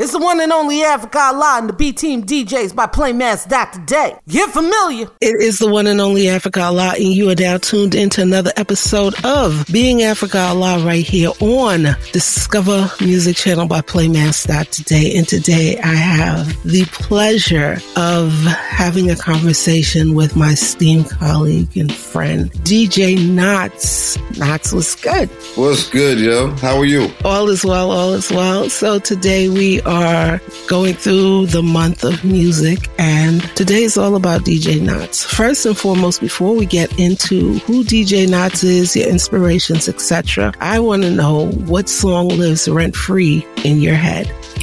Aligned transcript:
It's 0.00 0.12
the 0.12 0.18
one 0.18 0.40
and 0.40 0.50
only 0.50 0.82
Africa 0.82 1.18
Allah 1.18 1.56
and 1.58 1.68
the 1.68 1.74
B 1.74 1.92
Team 1.92 2.24
DJs 2.24 2.74
by 2.74 2.86
Playmaster 2.86 3.50
Dr. 3.50 3.80
Day. 3.80 4.16
Get 4.28 4.48
familiar. 4.48 5.10
It 5.20 5.42
is 5.42 5.58
the 5.58 5.68
one 5.68 5.86
and 5.86 6.00
only 6.00 6.30
Africa 6.30 6.62
Allah, 6.62 6.94
and 6.94 7.12
you 7.12 7.28
are 7.28 7.34
now 7.34 7.58
tuned 7.58 7.94
into 7.94 8.22
another 8.22 8.50
episode 8.56 9.14
of 9.26 9.66
Being 9.70 10.02
Africa 10.02 10.38
Allah 10.38 10.82
right 10.86 11.06
here 11.06 11.32
on 11.42 11.82
Discover 12.12 12.90
Music 13.02 13.36
Channel 13.36 13.66
by 13.66 13.82
Playmaster 13.82 14.46
Dr. 14.46 14.84
Day. 14.84 15.18
And 15.18 15.28
today 15.28 15.78
I 15.80 15.94
have 15.94 16.46
the 16.62 16.86
pleasure 16.86 17.76
of 17.94 18.32
having 18.46 19.10
a 19.10 19.16
conversation 19.16 20.14
with 20.14 20.34
my 20.34 20.52
esteemed 20.52 21.10
colleague 21.10 21.76
and 21.76 21.92
friend, 21.92 22.50
DJ 22.64 23.18
Knots. 23.28 24.16
Knots 24.38 24.72
was 24.72 24.94
good. 24.94 25.28
What's 25.56 25.90
good, 25.90 26.18
yo? 26.18 26.52
How 26.52 26.78
are 26.78 26.86
you? 26.86 27.10
All 27.22 27.50
is 27.50 27.66
well, 27.66 27.90
all 27.90 28.14
is 28.14 28.30
well. 28.30 28.70
So 28.70 28.98
today 28.98 29.50
we 29.50 29.82
are 29.90 30.40
going 30.68 30.94
through 30.94 31.46
the 31.46 31.62
month 31.62 32.04
of 32.04 32.24
music, 32.24 32.88
and 32.98 33.42
today 33.56 33.82
is 33.82 33.98
all 33.98 34.14
about 34.14 34.42
DJ 34.42 34.80
Knots. 34.80 35.24
First 35.24 35.66
and 35.66 35.76
foremost, 35.76 36.20
before 36.20 36.54
we 36.54 36.64
get 36.64 36.96
into 36.98 37.54
who 37.60 37.82
DJ 37.82 38.28
Knots 38.28 38.62
is, 38.62 38.94
your 38.94 39.08
inspirations, 39.08 39.88
etc., 39.88 40.54
I 40.60 40.78
want 40.78 41.02
to 41.02 41.10
know 41.10 41.50
what 41.50 41.88
song 41.88 42.28
lives 42.28 42.68
rent 42.68 42.94
free 42.94 43.44
in 43.64 43.80
your 43.80 43.96
head. 43.96 44.32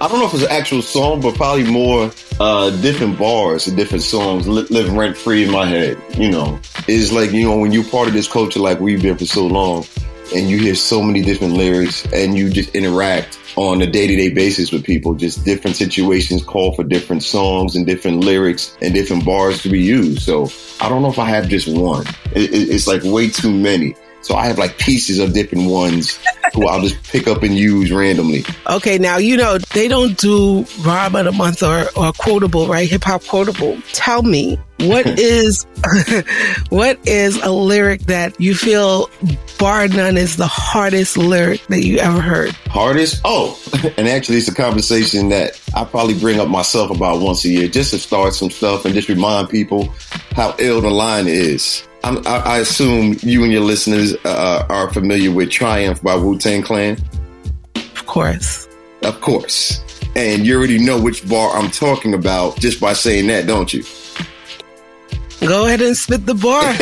I 0.00 0.08
don't 0.08 0.20
know 0.20 0.26
if 0.26 0.34
it's 0.34 0.44
an 0.44 0.50
actual 0.50 0.82
song, 0.82 1.20
but 1.20 1.34
probably 1.34 1.68
more 1.68 2.12
uh, 2.38 2.70
different 2.82 3.18
bars 3.18 3.66
and 3.66 3.76
different 3.76 4.04
songs 4.04 4.46
li- 4.46 4.66
live 4.70 4.92
rent 4.92 5.16
free 5.16 5.44
in 5.44 5.50
my 5.50 5.66
head. 5.66 6.00
You 6.16 6.30
know, 6.30 6.60
it's 6.86 7.10
like 7.10 7.32
you 7.32 7.44
know 7.44 7.56
when 7.56 7.72
you're 7.72 7.84
part 7.84 8.06
of 8.06 8.14
this 8.14 8.28
culture, 8.28 8.60
like 8.60 8.78
we've 8.78 9.02
been 9.02 9.18
for 9.18 9.26
so 9.26 9.46
long, 9.46 9.84
and 10.34 10.48
you 10.48 10.58
hear 10.58 10.74
so 10.74 11.02
many 11.02 11.22
different 11.22 11.54
lyrics, 11.54 12.06
and 12.12 12.36
you 12.36 12.50
just 12.50 12.74
interact 12.74 13.38
on 13.56 13.82
a 13.82 13.86
day 13.86 14.06
to 14.06 14.16
day 14.16 14.30
basis 14.30 14.72
with 14.72 14.84
people. 14.84 15.14
Just 15.14 15.44
different 15.44 15.76
situations 15.76 16.42
call 16.42 16.74
for 16.74 16.84
different 16.84 17.22
songs 17.22 17.76
and 17.76 17.86
different 17.86 18.24
lyrics 18.24 18.76
and 18.80 18.94
different 18.94 19.24
bars 19.24 19.62
to 19.62 19.68
be 19.68 19.80
used. 19.80 20.22
So 20.22 20.48
I 20.80 20.88
don't 20.88 21.02
know 21.02 21.10
if 21.10 21.18
I 21.18 21.26
have 21.26 21.48
just 21.48 21.68
one. 21.68 22.06
It, 22.32 22.50
it, 22.52 22.70
it's 22.70 22.86
like 22.86 23.02
way 23.04 23.28
too 23.30 23.52
many. 23.52 23.94
So 24.24 24.36
I 24.36 24.46
have 24.46 24.56
like 24.56 24.78
pieces 24.78 25.18
of 25.18 25.34
different 25.34 25.68
ones 25.68 26.18
who 26.54 26.66
I'll 26.66 26.80
just 26.80 27.02
pick 27.12 27.26
up 27.26 27.42
and 27.42 27.54
use 27.54 27.92
randomly. 27.92 28.42
Okay, 28.70 28.96
now 28.96 29.18
you 29.18 29.36
know 29.36 29.58
they 29.58 29.86
don't 29.86 30.16
do 30.16 30.64
rhyme 30.80 31.14
of 31.14 31.26
the 31.26 31.32
month 31.32 31.62
or, 31.62 31.84
or 31.94 32.10
quotable, 32.12 32.66
right? 32.66 32.88
Hip 32.88 33.04
hop 33.04 33.22
quotable. 33.24 33.78
Tell 33.92 34.22
me 34.22 34.58
what 34.80 35.06
is 35.18 35.66
what 36.70 36.98
is 37.06 37.36
a 37.42 37.50
lyric 37.50 38.00
that 38.02 38.40
you 38.40 38.54
feel 38.54 39.10
bar 39.58 39.88
none 39.88 40.16
is 40.16 40.36
the 40.36 40.46
hardest 40.46 41.18
lyric 41.18 41.60
that 41.66 41.84
you 41.84 41.98
ever 41.98 42.22
heard? 42.22 42.52
Hardest? 42.68 43.20
Oh, 43.26 43.60
and 43.98 44.08
actually 44.08 44.38
it's 44.38 44.48
a 44.48 44.54
conversation 44.54 45.28
that 45.28 45.60
I 45.74 45.84
probably 45.84 46.18
bring 46.18 46.40
up 46.40 46.48
myself 46.48 46.90
about 46.90 47.20
once 47.20 47.44
a 47.44 47.50
year 47.50 47.68
just 47.68 47.90
to 47.90 47.98
start 47.98 48.32
some 48.32 48.48
stuff 48.48 48.86
and 48.86 48.94
just 48.94 49.10
remind 49.10 49.50
people 49.50 49.92
how 50.32 50.54
ill 50.58 50.80
the 50.80 50.90
line 50.90 51.26
is. 51.28 51.86
I'm, 52.04 52.18
I, 52.26 52.36
I 52.36 52.58
assume 52.58 53.16
you 53.22 53.44
and 53.44 53.50
your 53.50 53.62
listeners 53.62 54.14
uh, 54.26 54.66
are 54.68 54.92
familiar 54.92 55.30
with 55.32 55.50
Triumph 55.50 56.02
by 56.02 56.14
Wu 56.14 56.38
Tang 56.38 56.60
Clan. 56.60 56.98
Of 57.76 58.04
course. 58.04 58.68
Of 59.02 59.22
course. 59.22 59.80
And 60.14 60.46
you 60.46 60.58
already 60.58 60.78
know 60.78 61.00
which 61.00 61.26
bar 61.26 61.56
I'm 61.56 61.70
talking 61.70 62.12
about 62.12 62.58
just 62.58 62.78
by 62.78 62.92
saying 62.92 63.28
that, 63.28 63.46
don't 63.46 63.72
you? 63.72 63.84
Go 65.40 65.64
ahead 65.64 65.80
and 65.80 65.96
spit 65.96 66.26
the 66.26 66.34
bar. 66.34 66.62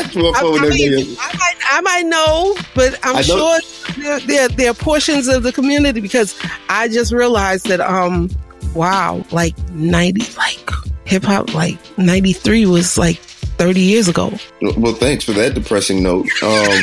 I, 0.00 0.10
I, 0.16 0.68
mean, 0.70 1.16
I, 1.20 1.36
might, 1.36 1.56
I 1.70 1.80
might 1.82 2.06
know, 2.06 2.56
but 2.74 2.98
I'm 3.02 3.22
sure 3.22 3.58
there, 3.98 4.20
there, 4.20 4.48
there, 4.48 4.70
are 4.70 4.74
portions 4.74 5.28
of 5.28 5.42
the 5.42 5.52
community 5.52 6.00
because 6.00 6.38
I 6.70 6.88
just 6.88 7.12
realized 7.12 7.66
that, 7.66 7.80
um, 7.80 8.30
wow, 8.74 9.22
like 9.32 9.58
90, 9.70 10.38
like 10.38 10.70
hip 11.04 11.24
hop, 11.24 11.52
like 11.52 11.78
93 11.98 12.64
was 12.66 12.96
like 12.96 13.20
30 13.58 13.80
years 13.80 14.08
ago. 14.08 14.32
Well, 14.76 14.94
thanks 14.94 15.24
for 15.24 15.32
that 15.32 15.54
depressing 15.54 16.02
note. 16.02 16.26
Um, 16.42 16.82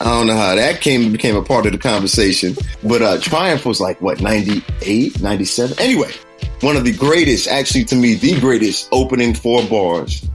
I 0.00 0.04
don't 0.04 0.26
know 0.26 0.36
how 0.36 0.54
that 0.54 0.80
came 0.80 1.12
became 1.12 1.36
a 1.36 1.42
part 1.42 1.66
of 1.66 1.72
the 1.72 1.78
conversation, 1.78 2.56
but 2.82 3.02
uh, 3.02 3.18
Triumph 3.20 3.66
was 3.66 3.80
like 3.80 4.00
what 4.00 4.20
98, 4.20 5.20
97. 5.20 5.78
Anyway, 5.78 6.12
one 6.60 6.76
of 6.76 6.84
the 6.84 6.92
greatest, 6.96 7.48
actually 7.48 7.84
to 7.86 7.96
me, 7.96 8.14
the 8.14 8.38
greatest 8.40 8.88
opening 8.92 9.34
four 9.34 9.62
bars 9.64 10.28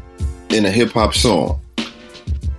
in 0.50 0.66
a 0.66 0.72
hip 0.72 0.92
hop 0.92 1.14
song. 1.14 1.60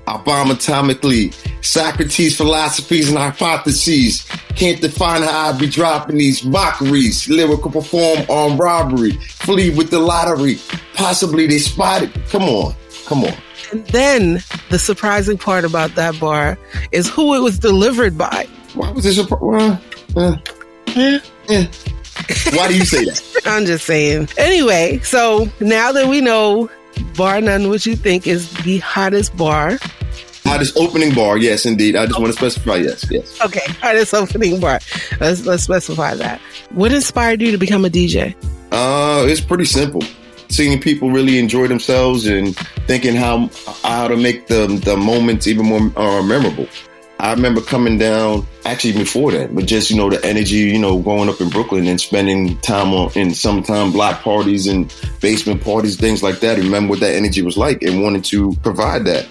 I 0.06 0.16
bomb 0.18 0.48
atomically. 0.48 1.34
Socrates' 1.64 2.36
philosophies 2.36 3.08
and 3.08 3.18
hypotheses 3.18 4.26
can't 4.54 4.80
define 4.80 5.22
how 5.22 5.50
I 5.50 5.58
be 5.58 5.68
dropping 5.68 6.18
these 6.18 6.44
mockeries. 6.44 7.28
Lyrical 7.28 7.70
perform 7.70 8.20
on 8.28 8.56
robbery. 8.56 9.12
Flee 9.12 9.70
with 9.70 9.90
the 9.90 9.98
lottery. 9.98 10.58
Possibly 10.94 11.46
they 11.46 11.58
spotted. 11.58 12.12
Come 12.28 12.44
on. 12.44 12.74
Come 13.06 13.24
on. 13.24 13.34
And 13.72 13.86
then 13.88 14.42
the 14.70 14.78
surprising 14.78 15.38
part 15.38 15.64
about 15.64 15.94
that 15.96 16.18
bar 16.20 16.56
is 16.92 17.08
who 17.08 17.34
it 17.34 17.40
was 17.40 17.58
delivered 17.58 18.16
by. 18.16 18.46
Why 18.74 18.90
was 18.90 19.04
this 19.04 19.18
a 19.18 19.34
uh, 19.34 19.78
uh, 20.16 20.36
yeah. 20.94 21.18
yeah. 21.48 21.66
Why 22.52 22.68
do 22.68 22.76
you 22.76 22.84
say 22.84 23.04
that? 23.04 23.42
I'm 23.46 23.66
just 23.66 23.86
saying. 23.86 24.28
Anyway, 24.36 25.00
so 25.00 25.48
now 25.60 25.92
that 25.92 26.08
we 26.08 26.20
know 26.20 26.70
bar 27.16 27.40
none, 27.40 27.68
what 27.68 27.86
you 27.86 27.96
think 27.96 28.26
is 28.26 28.52
the 28.64 28.78
hottest 28.78 29.36
bar 29.36 29.78
Hottest 30.46 30.76
opening 30.76 31.12
bar, 31.12 31.38
yes, 31.38 31.66
indeed. 31.66 31.96
I 31.96 32.06
just 32.06 32.20
want 32.20 32.32
to 32.32 32.38
specify, 32.38 32.76
yes, 32.76 33.04
yes. 33.10 33.40
Okay, 33.44 33.60
hottest 33.80 34.14
opening 34.14 34.60
bar. 34.60 34.78
Let's 35.18 35.44
let's 35.44 35.64
specify 35.64 36.14
that. 36.14 36.40
What 36.70 36.92
inspired 36.92 37.42
you 37.42 37.50
to 37.50 37.58
become 37.58 37.84
a 37.84 37.88
DJ? 37.88 38.36
Uh, 38.70 39.26
it's 39.26 39.40
pretty 39.40 39.64
simple. 39.64 40.04
Seeing 40.48 40.80
people 40.80 41.10
really 41.10 41.40
enjoy 41.40 41.66
themselves 41.66 42.28
and 42.28 42.56
thinking 42.86 43.16
how 43.16 43.50
how 43.82 44.06
to 44.06 44.16
make 44.16 44.46
the 44.46 44.68
the 44.84 44.96
moments 44.96 45.48
even 45.48 45.66
more 45.66 45.90
uh, 45.96 46.22
memorable. 46.22 46.68
I 47.18 47.32
remember 47.32 47.62
coming 47.62 47.96
down 47.96 48.46
actually 48.66 48.92
before 48.92 49.32
that, 49.32 49.54
but 49.54 49.64
just 49.64 49.90
you 49.90 49.96
know 49.96 50.10
the 50.10 50.22
energy, 50.24 50.56
you 50.56 50.78
know, 50.78 50.98
growing 50.98 51.30
up 51.30 51.40
in 51.40 51.48
Brooklyn 51.48 51.86
and 51.86 52.00
spending 52.00 52.58
time 52.58 52.92
on 52.92 53.10
in 53.14 53.32
summertime 53.34 53.92
block 53.92 54.20
parties 54.20 54.66
and 54.66 54.94
basement 55.20 55.62
parties, 55.62 55.96
things 55.96 56.22
like 56.22 56.40
that. 56.40 56.58
Remember 56.58 56.90
what 56.90 57.00
that 57.00 57.14
energy 57.14 57.40
was 57.40 57.56
like 57.56 57.82
and 57.82 58.02
wanted 58.02 58.24
to 58.26 58.54
provide 58.62 59.06
that. 59.06 59.26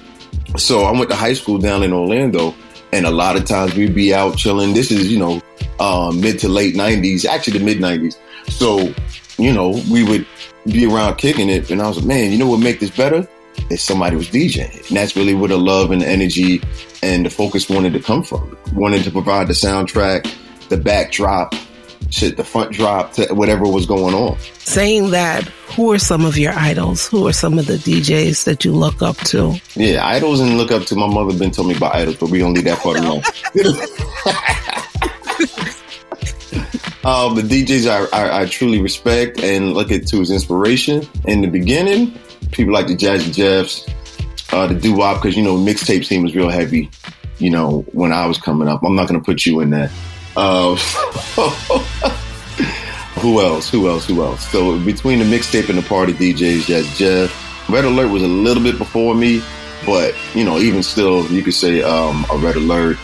So 0.58 0.84
I 0.84 0.92
went 0.92 1.10
to 1.12 1.16
high 1.16 1.34
school 1.34 1.60
down 1.60 1.84
in 1.84 1.94
Orlando, 1.94 2.56
and 2.92 3.06
a 3.06 3.12
lot 3.12 3.36
of 3.36 3.46
times 3.46 3.76
we'd 3.76 3.94
be 3.94 4.16
out 4.16 4.38
chilling. 4.38 4.74
This 4.74 4.90
is, 4.90 5.12
you 5.12 5.20
know, 5.20 5.42
um, 5.80 6.22
mid 6.22 6.40
to 6.40 6.50
late 6.50 6.76
90s, 6.76 7.26
actually 7.26 7.60
the 7.60 7.66
mid 7.66 7.78
90s. 7.78 8.18
So, 8.50 8.94
you 9.38 9.54
know, 9.54 9.82
we 9.92 10.04
would 10.04 10.26
be 10.66 10.88
around 10.88 11.18
kicking 11.18 11.50
it, 11.50 11.70
and 11.70 11.82
I 11.82 11.88
was 11.88 11.98
like, 11.98 12.06
man, 12.06 12.32
you 12.32 12.38
know 12.40 12.50
what 12.50 12.62
make 12.62 12.80
this 12.80 12.90
better? 12.90 13.28
If 13.70 13.80
somebody 13.80 14.16
was 14.16 14.30
DJing. 14.30 14.88
And 14.88 14.98
that's 14.98 15.16
really 15.16 15.34
where 15.34 15.50
the 15.50 15.58
love 15.58 15.92
and 15.92 16.02
the 16.02 16.08
energy 16.08 16.62
and 17.02 17.26
the 17.26 17.30
focus 17.30 17.70
wanted 17.70 17.94
to 17.94 18.00
come 18.00 18.24
from. 18.24 18.58
Wanted 18.74 19.04
to 19.04 19.12
provide 19.12 19.48
the 19.48 19.54
soundtrack, 19.54 20.32
the 20.70 20.78
backdrop, 20.78 21.56
shit, 22.10 22.38
the 22.38 22.44
front 22.44 22.72
drop 22.72 23.14
to 23.14 23.34
whatever 23.34 23.66
was 23.66 23.86
going 23.86 24.14
on. 24.14 24.38
Saying 24.60 25.12
that, 25.12 25.44
who 25.76 25.92
are 25.92 26.00
some 26.00 26.26
of 26.26 26.38
your 26.38 26.54
idols? 26.54 27.08
Who 27.08 27.28
are 27.28 27.34
some 27.34 27.60
of 27.60 27.66
the 27.66 27.78
DJs 27.78 28.46
that 28.46 28.66
you 28.66 28.72
look 28.72 29.02
up 29.02 29.18
to? 29.18 29.60
Yeah, 29.76 30.06
idols 30.06 30.40
and 30.40 30.58
look 30.58 30.72
up 30.72 30.84
to. 30.86 30.96
My 30.96 31.08
mother 31.08 31.38
been 31.38 31.52
telling 31.52 31.72
me 31.72 31.78
about 31.78 31.96
idols, 31.96 32.18
but 32.18 32.30
we 32.30 32.40
don't 32.40 32.54
leave 32.54 32.66
that 32.66 32.80
part 32.80 32.98
alone. 32.98 33.24
um, 37.04 37.36
the 37.36 37.42
DJs 37.42 37.88
I, 37.88 38.18
I, 38.18 38.42
I, 38.42 38.46
truly 38.46 38.82
respect 38.82 39.40
and 39.40 39.74
look 39.74 39.92
at 39.92 40.08
to 40.08 40.22
as 40.22 40.32
inspiration. 40.32 41.08
In 41.26 41.42
the 41.42 41.48
beginning, 41.48 42.18
people 42.52 42.74
like 42.74 42.88
the 42.88 42.96
Jazzy 42.96 43.34
Jeffs, 43.34 43.86
uh, 44.54 44.68
the 44.68 44.76
doo 44.76 44.96
wop, 44.96 45.22
because 45.22 45.36
you 45.36 45.44
know 45.44 45.58
mixtape 45.58 46.06
scene 46.06 46.24
was 46.24 46.36
real 46.36 46.50
heavy. 46.50 46.90
You 47.38 47.50
know 47.50 47.82
when 47.92 48.14
I 48.14 48.26
was 48.28 48.38
coming 48.38 48.68
up, 48.68 48.84
I'm 48.84 48.96
not 48.96 49.08
going 49.08 49.20
to 49.20 49.26
put 49.26 49.46
you 49.46 49.60
in 49.62 49.72
that. 49.72 49.92
Uh, 50.38 50.76
who 53.20 53.42
else? 53.42 53.70
Who 53.70 53.90
else? 53.90 54.06
Who 54.08 54.24
else? 54.24 54.48
So 54.50 54.80
between 54.80 55.20
the 55.20 55.26
mixtape 55.26 55.70
and 55.70 55.78
the 55.78 55.82
party 55.84 56.14
DJs, 56.14 56.68
yes, 56.70 56.98
Jeff. 56.98 57.42
Red 57.70 57.86
Alert 57.86 58.12
was 58.12 58.22
a 58.22 58.28
little 58.28 58.62
bit 58.62 58.78
before 58.78 59.16
me, 59.16 59.42
but 59.88 60.14
you 60.36 60.44
know, 60.44 60.60
even 60.60 60.84
still, 60.84 61.26
you 61.32 61.42
could 61.42 61.56
say 61.56 61.82
um, 61.82 62.26
a 62.32 62.38
Red 62.38 62.56
Alert. 62.56 62.98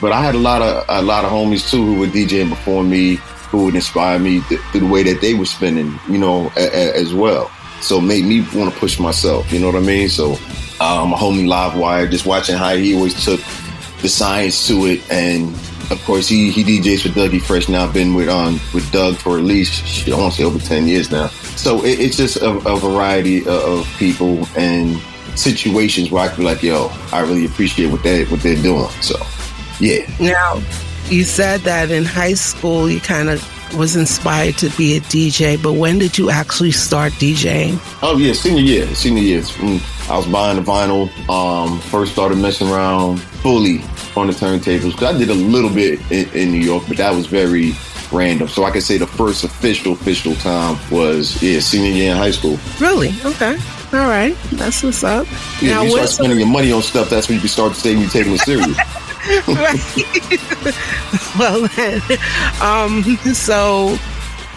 But 0.00 0.12
I 0.12 0.22
had 0.22 0.34
a 0.34 0.38
lot 0.38 0.62
of 0.62 0.84
a 0.88 1.02
lot 1.02 1.24
of 1.24 1.30
homies 1.30 1.70
too 1.70 1.84
who 1.84 1.98
were 1.98 2.06
DJing 2.06 2.48
before 2.48 2.82
me, 2.82 3.16
who 3.50 3.66
would 3.66 3.74
inspire 3.74 4.18
me 4.18 4.40
th- 4.42 4.60
through 4.70 4.80
the 4.80 4.86
way 4.86 5.02
that 5.02 5.20
they 5.20 5.34
were 5.34 5.44
spinning, 5.46 5.98
you 6.08 6.18
know, 6.18 6.50
a- 6.56 6.60
a- 6.60 6.94
as 7.00 7.12
well. 7.14 7.50
So 7.80 7.98
it 7.98 8.02
made 8.02 8.24
me 8.24 8.40
want 8.54 8.72
to 8.72 8.80
push 8.80 8.98
myself. 8.98 9.52
You 9.52 9.60
know 9.60 9.66
what 9.66 9.76
I 9.76 9.80
mean? 9.80 10.08
So 10.08 10.32
um, 10.80 11.10
my 11.10 11.16
homie 11.16 11.46
Livewire, 11.46 12.10
just 12.10 12.26
watching 12.26 12.56
how 12.56 12.74
he 12.74 12.94
always 12.94 13.24
took 13.24 13.40
the 14.02 14.08
science 14.08 14.66
to 14.68 14.86
it 14.86 15.10
and 15.10 15.54
of 15.90 16.02
course, 16.04 16.26
he 16.26 16.50
he 16.50 16.64
DJs 16.64 17.02
for 17.02 17.08
Dougie 17.10 17.40
Fresh 17.40 17.68
now. 17.68 17.84
I've 17.84 17.94
been 17.94 18.14
with 18.14 18.28
um 18.28 18.60
with 18.74 18.90
Doug 18.90 19.16
for 19.16 19.38
at 19.38 19.44
least 19.44 20.08
I 20.08 20.16
want 20.16 20.32
to 20.32 20.38
say 20.38 20.44
over 20.44 20.58
ten 20.58 20.88
years 20.88 21.10
now. 21.10 21.28
So 21.56 21.84
it, 21.84 22.00
it's 22.00 22.16
just 22.16 22.36
a, 22.36 22.50
a 22.50 22.76
variety 22.76 23.40
of, 23.40 23.48
of, 23.48 23.86
people 23.96 24.46
and 24.56 25.00
situations 25.38 26.10
where 26.10 26.24
I 26.24 26.28
can 26.28 26.38
be 26.38 26.44
like, 26.44 26.62
yo, 26.62 26.90
I 27.12 27.20
really 27.20 27.46
appreciate 27.46 27.90
what 27.90 28.02
they 28.02 28.24
what 28.24 28.40
they're 28.40 28.60
doing. 28.60 28.88
So, 29.00 29.16
yeah. 29.78 30.06
Now, 30.20 30.60
you 31.08 31.22
said 31.24 31.60
that 31.60 31.90
in 31.90 32.04
high 32.04 32.34
school 32.34 32.90
you 32.90 33.00
kind 33.00 33.28
of 33.28 33.40
was 33.74 33.96
inspired 33.96 34.56
to 34.58 34.70
be 34.76 34.96
a 34.96 35.00
DJ, 35.00 35.60
but 35.62 35.74
when 35.74 35.98
did 35.98 36.18
you 36.18 36.30
actually 36.30 36.72
start 36.72 37.12
DJing? 37.14 37.78
Oh 38.02 38.16
yeah, 38.18 38.32
senior 38.32 38.62
year, 38.62 38.86
senior 38.94 39.22
year. 39.22 39.42
I 40.08 40.16
was 40.16 40.26
buying 40.26 40.56
the 40.56 40.62
vinyl. 40.62 41.10
Um, 41.28 41.80
first 41.80 42.12
started 42.12 42.38
messing 42.38 42.68
around 42.68 43.20
fully 43.20 43.82
on 44.16 44.28
the 44.28 44.32
turntables 44.32 44.92
because 44.92 45.14
I 45.14 45.18
did 45.18 45.30
a 45.30 45.34
little 45.34 45.70
bit 45.70 46.00
in, 46.10 46.28
in 46.30 46.50
New 46.52 46.60
York, 46.60 46.84
but 46.88 46.96
that 46.98 47.14
was 47.14 47.26
very 47.26 47.72
random. 48.12 48.48
So 48.48 48.64
I 48.64 48.70
can 48.70 48.80
say 48.80 48.98
the 48.98 49.06
first 49.06 49.44
official 49.44 49.92
official 49.92 50.34
time 50.36 50.78
was 50.90 51.42
yeah 51.42 51.60
senior 51.60 51.90
year 51.90 52.12
in 52.12 52.16
high 52.16 52.30
school. 52.30 52.58
Really? 52.80 53.10
Okay. 53.24 53.58
All 53.92 54.08
right, 54.08 54.36
that's 54.52 54.82
what's 54.82 55.04
up. 55.04 55.26
Yeah, 55.62 55.74
now, 55.74 55.82
you 55.84 55.90
start 55.90 56.08
spending 56.08 56.38
your 56.38 56.48
money 56.48 56.72
on 56.72 56.82
stuff. 56.82 57.08
That's 57.08 57.28
when 57.28 57.36
you 57.36 57.40
can 57.40 57.48
start 57.48 57.74
saying 57.74 57.98
you 57.98 58.08
taking 58.08 58.32
it 58.32 58.40
serious. 58.40 58.76
well 61.38 61.68
then, 61.76 62.00
um, 62.60 63.02
so 63.34 63.96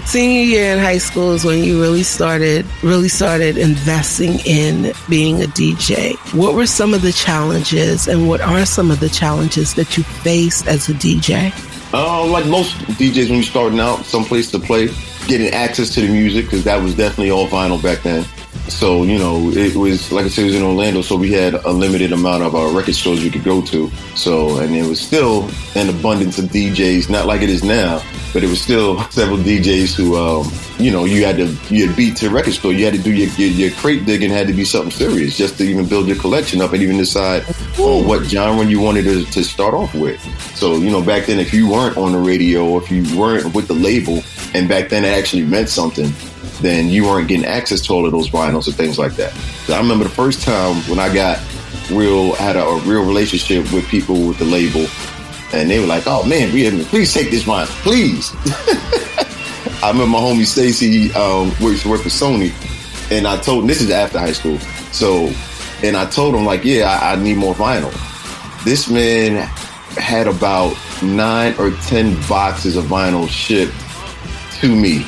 senior 0.06 0.42
year 0.42 0.74
in 0.74 0.80
high 0.80 0.98
school 0.98 1.33
is 1.33 1.45
when 1.45 1.63
you 1.63 1.80
really 1.80 2.04
started 2.04 2.66
really 2.81 3.07
started 3.07 3.57
investing 3.57 4.39
in 4.45 4.92
being 5.07 5.44
a 5.44 5.48
DJ. 5.48 6.16
What 6.36 6.56
were 6.56 6.66
some 6.66 6.94
of 6.94 7.01
the 7.01 7.12
challenges 7.12 8.07
and 8.07 8.27
what 8.27 8.42
are 8.42 8.66
some 8.66 8.89
of 8.92 9.00
the 9.00 9.10
challenges 9.10 9.75
that 9.75 9.98
you 9.98 10.04
faced 10.04 10.68
as 10.68 10.89
a 10.89 10.94
DJ? 10.94 11.54
Uh, 11.94 12.25
like 12.25 12.45
most 12.45 12.75
DJs 13.00 13.25
when 13.25 13.36
you're 13.36 13.44
starting 13.44 13.80
out, 13.80 14.06
someplace 14.06 14.51
to 14.51 14.60
play, 14.60 14.89
getting 15.27 15.50
access 15.50 15.94
to 15.95 16.01
the 16.01 16.07
music 16.07 16.45
because 16.45 16.63
that 16.63 16.81
was 16.81 16.95
definitely 16.95 17.31
all 17.31 17.48
vinyl 17.48 17.81
back 17.81 18.01
then. 18.04 18.25
So, 18.69 19.04
you 19.04 19.18
know, 19.18 19.50
it 19.51 19.75
was, 19.75 20.12
like 20.12 20.25
I 20.25 20.30
said, 20.30 20.44
it 20.44 20.45
was 20.45 20.56
in 20.56 20.63
Orlando, 20.63 21.01
so 21.01 21.16
we 21.16 21.31
had 21.31 21.56
a 21.56 21.71
limited 21.71 22.12
amount 22.12 22.44
of 22.44 22.56
uh, 22.56 22.68
record 22.71 22.95
stores 22.95 23.24
you 23.24 23.31
could 23.31 23.44
go 23.44 23.62
to. 23.63 23.89
So, 24.16 24.60
and 24.60 24.75
it 24.75 24.88
was 24.88 25.01
still 25.01 25.50
an 25.75 25.89
abundance 25.89 26.38
of 26.38 26.45
DJs, 26.45 27.10
not 27.10 27.25
like 27.25 27.42
it 27.42 27.50
is 27.50 27.63
now, 27.63 28.01
but 28.31 28.44
it 28.44 28.48
was 28.48 28.62
still 28.62 29.01
several 29.10 29.38
DJs 29.38 29.95
who, 29.95 30.18
um, 30.18 30.51
you 30.77 30.92
know, 30.92 31.06
you 31.06 31.25
had 31.25 31.38
to, 31.38 31.48
you 31.74 31.88
had 31.88 31.98
beat 31.98 32.16
to 32.18 32.30
record 32.30 32.54
store. 32.54 32.71
You 32.71 32.86
had 32.86 32.94
to 32.94 33.01
do 33.01 33.12
your, 33.12 33.30
your, 33.31 33.50
your, 33.50 33.71
crate 33.71 34.06
digging 34.06 34.30
had 34.30 34.48
to 34.48 34.54
be 34.54 34.66
something 34.66 34.92
serious 34.92 35.36
just 35.36 35.57
to 35.57 35.63
even 35.63 35.88
build 35.88 36.07
your 36.07 36.18
collection 36.18 36.62
up 36.62 36.74
and 36.74 36.81
even 36.81 36.98
decide 36.98 37.44
on 37.80 38.07
what 38.07 38.24
genre 38.24 38.63
you 38.65 38.80
wanted 38.80 39.04
to, 39.04 39.25
to 39.25 39.44
start 39.44 39.74
off 39.74 39.94
with. 39.95 40.22
So, 40.56 40.77
you 40.77 40.92
know, 40.92 41.01
back 41.01 41.25
then, 41.25 41.39
if 41.39 41.54
you 41.54 41.69
weren't 41.69 41.98
on 41.98 42.12
the 42.12 42.19
radio 42.19 42.65
or 42.65 42.81
if 42.81 42.92
you 42.92 43.04
weren't 43.18 43.54
with 43.54 43.68
the 43.68 43.74
label, 43.74 44.22
and 44.54 44.68
back 44.68 44.89
then 44.89 45.06
it 45.06 45.18
actually 45.18 45.44
meant 45.44 45.69
something, 45.69 46.12
then 46.61 46.89
you 46.89 47.06
weren't 47.06 47.27
getting 47.27 47.45
access 47.45 47.81
to 47.81 47.94
all 47.94 48.06
of 48.06 48.11
those 48.11 48.29
vinyls 48.29 48.67
and 48.67 48.75
things 48.75 49.00
like 49.00 49.13
that. 49.13 49.33
So 49.65 49.73
I 49.73 49.77
remember 49.77 50.03
the 50.03 50.09
first 50.09 50.44
time 50.44 50.75
when 50.89 51.00
I 51.00 51.13
got 51.13 51.39
real 51.91 52.33
had 52.35 52.56
a, 52.56 52.63
a 52.63 52.79
real 52.81 53.06
relationship 53.06 53.71
with 53.71 53.88
people 53.88 54.27
with 54.27 54.38
the 54.39 54.45
label, 54.45 54.85
and 55.53 55.69
they 55.69 55.79
were 55.79 55.88
like, 55.88 56.03
"Oh 56.06 56.25
man, 56.25 56.53
we 56.53 56.69
please 56.85 57.13
take 57.13 57.31
this 57.31 57.44
vinyl, 57.44 57.67
please." 57.83 58.31
I 59.83 59.91
remember 59.91 60.11
my 60.11 60.19
homie 60.19 60.45
Stacy 60.45 61.11
um, 61.13 61.50
works 61.61 61.85
work 61.85 62.01
for 62.01 62.09
Sony, 62.09 62.51
and 63.12 63.25
I 63.25 63.38
told 63.38 63.63
him 63.63 63.67
this 63.67 63.81
is 63.81 63.89
after 63.89 64.19
high 64.19 64.33
school, 64.33 64.59
so 64.91 65.31
and 65.83 65.95
I 65.95 66.05
told 66.05 66.35
him 66.35 66.45
like, 66.45 66.63
"Yeah, 66.63 67.00
I, 67.01 67.13
I 67.13 67.15
need 67.15 67.38
more 67.38 67.55
vinyl." 67.55 67.94
This 68.65 68.89
man 68.89 69.47
had 69.97 70.27
about 70.27 70.75
nine 71.01 71.55
or 71.57 71.71
ten 71.88 72.15
boxes 72.27 72.75
of 72.75 72.85
vinyl 72.85 73.27
shipped 73.29 73.73
to 74.59 74.75
me 74.75 75.05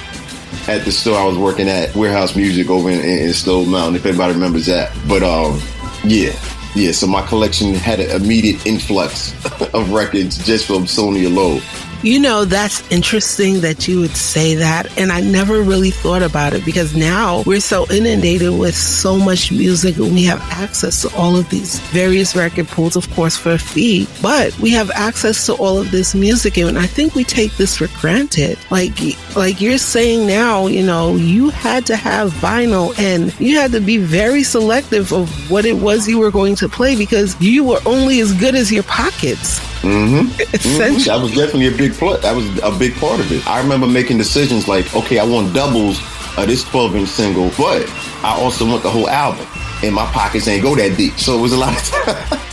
at 0.72 0.86
the 0.86 0.92
store 0.92 1.18
I 1.18 1.26
was 1.26 1.38
working 1.38 1.68
at, 1.68 1.94
Warehouse 1.96 2.36
Music 2.36 2.70
over 2.70 2.90
in, 2.90 3.00
in, 3.00 3.28
in 3.28 3.34
Stone 3.34 3.70
Mountain, 3.70 3.96
if 3.96 4.06
anybody 4.06 4.34
remembers 4.34 4.66
that. 4.68 4.96
But 5.08 5.22
um, 5.22 5.62
yeah, 6.04 6.32
yeah. 6.76 6.92
So 6.92 7.08
my 7.08 7.26
collection 7.28 7.74
had 7.74 8.00
an 8.00 8.22
immediate 8.22 8.66
influx 8.66 9.34
of 9.74 9.92
records 9.92 10.44
just 10.46 10.66
from 10.66 10.84
Sony 10.86 11.26
alone. 11.26 11.62
You 12.04 12.20
know, 12.20 12.46
that's 12.46 12.90
interesting 12.92 13.62
that 13.62 13.88
you 13.88 14.00
would 14.00 14.16
say 14.16 14.56
that. 14.56 14.98
And 14.98 15.12
I 15.12 15.22
never 15.22 15.62
really 15.62 15.92
thought 15.92 16.24
about 16.24 16.54
it 16.54 16.66
because 16.66 16.96
now 16.96 17.44
we're 17.46 17.60
so 17.60 17.86
inundated 17.92 18.58
with 18.58 18.76
so 18.76 19.18
much 19.18 19.52
music 19.52 19.98
and 19.98 20.12
we 20.12 20.24
have 20.24 20.42
access 20.50 21.04
to 21.04 21.16
all 21.16 21.36
of 21.36 21.48
these 21.52 21.80
various 21.92 22.36
record 22.36 22.68
pools, 22.70 22.96
of 22.96 23.08
course, 23.12 23.38
for 23.38 23.52
a 23.52 23.60
fee, 23.60 24.08
but 24.20 24.58
we 24.58 24.72
have 24.72 24.90
access 24.92 25.46
to 25.46 25.54
all 25.54 25.78
of 25.78 25.92
this 25.92 26.16
music. 26.16 26.58
And 26.58 26.80
I 26.80 26.88
think 26.88 27.14
we 27.14 27.24
take 27.24 27.56
this 27.58 27.78
for 27.78 27.88
granted. 28.00 28.58
Like, 28.72 28.94
like 29.36 29.62
you're 29.62 29.78
saying 29.78 30.26
now, 30.26 30.66
you 30.66 30.84
know, 30.84 31.16
you 31.18 31.50
had 31.50 31.86
to 31.86 31.96
have 31.96 32.32
vinyl 32.32 32.98
and 32.98 33.40
you 33.40 33.60
had 33.60 33.72
to 33.74 33.80
be 33.80 33.98
very 33.98 34.42
selective 34.42 35.14
of 35.14 35.30
what 35.52 35.66
it 35.66 35.76
was 35.76 36.08
you 36.08 36.18
were 36.18 36.32
going 36.32 36.56
to 36.56 36.68
play 36.68 36.96
because 36.96 37.40
you 37.40 37.64
were 37.64 37.80
only 37.86 38.22
as 38.22 38.34
good 38.34 38.56
as 38.56 38.72
your 38.72 38.84
pockets. 38.84 39.71
Mm-hmm. 39.82 40.28
mm-hmm. 40.28 41.04
That 41.08 41.22
was 41.22 41.32
definitely 41.34 41.68
a 41.68 41.76
big 41.76 41.98
part. 41.98 42.22
That 42.22 42.36
was 42.36 42.46
a 42.60 42.78
big 42.78 42.96
part 42.96 43.20
of 43.20 43.32
it. 43.32 43.46
I 43.48 43.62
remember 43.62 43.88
making 43.88 44.18
decisions 44.18 44.68
like, 44.68 44.94
okay, 44.96 45.18
I 45.18 45.24
want 45.24 45.54
doubles 45.54 46.00
of 46.38 46.48
this 46.48 46.64
12 46.66 46.96
inch 46.96 47.10
single, 47.10 47.50
but 47.58 47.90
I 48.24 48.36
also 48.38 48.68
want 48.68 48.84
the 48.84 48.90
whole 48.90 49.10
album. 49.10 49.48
And 49.84 49.96
my 49.96 50.06
pockets 50.12 50.48
ain't 50.48 50.62
go 50.62 50.76
that 50.76 50.96
deep. 50.98 51.14
So 51.14 51.38
it 51.38 51.42
was 51.42 51.54
a 51.54 51.58
lot 51.58 51.74
of 51.76 51.84
time. 51.84 52.40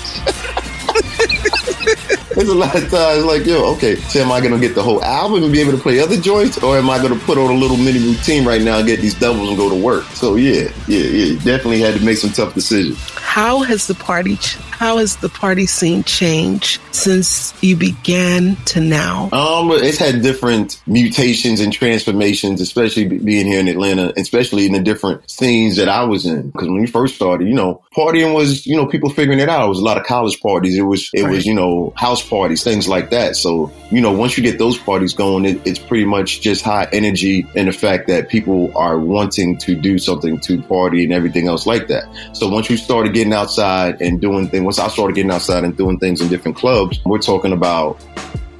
There's 2.34 2.50
a 2.50 2.54
lot 2.54 2.74
of 2.76 2.88
times 2.88 3.24
like, 3.24 3.44
yo, 3.44 3.64
okay, 3.74 3.96
so 3.96 4.20
am 4.20 4.30
I 4.30 4.40
gonna 4.40 4.60
get 4.60 4.76
the 4.76 4.82
whole 4.82 5.02
album 5.02 5.42
and 5.42 5.52
be 5.52 5.60
able 5.60 5.72
to 5.72 5.78
play 5.78 5.98
other 5.98 6.16
joints, 6.16 6.62
or 6.62 6.78
am 6.78 6.88
I 6.88 7.02
gonna 7.02 7.18
put 7.18 7.36
on 7.36 7.50
a 7.50 7.54
little 7.54 7.76
mini 7.76 7.98
routine 7.98 8.44
right 8.46 8.62
now 8.62 8.78
and 8.78 8.86
get 8.86 9.00
these 9.00 9.18
doubles 9.18 9.48
and 9.48 9.58
go 9.58 9.68
to 9.68 9.74
work? 9.74 10.04
So 10.14 10.36
yeah, 10.36 10.70
yeah, 10.86 11.00
yeah, 11.00 11.34
definitely 11.38 11.80
had 11.80 11.98
to 11.98 12.04
make 12.04 12.16
some 12.16 12.30
tough 12.30 12.54
decisions. 12.54 12.96
How 13.16 13.62
has 13.62 13.88
the 13.88 13.94
party 13.94 14.36
ch- 14.36 14.56
how 14.78 14.98
has 14.98 15.16
the 15.16 15.28
party 15.28 15.66
scene 15.66 16.04
changed 16.04 16.80
since 16.92 17.52
you 17.60 17.74
began 17.74 18.54
to 18.66 18.80
now? 18.80 19.28
Um, 19.32 19.72
it's 19.72 19.98
had 19.98 20.22
different 20.22 20.80
mutations 20.86 21.58
and 21.58 21.72
transformations, 21.72 22.60
especially 22.60 23.08
being 23.18 23.44
here 23.44 23.58
in 23.58 23.66
Atlanta, 23.66 24.12
especially 24.16 24.66
in 24.66 24.72
the 24.72 24.80
different 24.80 25.28
scenes 25.28 25.76
that 25.78 25.88
I 25.88 26.04
was 26.04 26.26
in. 26.26 26.50
Because 26.50 26.68
when 26.68 26.80
we 26.80 26.86
first 26.86 27.16
started, 27.16 27.48
you 27.48 27.54
know, 27.54 27.82
partying 27.92 28.34
was, 28.36 28.68
you 28.68 28.76
know, 28.76 28.86
people 28.86 29.10
figuring 29.10 29.40
it 29.40 29.48
out. 29.48 29.66
It 29.66 29.68
was 29.68 29.80
a 29.80 29.84
lot 29.84 29.98
of 29.98 30.06
college 30.06 30.40
parties. 30.40 30.78
It 30.78 30.82
was, 30.82 31.10
it 31.12 31.24
right. 31.24 31.32
was, 31.32 31.44
you 31.44 31.54
know, 31.54 31.92
house 31.96 32.26
parties, 32.26 32.62
things 32.62 32.86
like 32.86 33.10
that. 33.10 33.34
So, 33.34 33.72
you 33.90 34.00
know, 34.00 34.12
once 34.12 34.38
you 34.38 34.44
get 34.44 34.60
those 34.60 34.78
parties 34.78 35.12
going, 35.12 35.44
it, 35.44 35.66
it's 35.66 35.80
pretty 35.80 36.04
much 36.04 36.40
just 36.40 36.62
high 36.62 36.88
energy 36.92 37.44
and 37.56 37.66
the 37.66 37.72
fact 37.72 38.06
that 38.06 38.28
people 38.28 38.70
are 38.76 38.96
wanting 38.96 39.58
to 39.58 39.74
do 39.74 39.98
something 39.98 40.38
to 40.38 40.62
party 40.62 41.02
and 41.02 41.12
everything 41.12 41.48
else 41.48 41.66
like 41.66 41.88
that. 41.88 42.04
So 42.32 42.48
once 42.48 42.70
you 42.70 42.76
started 42.76 43.12
getting 43.12 43.32
outside 43.32 44.00
and 44.00 44.20
doing 44.20 44.48
things, 44.48 44.67
once 44.68 44.78
I 44.78 44.88
started 44.88 45.14
getting 45.14 45.30
outside 45.30 45.64
and 45.64 45.74
doing 45.74 45.98
things 45.98 46.20
in 46.20 46.28
different 46.28 46.54
clubs, 46.54 47.00
we're 47.06 47.20
talking 47.20 47.54
about 47.54 47.98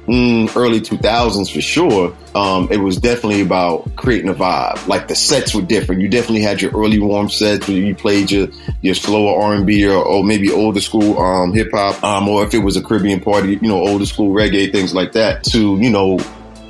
mm, 0.07 0.49
early 0.55 0.81
2000s 0.81 1.53
for 1.53 1.61
sure. 1.61 2.17
Um, 2.33 2.67
it 2.71 2.77
was 2.77 2.97
definitely 2.97 3.41
about 3.41 3.95
creating 3.95 4.27
a 4.27 4.33
vibe. 4.33 4.87
Like 4.87 5.07
the 5.07 5.13
sets 5.13 5.53
were 5.53 5.61
different. 5.61 6.01
You 6.01 6.07
definitely 6.07 6.41
had 6.41 6.63
your 6.63 6.71
early 6.71 6.97
warm 6.97 7.29
sets 7.29 7.67
where 7.67 7.77
you 7.77 7.93
played 7.93 8.31
your, 8.31 8.47
your 8.81 8.95
slower 8.95 9.39
R&B 9.39 9.87
or, 9.87 10.03
or 10.03 10.23
maybe 10.23 10.51
older 10.51 10.81
school 10.81 11.19
um, 11.19 11.53
hip 11.53 11.69
hop, 11.71 12.03
um, 12.03 12.27
or 12.27 12.43
if 12.43 12.55
it 12.55 12.63
was 12.63 12.75
a 12.75 12.81
Caribbean 12.81 13.19
party, 13.19 13.59
you 13.61 13.67
know, 13.67 13.77
older 13.77 14.07
school 14.07 14.33
reggae, 14.33 14.71
things 14.71 14.95
like 14.95 15.11
that. 15.11 15.43
To 15.51 15.77
you 15.77 15.91
know, 15.91 16.17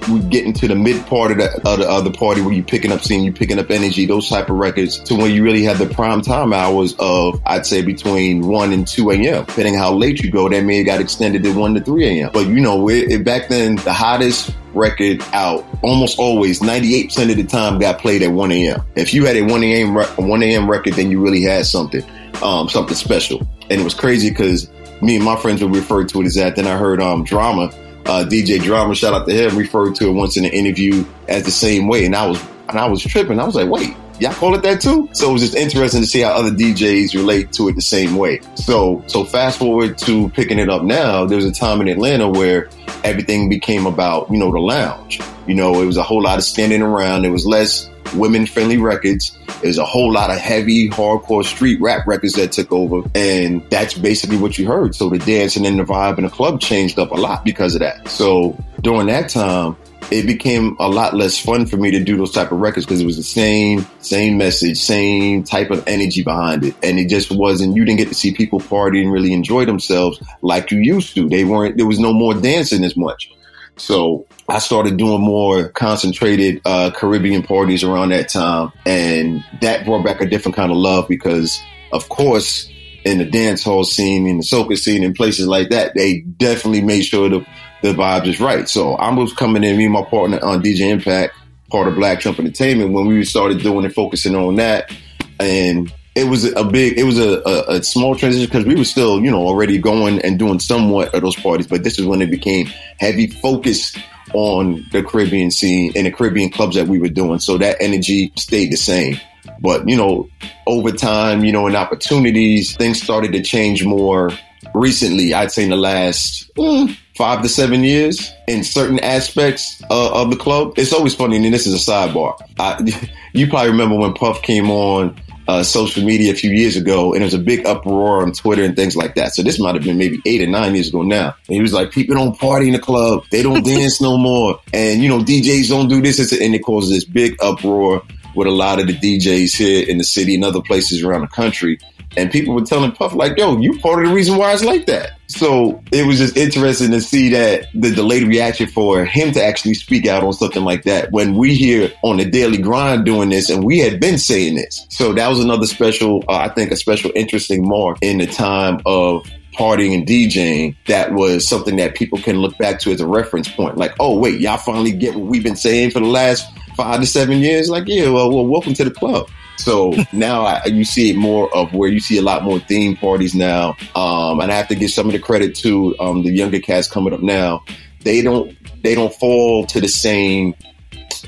we 0.07 0.19
get 0.21 0.45
into 0.45 0.67
the 0.67 0.75
mid 0.75 1.05
part 1.07 1.31
of 1.31 1.37
the, 1.37 2.01
the 2.03 2.11
party 2.11 2.41
where 2.41 2.53
you 2.53 2.63
picking 2.63 2.91
up 2.91 3.01
scene, 3.01 3.23
you 3.23 3.33
picking 3.33 3.59
up 3.59 3.69
energy, 3.69 4.05
those 4.05 4.29
type 4.29 4.49
of 4.49 4.55
records 4.55 4.99
to 4.99 5.15
when 5.15 5.31
you 5.31 5.43
really 5.43 5.63
have 5.63 5.77
the 5.77 5.85
prime 5.87 6.21
time 6.21 6.53
hours 6.53 6.95
of, 6.99 7.41
I'd 7.45 7.65
say 7.65 7.81
between 7.81 8.47
1 8.47 8.71
and 8.71 8.87
2 8.87 9.11
a.m. 9.11 9.45
Depending 9.45 9.75
how 9.75 9.93
late 9.93 10.21
you 10.21 10.31
go, 10.31 10.49
that 10.49 10.63
may 10.63 10.77
have 10.77 10.85
got 10.85 11.01
extended 11.01 11.43
to 11.43 11.53
1 11.53 11.75
to 11.75 11.81
3 11.81 12.05
a.m. 12.05 12.31
But 12.33 12.47
you 12.47 12.59
know, 12.59 12.89
it, 12.89 13.11
it, 13.11 13.25
back 13.25 13.49
then, 13.49 13.75
the 13.77 13.93
hottest 13.93 14.55
record 14.73 15.21
out 15.33 15.65
almost 15.81 16.19
always 16.19 16.61
98% 16.61 17.31
of 17.31 17.37
the 17.37 17.43
time 17.43 17.79
got 17.79 17.99
played 17.99 18.21
at 18.21 18.31
1 18.31 18.51
a.m. 18.51 18.83
If 18.95 19.13
you 19.13 19.25
had 19.25 19.35
a 19.35 19.41
1 19.41 19.63
a.m. 19.63 19.97
Re- 19.97 20.05
1 20.05 20.43
a.m. 20.43 20.69
record, 20.69 20.93
then 20.93 21.11
you 21.11 21.21
really 21.21 21.43
had 21.43 21.65
something, 21.65 22.03
um, 22.41 22.69
something 22.69 22.95
special. 22.95 23.47
And 23.69 23.79
it 23.79 23.83
was 23.83 23.93
crazy 23.93 24.29
because 24.29 24.69
me 25.01 25.15
and 25.15 25.25
my 25.25 25.35
friends 25.35 25.61
would 25.63 25.75
refer 25.75 26.03
to 26.03 26.21
it 26.21 26.25
as 26.25 26.35
that. 26.35 26.55
Then 26.55 26.67
I 26.67 26.77
heard, 26.77 27.01
um, 27.01 27.23
drama 27.23 27.71
uh, 28.09 28.25
DJ 28.25 28.59
Drama, 28.61 28.95
shout 28.95 29.13
out 29.13 29.27
to 29.27 29.33
him, 29.33 29.55
referred 29.55 29.93
to 29.95 30.09
it 30.09 30.13
once 30.13 30.35
in 30.35 30.43
an 30.43 30.51
interview 30.51 31.05
as 31.27 31.43
the 31.43 31.51
same 31.51 31.87
way. 31.87 32.05
And 32.05 32.15
I 32.15 32.25
was, 32.25 32.43
and 32.67 32.79
I 32.79 32.87
was 32.87 33.03
tripping. 33.03 33.39
I 33.39 33.45
was 33.45 33.53
like, 33.53 33.69
wait, 33.69 33.95
y'all 34.19 34.33
call 34.33 34.55
it 34.55 34.63
that 34.63 34.81
too? 34.81 35.07
So 35.13 35.29
it 35.29 35.33
was 35.33 35.43
just 35.43 35.55
interesting 35.55 36.01
to 36.01 36.07
see 36.07 36.21
how 36.21 36.31
other 36.31 36.49
DJs 36.49 37.13
relate 37.13 37.51
to 37.53 37.69
it 37.69 37.75
the 37.75 37.83
same 37.83 38.15
way. 38.15 38.41
So, 38.55 39.03
so 39.05 39.23
fast 39.23 39.59
forward 39.59 39.99
to 39.99 40.29
picking 40.29 40.57
it 40.57 40.69
up 40.69 40.81
now, 40.81 41.25
there 41.25 41.35
was 41.35 41.45
a 41.45 41.51
time 41.51 41.81
in 41.81 41.87
Atlanta 41.87 42.27
where 42.27 42.69
everything 43.03 43.47
became 43.47 43.85
about, 43.85 44.29
you 44.31 44.37
know, 44.37 44.51
the 44.51 44.59
lounge. 44.59 45.19
You 45.45 45.53
know, 45.53 45.79
it 45.79 45.85
was 45.85 45.97
a 45.97 46.03
whole 46.03 46.23
lot 46.23 46.39
of 46.39 46.43
standing 46.43 46.81
around. 46.81 47.25
It 47.25 47.29
was 47.29 47.45
less 47.45 47.89
women 48.13 48.45
friendly 48.45 48.77
records. 48.77 49.37
There's 49.61 49.77
a 49.77 49.85
whole 49.85 50.11
lot 50.11 50.29
of 50.29 50.37
heavy, 50.37 50.89
hardcore 50.89 51.43
street 51.43 51.79
rap 51.81 52.07
records 52.07 52.33
that 52.33 52.51
took 52.51 52.71
over. 52.71 53.07
And 53.15 53.67
that's 53.69 53.93
basically 53.93 54.37
what 54.37 54.57
you 54.57 54.67
heard. 54.67 54.95
So 54.95 55.09
the 55.09 55.19
dancing 55.19 55.65
and 55.65 55.79
the 55.79 55.83
vibe 55.83 56.17
in 56.17 56.23
the 56.23 56.29
club 56.29 56.61
changed 56.61 56.99
up 56.99 57.11
a 57.11 57.15
lot 57.15 57.43
because 57.43 57.75
of 57.75 57.81
that. 57.81 58.07
So 58.07 58.57
during 58.81 59.07
that 59.07 59.29
time, 59.29 59.75
it 60.11 60.25
became 60.25 60.75
a 60.79 60.89
lot 60.89 61.13
less 61.13 61.37
fun 61.37 61.65
for 61.65 61.77
me 61.77 61.91
to 61.91 62.03
do 62.03 62.17
those 62.17 62.31
type 62.31 62.51
of 62.51 62.59
records 62.59 62.85
because 62.85 63.01
it 63.01 63.05
was 63.05 63.17
the 63.17 63.23
same, 63.23 63.85
same 63.99 64.37
message, 64.37 64.79
same 64.79 65.43
type 65.43 65.69
of 65.69 65.87
energy 65.87 66.23
behind 66.23 66.65
it. 66.65 66.75
And 66.81 66.97
it 66.97 67.09
just 67.09 67.31
wasn't, 67.31 67.75
you 67.75 67.85
didn't 67.85 67.99
get 67.99 68.07
to 68.07 68.15
see 68.15 68.33
people 68.33 68.59
party 68.59 69.03
and 69.03 69.11
really 69.11 69.33
enjoy 69.33 69.65
themselves 69.65 70.21
like 70.41 70.71
you 70.71 70.79
used 70.79 71.13
to. 71.15 71.29
They 71.29 71.43
weren't, 71.43 71.77
there 71.77 71.85
was 71.85 71.99
no 71.99 72.11
more 72.11 72.33
dancing 72.33 72.83
as 72.83 72.97
much. 72.97 73.31
So 73.79 74.27
I 74.47 74.59
started 74.59 74.97
doing 74.97 75.21
more 75.21 75.69
concentrated 75.69 76.61
uh, 76.65 76.91
Caribbean 76.91 77.43
parties 77.43 77.83
around 77.83 78.09
that 78.09 78.29
time, 78.29 78.71
and 78.85 79.43
that 79.61 79.85
brought 79.85 80.03
back 80.03 80.21
a 80.21 80.25
different 80.25 80.55
kind 80.55 80.71
of 80.71 80.77
love 80.77 81.07
because, 81.07 81.61
of 81.91 82.09
course, 82.09 82.69
in 83.05 83.17
the 83.17 83.25
dance 83.25 83.63
hall 83.63 83.83
scene, 83.83 84.27
in 84.27 84.37
the 84.37 84.43
soca 84.43 84.77
scene, 84.77 85.03
in 85.03 85.13
places 85.13 85.47
like 85.47 85.69
that, 85.69 85.93
they 85.95 86.21
definitely 86.21 86.81
made 86.81 87.03
sure 87.03 87.29
the 87.29 87.45
the 87.81 87.93
vibes 87.93 88.27
is 88.27 88.41
right. 88.41 88.67
So 88.67 88.95
I 88.95 89.13
was 89.13 89.33
coming 89.33 89.63
in, 89.63 89.77
me 89.77 89.85
and 89.85 89.93
my 89.93 90.03
partner 90.03 90.43
on 90.43 90.61
DJ 90.61 90.89
Impact, 90.89 91.33
part 91.69 91.87
of 91.87 91.95
Black 91.95 92.19
Trump 92.19 92.39
Entertainment, 92.39 92.91
when 92.91 93.05
we 93.05 93.23
started 93.23 93.61
doing 93.61 93.85
and 93.85 93.93
focusing 93.93 94.35
on 94.35 94.55
that, 94.55 94.93
and 95.39 95.91
it 96.19 96.27
was 96.27 96.51
a 96.53 96.63
big, 96.63 96.97
it 96.97 97.03
was 97.03 97.17
a, 97.17 97.41
a, 97.45 97.77
a 97.77 97.83
small 97.83 98.15
transition 98.15 98.45
because 98.45 98.65
we 98.65 98.75
were 98.75 98.83
still, 98.83 99.21
you 99.21 99.31
know, 99.31 99.47
already 99.47 99.77
going 99.77 100.19
and 100.21 100.37
doing 100.37 100.59
somewhat 100.59 101.13
of 101.15 101.21
those 101.21 101.35
parties, 101.35 101.67
but 101.67 101.83
this 101.83 101.97
is 101.97 102.05
when 102.05 102.21
it 102.21 102.29
became 102.29 102.67
heavy 102.99 103.27
focus 103.27 103.95
on 104.33 104.85
the 104.91 105.01
Caribbean 105.01 105.49
scene 105.49 105.93
and 105.95 106.05
the 106.05 106.11
Caribbean 106.11 106.51
clubs 106.51 106.75
that 106.75 106.87
we 106.87 106.99
were 106.99 107.09
doing. 107.09 107.39
So 107.39 107.57
that 107.57 107.77
energy 107.79 108.31
stayed 108.35 108.71
the 108.71 108.77
same. 108.77 109.19
But, 109.61 109.87
you 109.87 109.95
know, 109.95 110.29
over 110.67 110.91
time, 110.91 111.43
you 111.43 111.51
know, 111.51 111.67
and 111.67 111.75
opportunities, 111.75 112.75
things 112.75 113.01
started 113.01 113.31
to 113.31 113.41
change 113.41 113.83
more 113.85 114.31
recently. 114.75 115.33
I'd 115.33 115.51
say 115.51 115.63
in 115.63 115.69
the 115.69 115.77
last 115.77 116.53
mm, 116.55 116.95
five 117.15 117.41
to 117.41 117.49
seven 117.49 117.83
years 117.83 118.31
in 118.47 118.63
certain 118.63 118.99
aspects 118.99 119.81
uh, 119.89 120.21
of 120.21 120.29
the 120.29 120.37
club. 120.37 120.73
It's 120.77 120.93
always 120.93 121.15
funny, 121.15 121.37
and 121.37 121.53
this 121.53 121.65
is 121.65 121.73
a 121.87 121.91
sidebar. 121.91 122.39
I, 122.59 123.09
you 123.33 123.47
probably 123.47 123.71
remember 123.71 123.95
when 123.95 124.13
Puff 124.13 124.41
came 124.41 124.69
on 124.69 125.19
uh, 125.49 125.63
social 125.63 126.03
media 126.03 126.31
a 126.31 126.35
few 126.35 126.51
years 126.51 126.77
ago, 126.77 127.11
and 127.11 127.21
there 127.21 127.25
was 127.25 127.33
a 127.33 127.39
big 127.39 127.65
uproar 127.65 128.21
on 128.21 128.31
Twitter 128.31 128.63
and 128.63 128.75
things 128.75 128.95
like 128.95 129.15
that. 129.15 129.33
So 129.33 129.41
this 129.41 129.59
might 129.59 129.73
have 129.73 129.83
been 129.83 129.97
maybe 129.97 130.21
eight 130.27 130.43
or 130.43 130.47
nine 130.47 130.75
years 130.75 130.89
ago 130.89 131.01
now. 131.01 131.33
And 131.47 131.55
he 131.55 131.59
was 131.59 131.73
like, 131.73 131.89
"People 131.89 132.15
don't 132.15 132.37
party 132.37 132.67
in 132.67 132.73
the 132.73 132.79
club; 132.79 133.23
they 133.31 133.41
don't 133.41 133.65
dance 133.75 133.99
no 133.99 134.15
more, 134.15 134.59
and 134.73 135.01
you 135.01 135.09
know 135.09 135.19
DJs 135.19 135.69
don't 135.69 135.87
do 135.87 136.01
this." 136.01 136.19
And 136.31 136.53
it 136.53 136.59
caused 136.59 136.93
this 136.93 137.03
big 137.03 137.35
uproar 137.41 138.03
with 138.35 138.47
a 138.47 138.51
lot 138.51 138.79
of 138.79 138.85
the 138.85 138.93
DJs 138.93 139.55
here 139.55 139.87
in 139.89 139.97
the 139.97 140.03
city 140.03 140.35
and 140.35 140.45
other 140.45 140.61
places 140.61 141.01
around 141.01 141.21
the 141.21 141.27
country. 141.27 141.79
And 142.17 142.31
people 142.31 142.53
were 142.55 142.65
telling 142.65 142.91
Puff 142.91 143.13
like, 143.13 143.37
"Yo, 143.37 143.57
you 143.59 143.77
part 143.79 144.03
of 144.03 144.09
the 144.09 144.15
reason 144.15 144.37
why 144.37 144.53
it's 144.53 144.63
like 144.63 144.85
that." 144.87 145.11
So 145.27 145.81
it 145.91 146.07
was 146.07 146.17
just 146.17 146.35
interesting 146.35 146.89
to 146.91 147.01
see 147.01 147.29
that 147.29 147.67
the 147.75 147.91
delayed 147.91 148.27
reaction 148.27 148.65
for 148.65 149.05
him 149.05 149.31
to 149.33 149.43
actually 149.43 149.75
speak 149.75 150.07
out 150.07 150.23
on 150.23 150.33
something 150.33 150.63
like 150.63 150.83
that 150.83 151.11
when 151.11 151.35
we 151.35 151.53
here 151.53 151.91
on 152.03 152.17
the 152.17 152.25
daily 152.25 152.57
grind 152.57 153.05
doing 153.05 153.29
this 153.29 153.49
and 153.51 153.63
we 153.63 153.77
had 153.77 153.99
been 153.99 154.17
saying 154.17 154.55
this. 154.55 154.87
So 154.89 155.13
that 155.13 155.29
was 155.29 155.39
another 155.39 155.67
special, 155.67 156.23
uh, 156.27 156.37
I 156.37 156.49
think, 156.49 156.71
a 156.71 156.75
special 156.75 157.11
interesting 157.15 157.67
mark 157.67 157.99
in 158.01 158.17
the 158.17 158.25
time 158.25 158.81
of 158.87 159.29
partying 159.53 159.93
and 159.93 160.07
DJing 160.07 160.75
that 160.87 161.13
was 161.13 161.47
something 161.47 161.75
that 161.75 161.93
people 161.93 162.17
can 162.19 162.37
look 162.37 162.57
back 162.57 162.79
to 162.79 162.91
as 162.91 163.01
a 163.01 163.07
reference 163.07 163.49
point. 163.49 163.77
Like, 163.77 163.93
oh, 163.99 164.17
wait, 164.17 164.39
y'all 164.39 164.57
finally 164.57 164.93
get 164.93 165.15
what 165.15 165.25
we've 165.25 165.43
been 165.43 165.55
saying 165.55 165.91
for 165.91 165.99
the 165.99 166.07
last 166.07 166.47
five 166.75 167.01
to 167.01 167.05
seven 167.05 167.39
years? 167.39 167.69
Like, 167.69 167.83
yeah, 167.87 168.09
well, 168.09 168.31
well 168.31 168.47
welcome 168.47 168.73
to 168.73 168.83
the 168.83 168.91
club. 168.91 169.29
So 169.59 169.93
now 170.13 170.43
I, 170.45 170.65
you 170.65 170.85
see 170.85 171.11
it 171.11 171.17
more 171.17 171.53
of 171.53 171.73
where 171.73 171.89
you 171.89 171.99
see 171.99 172.17
a 172.17 172.21
lot 172.21 172.43
more 172.43 172.59
theme 172.59 172.95
parties 172.95 173.35
now. 173.35 173.75
Um, 173.93 174.39
and 174.39 174.51
I 174.51 174.55
have 174.55 174.69
to 174.69 174.75
give 174.75 174.89
some 174.89 175.07
of 175.07 175.11
the 175.11 175.19
credit 175.19 175.53
to 175.57 175.95
um, 175.99 176.23
the 176.23 176.31
younger 176.31 176.59
cats 176.59 176.87
coming 176.87 177.13
up 177.13 177.21
now. 177.21 177.63
They 178.03 178.21
don't 178.21 178.55
they 178.81 178.95
don't 178.95 179.13
fall 179.13 179.65
to 179.65 179.81
the 179.81 179.89
same 179.89 180.55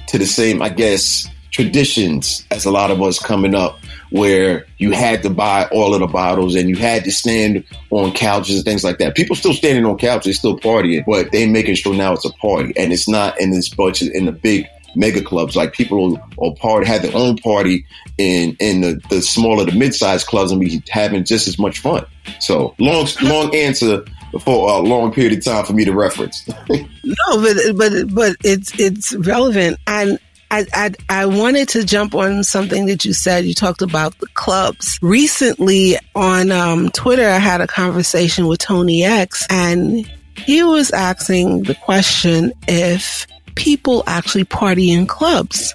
to 0.08 0.18
the 0.18 0.26
same 0.26 0.62
I 0.62 0.70
guess 0.70 1.28
traditions 1.52 2.46
as 2.50 2.64
a 2.64 2.72
lot 2.72 2.92
of 2.92 3.02
us 3.02 3.20
coming 3.20 3.54
up 3.54 3.78
where 4.12 4.66
you 4.78 4.92
had 4.92 5.22
to 5.24 5.30
buy 5.30 5.68
all 5.72 5.94
of 5.94 6.00
the 6.00 6.08
bottles 6.08 6.56
and 6.56 6.70
you 6.70 6.76
had 6.78 7.04
to 7.04 7.12
stand 7.12 7.66
on 7.90 8.12
couches 8.14 8.56
and 8.56 8.66
things 8.66 8.84
like 8.84 8.98
that. 9.00 9.16
People 9.16 9.36
still 9.36 9.54
standing 9.54 9.86
on 9.86 9.98
couches, 9.98 10.38
still 10.38 10.58
partying, 10.58 11.04
but 11.06 11.32
they 11.34 11.48
making 11.48 11.76
sure 11.76 11.94
now 11.94 12.14
it's 12.14 12.26
a 12.26 12.32
party 12.34 12.74
and 12.78 12.94
it's 12.94 13.10
not 13.10 13.40
in 13.40 13.52
this 13.52 13.68
budget 13.68 14.14
in 14.14 14.26
the 14.26 14.32
big 14.32 14.66
mega 14.96 15.24
clubs. 15.24 15.56
Like 15.56 15.74
people 15.74 16.20
will, 16.38 16.56
party, 16.56 16.88
have 16.88 17.02
their 17.02 17.16
own 17.16 17.38
party 17.38 17.86
in 18.18 18.56
in 18.60 18.82
the, 18.82 19.02
the 19.10 19.22
smaller, 19.22 19.66
the 19.66 19.72
mid 19.72 19.96
sized 19.96 20.28
clubs, 20.28 20.52
and 20.52 20.62
be 20.62 20.82
having 20.90 21.24
just 21.24 21.48
as 21.48 21.58
much 21.58 21.80
fun. 21.80 22.06
So 22.40 22.76
long, 22.80 23.08
long 23.22 23.56
answer 23.56 24.06
for 24.42 24.70
a 24.70 24.80
long 24.80 25.12
period 25.12 25.34
of 25.34 25.44
time 25.44 25.66
for 25.66 25.74
me 25.74 25.86
to 25.86 25.94
reference. 25.94 26.48
no, 26.70 26.86
but 27.30 27.58
but 27.76 28.14
but 28.14 28.36
it's 28.44 28.78
it's 28.80 29.16
relevant 29.16 29.78
and. 29.88 30.20
I, 30.54 30.66
I, 30.74 30.92
I 31.08 31.26
wanted 31.28 31.70
to 31.70 31.86
jump 31.86 32.14
on 32.14 32.44
something 32.44 32.86
that 32.88 33.06
you 33.06 33.14
said. 33.14 33.46
You 33.46 33.54
talked 33.54 33.82
about 33.82 34.20
the 34.20 34.28
clubs. 34.34 35.00
Recently 35.02 35.96
on 36.14 36.52
um, 36.52 36.90
Twitter, 36.90 37.26
I 37.26 37.38
had 37.38 37.62
a 37.62 37.68
conversation 37.68 38.48
with 38.48 38.60
Tony 38.60 39.06
X, 39.06 39.48
and 39.50 40.06
he 40.46 40.62
was 40.62 40.92
asking 40.92 41.64
the 41.64 41.76
question 41.76 42.52
if 42.68 43.28
people 43.56 44.04
actually 44.08 44.44
party 44.44 44.92
in 44.92 45.08
clubs. 45.08 45.74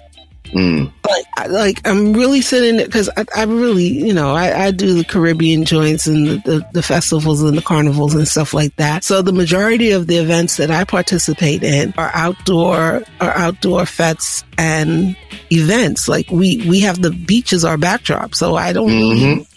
Mm. 0.53 0.91
Like, 1.07 1.49
like 1.49 1.87
I'm 1.87 2.13
really 2.13 2.41
sitting 2.41 2.83
because 2.83 3.09
I, 3.17 3.25
I, 3.35 3.43
really, 3.43 3.87
you 3.87 4.13
know, 4.13 4.33
I, 4.33 4.67
I, 4.67 4.71
do 4.71 4.93
the 4.93 5.03
Caribbean 5.03 5.65
joints 5.65 6.07
and 6.07 6.25
the, 6.25 6.35
the, 6.37 6.67
the, 6.73 6.81
festivals 6.81 7.41
and 7.41 7.57
the 7.57 7.61
carnivals 7.61 8.13
and 8.15 8.25
stuff 8.25 8.53
like 8.53 8.73
that. 8.77 9.03
So 9.03 9.21
the 9.21 9.33
majority 9.33 9.91
of 9.91 10.07
the 10.07 10.17
events 10.17 10.55
that 10.57 10.71
I 10.71 10.85
participate 10.85 11.63
in 11.63 11.93
are 11.97 12.11
outdoor, 12.13 13.03
are 13.19 13.31
outdoor 13.31 13.85
fetes 13.85 14.45
and 14.57 15.17
events. 15.51 16.07
Like 16.07 16.29
we, 16.31 16.65
we 16.67 16.79
have 16.81 17.01
the 17.01 17.11
beach 17.11 17.51
as 17.51 17.65
our 17.65 17.77
backdrop. 17.77 18.33
So 18.33 18.55
I 18.55 18.71
don't 18.71 18.89
mm-hmm. 18.89 19.25
really 19.25 19.47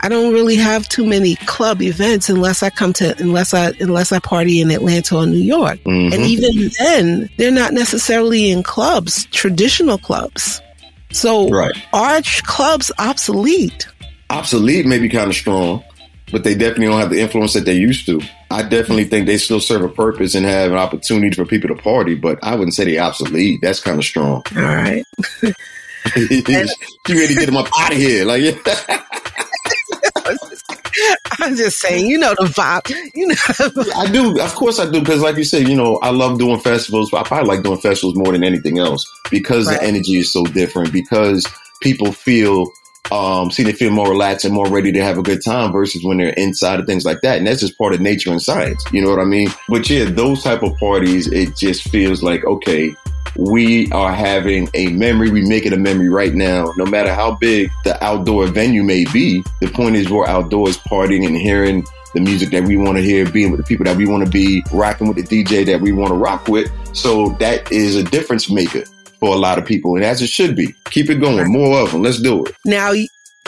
I 0.00 0.08
don't 0.08 0.32
really 0.32 0.56
have 0.56 0.88
too 0.88 1.06
many 1.06 1.36
club 1.36 1.82
events 1.82 2.28
unless 2.28 2.62
I 2.62 2.70
come 2.70 2.92
to 2.94 3.16
unless 3.18 3.54
I 3.54 3.72
unless 3.80 4.12
I 4.12 4.18
party 4.18 4.60
in 4.60 4.70
Atlanta 4.70 5.16
or 5.16 5.26
New 5.26 5.38
York. 5.38 5.78
Mm-hmm. 5.80 6.12
And 6.12 6.22
even 6.22 6.70
then, 6.78 7.30
they're 7.36 7.50
not 7.50 7.72
necessarily 7.72 8.50
in 8.50 8.62
clubs, 8.62 9.26
traditional 9.26 9.98
clubs. 9.98 10.60
So 11.12 11.48
right. 11.48 11.76
are 11.92 12.20
clubs 12.44 12.92
obsolete? 12.98 13.88
Obsolete 14.30 14.86
may 14.86 14.98
be 14.98 15.08
kind 15.08 15.28
of 15.28 15.34
strong, 15.34 15.82
but 16.30 16.44
they 16.44 16.54
definitely 16.54 16.86
don't 16.86 17.00
have 17.00 17.10
the 17.10 17.20
influence 17.20 17.54
that 17.54 17.64
they 17.64 17.74
used 17.74 18.06
to. 18.06 18.20
I 18.50 18.62
definitely 18.62 19.04
think 19.04 19.26
they 19.26 19.38
still 19.38 19.60
serve 19.60 19.82
a 19.82 19.88
purpose 19.88 20.34
and 20.34 20.46
have 20.46 20.70
an 20.70 20.78
opportunity 20.78 21.34
for 21.34 21.44
people 21.44 21.68
to 21.74 21.80
party, 21.80 22.14
but 22.14 22.38
I 22.42 22.54
wouldn't 22.54 22.74
say 22.74 22.84
they 22.84 22.98
obsolete. 22.98 23.60
That's 23.62 23.80
kind 23.80 23.98
of 23.98 24.04
strong. 24.04 24.42
All 24.56 24.62
right. 24.62 25.04
you 26.16 26.42
ready 27.08 27.28
to 27.28 27.34
get 27.34 27.46
them 27.46 27.56
up 27.56 27.68
out 27.78 27.92
of 27.92 27.98
here? 27.98 28.24
Like, 28.24 28.42
yeah. 28.42 28.98
I'm 31.40 31.56
just 31.56 31.78
saying, 31.78 32.06
you 32.06 32.18
know 32.18 32.34
the 32.38 32.44
vibe. 32.44 32.90
You 33.14 33.28
know, 33.28 33.34
I 33.96 34.10
do. 34.10 34.40
Of 34.40 34.54
course, 34.54 34.78
I 34.78 34.90
do. 34.90 35.00
Because, 35.00 35.22
like 35.22 35.36
you 35.36 35.44
said, 35.44 35.68
you 35.68 35.76
know, 35.76 35.98
I 36.02 36.10
love 36.10 36.38
doing 36.38 36.60
festivals. 36.60 37.12
I 37.12 37.22
probably 37.22 37.48
like 37.48 37.62
doing 37.62 37.78
festivals 37.78 38.16
more 38.16 38.32
than 38.32 38.44
anything 38.44 38.78
else 38.78 39.04
because 39.30 39.66
right. 39.66 39.80
the 39.80 39.86
energy 39.86 40.18
is 40.18 40.32
so 40.32 40.44
different. 40.44 40.92
Because 40.92 41.46
people 41.80 42.12
feel, 42.12 42.70
um, 43.10 43.50
see, 43.50 43.62
they 43.62 43.72
feel 43.72 43.90
more 43.90 44.10
relaxed 44.10 44.44
and 44.44 44.54
more 44.54 44.68
ready 44.68 44.92
to 44.92 45.02
have 45.02 45.18
a 45.18 45.22
good 45.22 45.42
time 45.44 45.72
versus 45.72 46.04
when 46.04 46.18
they're 46.18 46.30
inside 46.30 46.80
of 46.80 46.86
things 46.86 47.04
like 47.04 47.20
that. 47.22 47.38
And 47.38 47.46
that's 47.46 47.60
just 47.60 47.78
part 47.78 47.94
of 47.94 48.00
nature 48.00 48.30
and 48.30 48.42
science. 48.42 48.84
You 48.92 49.02
know 49.02 49.10
what 49.10 49.20
I 49.20 49.24
mean? 49.24 49.48
But 49.68 49.88
yeah, 49.88 50.04
those 50.04 50.42
type 50.42 50.62
of 50.62 50.76
parties, 50.76 51.28
it 51.28 51.56
just 51.56 51.88
feels 51.88 52.22
like 52.22 52.44
okay, 52.44 52.94
we 53.36 53.90
are 53.92 54.12
having 54.12 54.68
a 54.74 54.88
memory. 54.88 55.30
We 55.30 55.46
make 55.48 55.66
it 55.66 55.72
a 55.72 55.76
memory 55.76 56.08
right 56.08 56.34
now, 56.34 56.72
no 56.76 56.84
matter 56.84 57.12
how 57.12 57.36
big 57.36 57.70
the 57.84 58.02
outdoor 58.04 58.46
venue 58.46 58.82
may 58.82 59.04
be. 59.12 59.42
The 59.60 59.70
point 59.70 59.96
is 59.96 60.10
we're 60.10 60.26
outdoors 60.26 60.78
partying 60.78 61.26
and 61.26 61.36
hearing 61.36 61.84
the 62.14 62.20
music 62.20 62.50
that 62.50 62.64
we 62.64 62.76
want 62.76 62.96
to 62.96 63.02
hear, 63.02 63.28
being 63.30 63.50
with 63.50 63.60
the 63.60 63.66
people 63.66 63.84
that 63.84 63.96
we 63.96 64.06
want 64.06 64.24
to 64.24 64.30
be, 64.30 64.64
rocking 64.72 65.08
with 65.08 65.28
the 65.28 65.44
DJ 65.44 65.64
that 65.66 65.80
we 65.80 65.92
want 65.92 66.08
to 66.08 66.16
rock 66.16 66.48
with. 66.48 66.70
So 66.94 67.30
that 67.38 67.70
is 67.70 67.96
a 67.96 68.02
difference 68.02 68.50
maker 68.50 68.84
for 69.20 69.34
a 69.34 69.38
lot 69.38 69.58
of 69.58 69.64
people, 69.64 69.94
and 69.94 70.04
as 70.04 70.22
it 70.22 70.28
should 70.28 70.56
be. 70.56 70.74
Keep 70.86 71.10
it 71.10 71.16
going, 71.16 71.52
more 71.52 71.80
of 71.80 71.92
them. 71.92 72.02
Let's 72.02 72.20
do 72.20 72.44
it. 72.44 72.54
Now, 72.64 72.92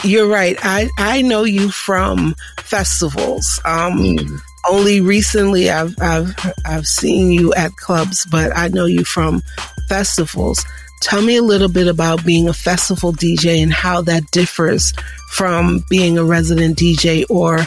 you're 0.05 0.29
right. 0.29 0.57
I 0.63 0.89
I 0.99 1.23
know 1.23 1.45
you 1.45 1.71
from 1.71 2.35
festivals. 2.61 3.61
Um, 3.65 3.99
mm 3.99 4.41
only 4.69 5.01
recently 5.01 5.71
I've 5.71 5.95
I've 6.01 6.35
I've 6.65 6.87
seen 6.87 7.31
you 7.33 7.53
at 7.55 7.75
clubs, 7.77 8.27
but 8.31 8.57
I 8.57 8.69
know 8.69 8.87
you 8.87 9.05
from 9.05 9.43
festivals. 9.89 10.65
Tell 11.03 11.23
me 11.23 11.37
a 11.37 11.43
little 11.43 11.69
bit 11.69 11.89
about 11.89 12.25
being 12.25 12.49
a 12.49 12.53
festival 12.53 13.13
DJ 13.13 13.63
and 13.63 13.73
how 13.73 14.03
that 14.03 14.23
differs 14.31 14.93
from 15.31 15.85
being 15.91 16.17
a 16.17 16.25
resident 16.25 16.79
DJ 16.79 17.25
or 17.29 17.59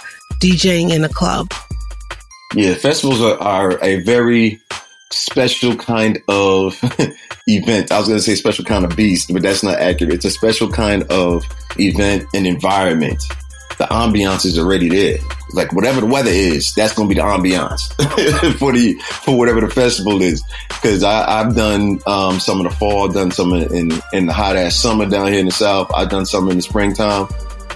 DJing 0.42 0.92
in 0.92 1.04
a 1.04 1.10
club. 1.10 1.52
Yeah, 2.54 2.76
festivals 2.76 3.22
are, 3.22 3.38
are 3.42 3.84
a 3.84 4.02
very 4.04 4.62
special 5.12 5.76
kind 5.76 6.20
of 6.30 6.80
event. 7.48 7.92
I 7.92 8.00
was 8.00 8.08
going 8.08 8.20
to 8.20 8.24
say 8.24 8.36
special 8.36 8.64
kind 8.64 8.86
of 8.86 8.96
beast, 8.96 9.32
but 9.34 9.42
that's 9.42 9.64
not 9.64 9.80
accurate. 9.80 10.14
It's 10.14 10.26
a 10.26 10.32
special 10.32 10.72
kind 10.72 11.04
of 11.12 11.44
event 11.78 12.26
and 12.34 12.48
environment 12.48 13.22
the 13.78 13.86
ambiance 13.86 14.46
is 14.46 14.58
already 14.58 14.90
there. 14.90 15.18
Like 15.54 15.74
whatever 15.74 16.02
the 16.02 16.08
weather 16.08 16.32
is, 16.32 16.74
that's 16.74 16.94
gonna 16.94 17.10
be 17.10 17.16
the 17.16 17.22
ambiance 17.22 17.94
for 18.58 18.72
the 18.72 18.94
for 18.94 19.38
whatever 19.38 19.62
the 19.62 19.70
festival 19.70 20.22
is. 20.22 20.44
Because 20.70 21.04
I've 21.04 21.56
done 21.56 22.00
um, 22.08 22.40
some 22.40 22.60
in 22.60 22.66
the 22.66 22.70
fall, 22.72 23.08
done 23.08 23.32
some 23.32 23.54
in 23.54 23.92
in 24.14 24.26
the 24.26 24.34
hot 24.34 24.56
ass 24.56 24.76
summer 24.76 25.08
down 25.08 25.28
here 25.28 25.40
in 25.40 25.46
the 25.46 25.52
south. 25.52 25.92
I've 25.94 26.10
done 26.10 26.26
some 26.26 26.50
in 26.50 26.58
the 26.58 26.64
springtime, 26.64 27.28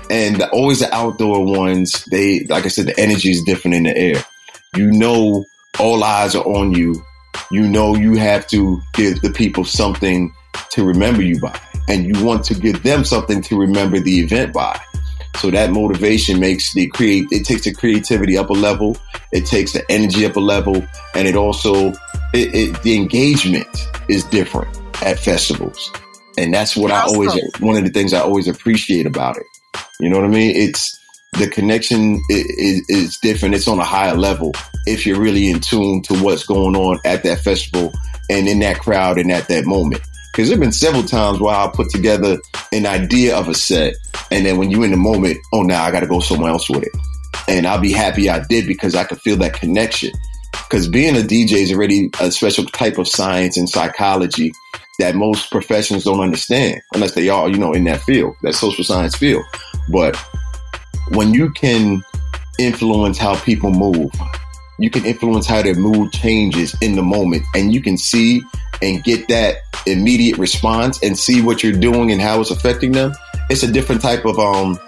and 0.10 0.38
the, 0.38 0.50
always 0.52 0.80
the 0.80 0.94
outdoor 0.94 1.46
ones. 1.46 2.04
They 2.06 2.46
like 2.46 2.66
I 2.66 2.70
said, 2.70 2.88
the 2.88 3.00
energy 3.00 3.30
is 3.30 3.44
different 3.44 3.76
in 3.76 3.84
the 3.84 3.98
air. 3.98 4.24
You 4.76 4.92
know, 4.92 5.46
all 5.80 6.04
eyes 6.04 6.36
are 6.36 6.46
on 6.46 6.74
you 6.74 7.04
you 7.52 7.68
know 7.68 7.96
you 7.96 8.16
have 8.16 8.48
to 8.48 8.82
give 8.94 9.22
the 9.22 9.32
people 9.32 9.64
something 9.64 10.34
to 10.72 10.84
remember 10.86 11.22
you 11.22 11.40
by, 11.40 11.60
and 11.88 12.06
you 12.06 12.24
want 12.24 12.44
to 12.46 12.54
give 12.54 12.84
them 12.84 13.04
something 13.04 13.42
to 13.44 13.60
remember 13.60 14.00
the 14.00 14.20
event 14.20 14.54
by. 14.54 14.80
So 15.38 15.52
that 15.52 15.72
motivation 15.72 16.40
makes 16.40 16.74
the 16.74 16.88
create, 16.88 17.26
it 17.32 17.46
takes 17.46 17.64
the 17.64 17.74
creativity 17.74 18.38
up 18.38 18.50
a 18.50 18.54
level. 18.54 18.98
It 19.32 19.46
takes 19.46 19.74
the 19.74 19.90
energy 19.90 20.26
up 20.26 20.36
a 20.36 20.40
level. 20.40 20.76
And 21.16 21.28
it 21.28 21.36
also, 21.36 21.90
it, 22.34 22.54
it 22.54 22.84
the 22.84 22.96
engagement 22.96 23.68
is 24.10 24.24
different 24.26 24.78
at 25.02 25.20
festivals. 25.20 25.92
And 26.38 26.54
that's 26.54 26.76
what 26.76 26.92
awesome. 26.92 27.10
I 27.10 27.14
always, 27.14 27.42
one 27.60 27.78
of 27.78 27.84
the 27.84 27.90
things 27.90 28.14
I 28.14 28.20
always 28.20 28.48
appreciate 28.48 29.06
about 29.06 29.38
it. 29.38 29.46
You 30.00 30.10
know 30.10 30.18
what 30.18 30.26
I 30.26 30.30
mean? 30.30 30.56
It's, 30.56 30.98
the 31.34 31.48
connection 31.48 32.20
is, 32.30 32.86
is, 32.90 33.18
different. 33.22 33.56
It's 33.56 33.68
on 33.68 33.80
a 33.80 33.86
higher 33.86 34.16
level 34.16 34.52
if 34.86 35.06
you're 35.06 35.20
really 35.20 35.50
in 35.50 35.60
tune 35.60 36.02
to 36.04 36.16
what's 36.24 36.44
going 36.44 36.76
on 36.76 37.00
at 37.06 37.24
that 37.24 37.40
festival 37.40 37.94
and 38.30 38.48
in 38.48 38.60
that 38.60 38.80
crowd 38.80 39.18
and 39.20 39.32
at 39.32 39.48
that 39.50 39.66
moment. 39.66 40.02
Because 40.40 40.52
there 40.52 40.56
have 40.56 40.62
been 40.62 40.72
several 40.72 41.04
times 41.04 41.42
where 41.42 41.54
I'll 41.54 41.70
put 41.70 41.90
together 41.90 42.38
an 42.72 42.86
idea 42.86 43.36
of 43.36 43.50
a 43.50 43.54
set, 43.54 43.96
and 44.32 44.46
then 44.46 44.56
when 44.56 44.72
you're 44.72 44.86
in 44.86 44.92
the 44.92 44.96
moment, 44.96 45.38
oh, 45.52 45.64
now 45.64 45.84
I 45.84 45.92
got 45.92 46.00
to 46.00 46.08
go 46.08 46.22
somewhere 46.22 46.50
else 46.50 46.70
with 46.70 46.84
it. 46.84 46.94
And 47.50 47.68
I'll 47.68 47.82
be 47.82 47.92
happy 47.92 48.30
I 48.30 48.40
did 48.48 48.66
because 48.66 48.96
I 48.96 49.04
could 49.04 49.20
feel 49.20 49.36
that 49.36 49.52
connection. 49.52 50.12
Because 50.54 50.88
being 50.88 51.18
a 51.18 51.28
DJ 51.28 51.64
is 51.64 51.74
already 51.74 52.10
a 52.22 52.32
special 52.32 52.64
type 52.68 52.98
of 52.98 53.10
science 53.10 53.58
and 53.58 53.68
psychology 53.68 54.54
that 55.00 55.14
most 55.14 55.52
professions 55.52 56.06
don't 56.06 56.22
understand 56.22 56.80
unless 56.94 57.16
they 57.16 57.28
are, 57.28 57.50
you 57.50 57.58
know, 57.58 57.74
in 57.74 57.84
that 57.84 58.00
field, 58.04 58.34
that 58.42 58.56
social 58.56 58.86
science 58.86 59.18
field. 59.18 59.44
But 59.92 60.16
when 61.10 61.34
you 61.34 61.50
can 61.52 62.02
influence 62.58 63.18
how 63.18 63.38
people 63.42 63.72
move, 63.72 64.14
you 64.80 64.90
can 64.90 65.06
influence 65.06 65.46
how 65.46 65.62
their 65.62 65.76
mood 65.76 66.12
changes 66.12 66.76
in 66.82 66.96
the 66.96 67.02
moment 67.02 67.44
and 67.56 67.74
you 67.74 67.82
can 67.82 67.98
see 67.98 68.42
and 68.82 69.04
get 69.04 69.28
that 69.28 69.58
immediate 69.86 70.38
response 70.38 71.02
and 71.04 71.18
see 71.18 71.42
what 71.42 71.64
you're 71.64 71.74
doing 71.74 72.12
and 72.12 72.22
how 72.22 72.40
it's 72.40 72.52
affecting 72.52 72.92
them 72.92 73.14
it's 73.50 73.64
a 73.64 73.72
different 73.72 74.02
type 74.02 74.26
of 74.26 74.40
um 74.40 74.80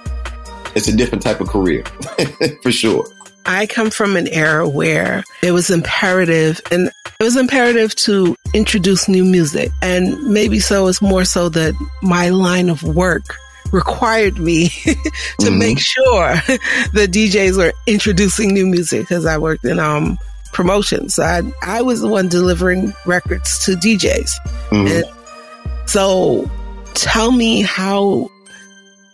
it's 0.76 0.88
a 0.88 0.96
different 0.96 1.22
type 1.22 1.42
of 1.42 1.48
career 1.48 1.84
for 2.64 2.72
sure 2.72 3.06
I 3.46 3.66
come 3.66 3.90
from 3.90 4.18
an 4.18 4.28
era 4.28 4.70
where 4.70 5.24
it 5.42 5.52
was 5.52 5.70
imperative 5.70 6.62
and 6.72 6.92
it 7.20 7.24
was 7.24 7.36
imperative 7.36 7.96
to 7.96 8.36
introduce 8.54 9.08
new 9.08 9.26
music. 9.26 9.72
And 9.82 10.22
maybe 10.26 10.60
so 10.60 10.88
it's 10.88 11.02
more 11.02 11.26
so 11.26 11.50
that 11.50 11.74
my 12.04 12.30
line 12.30 12.70
of 12.70 12.84
work 12.84 13.36
required 13.72 14.38
me 14.38 14.70
to 14.70 14.96
mm-hmm. 15.40 15.60
make 15.60 15.80
sure 15.80 16.34
the 16.94 17.08
DJs 17.10 17.58
were 17.58 17.74
introducing 17.88 18.54
new 18.54 18.66
music 18.66 19.02
because 19.02 19.26
I 19.26 19.38
worked 19.38 19.66
in 19.66 19.80
um 19.80 20.18
promotions. 20.54 21.16
So 21.16 21.24
I 21.24 21.42
I 21.62 21.82
was 21.82 22.02
the 22.02 22.08
one 22.08 22.28
delivering 22.28 22.94
records 23.06 23.64
to 23.66 23.76
DJs. 23.76 24.32
Mm-hmm. 24.70 25.86
So 25.88 26.50
tell 26.94 27.32
me 27.32 27.62
how 27.62 28.30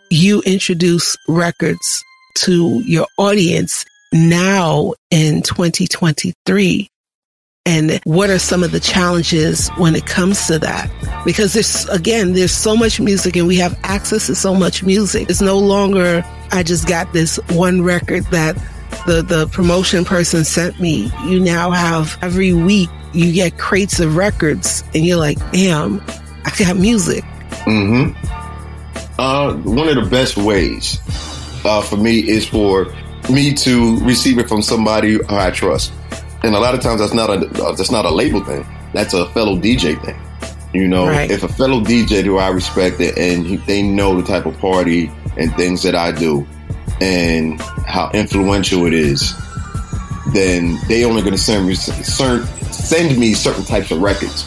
you 0.10 0.42
introduce 0.46 1.18
records 1.28 2.04
to 2.36 2.82
your 2.86 3.08
audience 3.18 3.86
now 4.14 4.94
in 5.12 5.42
2023 5.42 6.90
and 7.68 8.00
what 8.06 8.30
are 8.30 8.40
some 8.40 8.64
of 8.64 8.72
the 8.72 8.80
challenges 8.80 9.68
when 9.78 9.94
it 9.94 10.06
comes 10.06 10.48
to 10.48 10.58
that? 10.60 10.90
Because 11.26 11.52
there's, 11.52 11.86
again, 11.90 12.32
there's 12.32 12.54
so 12.54 12.78
much 12.78 13.02
music 13.02 13.36
and 13.36 13.46
we 13.46 13.58
have 13.58 13.78
access 13.84 14.28
to 14.28 14.36
so 14.36 14.56
much 14.56 14.84
music. 14.84 15.30
It's 15.30 15.42
no 15.42 15.60
longer, 15.60 16.24
I 16.52 16.64
just 16.64 16.88
got 16.88 17.12
this 17.12 17.36
one 17.50 17.82
record 17.82 18.24
that 18.28 18.56
the, 19.06 19.22
the 19.22 19.50
promotion 19.52 20.06
person 20.06 20.46
sent 20.46 20.80
me. 20.80 21.12
You 21.26 21.42
now 21.42 21.72
have 21.72 22.18
every 22.22 22.54
week 22.54 22.90
you 23.12 23.34
get 23.34 23.58
crates 23.58 24.00
of 24.00 24.16
records 24.16 24.86
and 24.96 25.06
you're 25.06 25.18
like, 25.18 25.38
damn, 25.52 26.02
I 26.46 26.52
got 26.58 26.78
music. 26.78 27.26
Mm-hmm. 27.66 28.16
Uh, 29.20 29.56
one 29.56 29.90
of 29.90 29.96
the 29.96 30.10
best 30.10 30.38
ways 30.38 31.02
uh, 31.66 31.82
for 31.82 31.98
me 31.98 32.20
is 32.30 32.48
for 32.48 32.86
me 33.30 33.54
to 33.56 34.00
receive 34.06 34.38
it 34.38 34.48
from 34.48 34.62
somebody 34.62 35.20
I 35.28 35.52
trust 35.52 35.92
and 36.44 36.56
a 36.56 36.60
lot 36.60 36.76
of 36.76 36.82
times 36.82 37.00
that's 37.00 37.14
not 37.14 37.30
a 37.30 37.46
that's 37.76 37.92
not 37.92 38.06
a 38.06 38.12
label 38.12 38.44
thing. 38.44 38.66
That's 38.94 39.14
a 39.14 39.28
fellow 39.30 39.58
DJ 39.58 40.02
thing. 40.04 40.20
You 40.74 40.88
know, 40.88 41.08
right. 41.08 41.30
if 41.32 41.44
a 41.44 41.48
fellow 41.48 41.82
DJ 41.82 42.24
who 42.24 42.38
I 42.38 42.50
respect 42.50 43.00
it 43.00 43.18
and 43.18 43.46
he, 43.46 43.56
they 43.56 43.82
know 43.82 44.20
the 44.20 44.28
type 44.28 44.46
of 44.46 44.58
party 44.60 45.12
and 45.38 45.54
things 45.56 45.84
that 45.84 45.96
I 45.96 46.12
do 46.12 46.46
and 47.02 47.60
how 47.62 48.12
influential 48.14 48.86
it 48.86 48.94
is, 48.94 49.34
then 50.34 50.78
they 50.88 51.06
only 51.06 51.22
going 51.22 51.34
to 51.34 51.42
send 51.42 51.68
me 51.68 51.76
send 51.76 53.18
me 53.18 53.34
certain 53.34 53.64
types 53.64 53.92
of 53.92 54.02
records. 54.02 54.46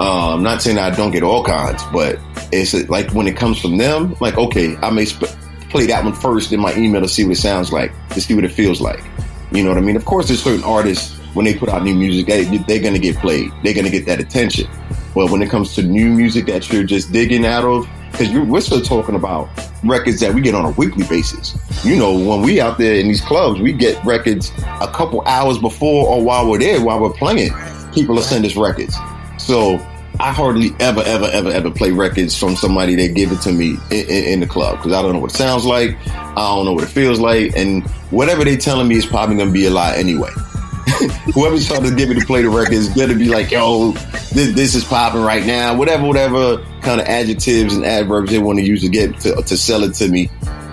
Um, 0.00 0.08
I'm 0.08 0.42
not 0.42 0.62
saying 0.62 0.78
I 0.78 0.90
don't 0.90 1.10
get 1.10 1.22
all 1.22 1.44
kinds, 1.44 1.82
but 1.92 2.18
it's 2.52 2.74
like 2.88 3.12
when 3.12 3.26
it 3.26 3.36
comes 3.36 3.60
from 3.60 3.78
them, 3.78 4.16
like 4.20 4.36
okay, 4.36 4.76
I 4.76 4.90
may 4.90 5.04
sp- 5.06 5.32
play 5.70 5.86
that 5.86 6.04
one 6.04 6.14
first 6.14 6.52
in 6.52 6.60
my 6.60 6.74
email 6.76 7.00
to 7.00 7.08
see 7.08 7.24
what 7.24 7.32
it 7.32 7.40
sounds 7.40 7.72
like, 7.72 7.92
to 8.10 8.20
see 8.20 8.34
what 8.34 8.44
it 8.44 8.52
feels 8.52 8.80
like. 8.80 9.02
You 9.52 9.62
know 9.62 9.70
what 9.70 9.78
I 9.78 9.82
mean? 9.82 9.96
Of 9.96 10.04
course, 10.04 10.28
there's 10.28 10.42
certain 10.42 10.64
artists 10.64 11.16
when 11.34 11.44
they 11.44 11.54
put 11.54 11.68
out 11.68 11.84
new 11.84 11.94
music, 11.94 12.26
they, 12.26 12.44
they're 12.44 12.80
going 12.80 12.94
to 12.94 12.98
get 12.98 13.16
played. 13.16 13.50
They're 13.62 13.74
going 13.74 13.86
to 13.86 13.90
get 13.90 14.06
that 14.06 14.20
attention. 14.20 14.68
But 15.14 15.30
when 15.30 15.42
it 15.42 15.50
comes 15.50 15.74
to 15.74 15.82
new 15.82 16.10
music 16.10 16.46
that 16.46 16.70
you're 16.72 16.84
just 16.84 17.12
digging 17.12 17.46
out 17.46 17.64
of, 17.64 17.88
because 18.10 18.30
we're 18.30 18.60
still 18.60 18.80
talking 18.80 19.14
about 19.14 19.48
records 19.84 20.20
that 20.20 20.34
we 20.34 20.40
get 20.40 20.54
on 20.54 20.64
a 20.64 20.70
weekly 20.70 21.06
basis. 21.06 21.56
You 21.84 21.96
know, 21.96 22.18
when 22.18 22.42
we 22.42 22.60
out 22.60 22.78
there 22.78 22.94
in 22.96 23.08
these 23.08 23.20
clubs, 23.20 23.60
we 23.60 23.72
get 23.72 24.02
records 24.04 24.50
a 24.80 24.90
couple 24.92 25.22
hours 25.26 25.58
before 25.58 26.08
or 26.08 26.24
while 26.24 26.48
we're 26.48 26.58
there, 26.58 26.82
while 26.82 27.00
we're 27.00 27.12
playing. 27.12 27.52
People 27.92 28.18
are 28.18 28.22
sending 28.22 28.50
us 28.50 28.56
records. 28.56 28.96
So 29.38 29.78
I 30.20 30.32
hardly 30.32 30.74
ever, 30.80 31.00
ever, 31.02 31.26
ever, 31.26 31.50
ever 31.50 31.70
play 31.70 31.92
records 31.92 32.36
from 32.36 32.56
somebody 32.56 32.96
that 32.96 33.14
give 33.14 33.30
it 33.30 33.40
to 33.42 33.52
me 33.52 33.76
in, 33.90 34.08
in, 34.08 34.24
in 34.24 34.40
the 34.40 34.46
club 34.46 34.78
because 34.78 34.92
I 34.92 35.00
don't 35.00 35.12
know 35.12 35.20
what 35.20 35.32
it 35.32 35.36
sounds 35.36 35.64
like. 35.64 35.96
I 36.08 36.34
don't 36.34 36.64
know 36.64 36.72
what 36.72 36.84
it 36.84 36.88
feels 36.88 37.20
like. 37.20 37.56
And 37.56 37.88
whatever 38.10 38.44
they're 38.44 38.56
telling 38.56 38.88
me 38.88 38.96
is 38.96 39.06
probably 39.06 39.36
going 39.36 39.48
to 39.48 39.52
be 39.52 39.66
a 39.66 39.70
lie 39.70 39.96
anyway. 39.96 40.30
Whoever's 41.34 41.68
trying 41.68 41.84
to 41.84 41.94
get 41.94 42.08
me 42.08 42.18
to 42.18 42.26
play 42.26 42.42
the 42.42 42.48
record 42.48 42.74
is 42.74 42.88
going 42.88 43.10
to 43.10 43.14
be 43.14 43.28
like, 43.28 43.52
yo, 43.52 43.92
this, 44.32 44.54
this 44.54 44.74
is 44.74 44.84
popping 44.84 45.22
right 45.22 45.46
now. 45.46 45.76
Whatever, 45.76 46.06
whatever 46.06 46.64
kind 46.82 47.00
of 47.00 47.06
adjectives 47.06 47.76
and 47.76 47.84
adverbs 47.84 48.30
they 48.32 48.38
want 48.38 48.58
to 48.58 48.64
use 48.64 48.80
to 48.80 48.88
get 48.88 49.20
to, 49.20 49.34
to 49.34 49.56
sell 49.56 49.84
it 49.84 49.94
to 49.94 50.08
me, 50.08 50.30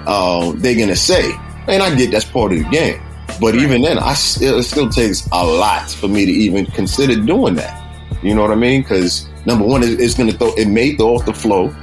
uh, 0.08 0.54
they're 0.56 0.76
going 0.76 0.90
to 0.90 0.96
say. 0.96 1.32
And 1.68 1.84
I 1.84 1.94
get 1.96 2.12
that's 2.12 2.26
part 2.26 2.52
of 2.52 2.60
the 2.60 2.70
game. 2.70 3.00
But 3.40 3.56
even 3.56 3.82
then, 3.82 4.00
I 4.00 4.14
still, 4.14 4.58
it 4.58 4.64
still 4.64 4.90
takes 4.90 5.28
a 5.32 5.46
lot 5.46 5.92
for 5.92 6.08
me 6.08 6.26
to 6.26 6.32
even 6.32 6.66
consider 6.68 7.16
doing 7.16 7.56
that. 7.56 7.84
You 8.24 8.34
know 8.34 8.42
what 8.42 8.52
I 8.52 8.56
mean? 8.56 8.82
Because 8.82 9.28
number 9.46 9.66
one, 9.66 9.82
it's 9.84 10.14
going 10.14 10.30
to 10.30 10.38
throw, 10.38 10.54
it 10.56 10.68
may 10.68 10.96
throw 10.96 11.16
off 11.16 11.26
the 11.26 11.34
flow. 11.34 11.76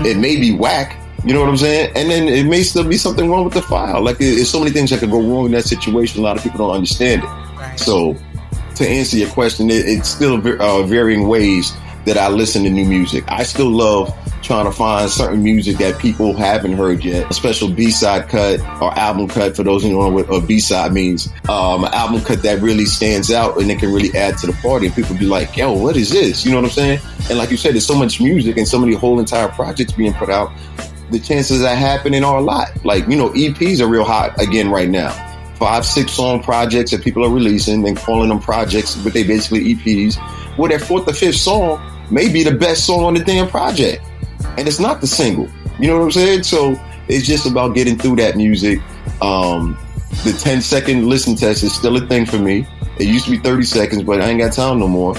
It 0.00 0.16
may 0.16 0.36
be 0.36 0.54
whack. 0.54 0.96
You 1.24 1.34
know 1.34 1.40
what 1.40 1.48
I'm 1.48 1.56
saying? 1.56 1.92
And 1.96 2.10
then 2.10 2.28
it 2.28 2.46
may 2.46 2.62
still 2.62 2.88
be 2.88 2.96
something 2.96 3.28
wrong 3.28 3.44
with 3.44 3.54
the 3.54 3.62
file. 3.62 4.02
Like 4.02 4.18
there's 4.18 4.48
so 4.48 4.60
many 4.60 4.70
things 4.70 4.90
that 4.90 5.00
could 5.00 5.10
go 5.10 5.20
wrong 5.20 5.46
in 5.46 5.52
that 5.52 5.64
situation. 5.64 6.20
A 6.20 6.22
lot 6.22 6.36
of 6.36 6.42
people 6.42 6.58
don't 6.58 6.74
understand 6.74 7.22
it. 7.22 7.26
Right. 7.26 7.74
So 7.78 8.16
to 8.76 8.88
answer 8.88 9.16
your 9.16 9.28
question, 9.30 9.70
it, 9.70 9.88
it's 9.88 10.08
still 10.08 10.36
uh, 10.36 10.82
varying 10.84 11.26
ways 11.26 11.72
that 12.08 12.16
I 12.16 12.28
listen 12.28 12.64
to 12.64 12.70
new 12.70 12.86
music. 12.86 13.22
I 13.28 13.42
still 13.42 13.70
love 13.70 14.16
trying 14.42 14.64
to 14.64 14.72
find 14.72 15.10
certain 15.10 15.42
music 15.42 15.76
that 15.76 15.98
people 15.98 16.34
haven't 16.34 16.72
heard 16.72 17.04
yet. 17.04 17.30
A 17.30 17.34
special 17.34 17.70
B-side 17.70 18.30
cut 18.30 18.60
or 18.80 18.96
album 18.98 19.28
cut 19.28 19.54
for 19.54 19.62
those 19.62 19.82
who 19.82 19.90
don't 19.90 20.00
know 20.00 20.10
what 20.10 20.32
a 20.32 20.40
B-side 20.44 20.92
means. 20.92 21.28
Um, 21.50 21.84
an 21.84 21.92
album 21.92 22.22
cut 22.22 22.42
that 22.44 22.62
really 22.62 22.86
stands 22.86 23.30
out 23.30 23.60
and 23.60 23.70
it 23.70 23.78
can 23.78 23.92
really 23.92 24.16
add 24.16 24.38
to 24.38 24.46
the 24.46 24.54
party. 24.54 24.86
And 24.86 24.94
people 24.94 25.16
be 25.16 25.26
like, 25.26 25.54
yo, 25.54 25.72
what 25.74 25.98
is 25.98 26.08
this? 26.08 26.46
You 26.46 26.52
know 26.52 26.58
what 26.58 26.64
I'm 26.64 26.70
saying? 26.70 27.00
And 27.28 27.36
like 27.36 27.50
you 27.50 27.58
said, 27.58 27.74
there's 27.74 27.86
so 27.86 27.94
much 27.94 28.22
music 28.22 28.56
and 28.56 28.66
so 28.66 28.78
many 28.78 28.94
whole 28.94 29.20
entire 29.20 29.48
projects 29.48 29.92
being 29.92 30.14
put 30.14 30.30
out. 30.30 30.50
The 31.10 31.18
chances 31.18 31.60
that 31.60 31.76
happening 31.76 32.24
are 32.24 32.38
a 32.38 32.42
lot. 32.42 32.68
Like, 32.86 33.06
you 33.06 33.16
know, 33.16 33.28
EPs 33.30 33.80
are 33.80 33.86
real 33.86 34.04
hot 34.04 34.40
again 34.40 34.70
right 34.70 34.88
now 34.88 35.26
five, 35.58 35.84
six 35.84 36.12
song 36.12 36.40
projects 36.40 36.92
that 36.92 37.02
people 37.02 37.24
are 37.24 37.30
releasing 37.30 37.86
and 37.86 37.96
calling 37.96 38.28
them 38.28 38.38
projects, 38.38 38.94
but 38.94 39.12
they 39.12 39.24
basically 39.24 39.74
EPs. 39.74 40.16
Well, 40.56 40.68
their 40.68 40.78
fourth 40.78 41.08
or 41.08 41.12
fifth 41.12 41.36
song 41.36 41.97
may 42.10 42.28
be 42.32 42.42
the 42.42 42.54
best 42.54 42.86
song 42.86 43.04
on 43.04 43.14
the 43.14 43.24
damn 43.24 43.48
project 43.48 44.02
and 44.56 44.66
it's 44.66 44.80
not 44.80 45.00
the 45.00 45.06
single. 45.06 45.48
You 45.78 45.88
know 45.88 45.98
what 45.98 46.04
I'm 46.04 46.12
saying? 46.12 46.42
So 46.42 46.80
it's 47.08 47.26
just 47.26 47.46
about 47.46 47.74
getting 47.74 47.96
through 47.96 48.16
that 48.16 48.36
music. 48.36 48.80
Um, 49.22 49.78
the 50.24 50.32
10 50.32 50.60
second 50.60 51.08
listen 51.08 51.36
test 51.36 51.62
is 51.62 51.74
still 51.74 51.96
a 51.96 52.06
thing 52.06 52.26
for 52.26 52.38
me. 52.38 52.66
It 52.98 53.06
used 53.06 53.26
to 53.26 53.30
be 53.30 53.38
30 53.38 53.64
seconds, 53.64 54.02
but 54.02 54.20
I 54.20 54.28
ain't 54.28 54.40
got 54.40 54.52
time 54.52 54.78
no 54.78 54.88
more. 54.88 55.14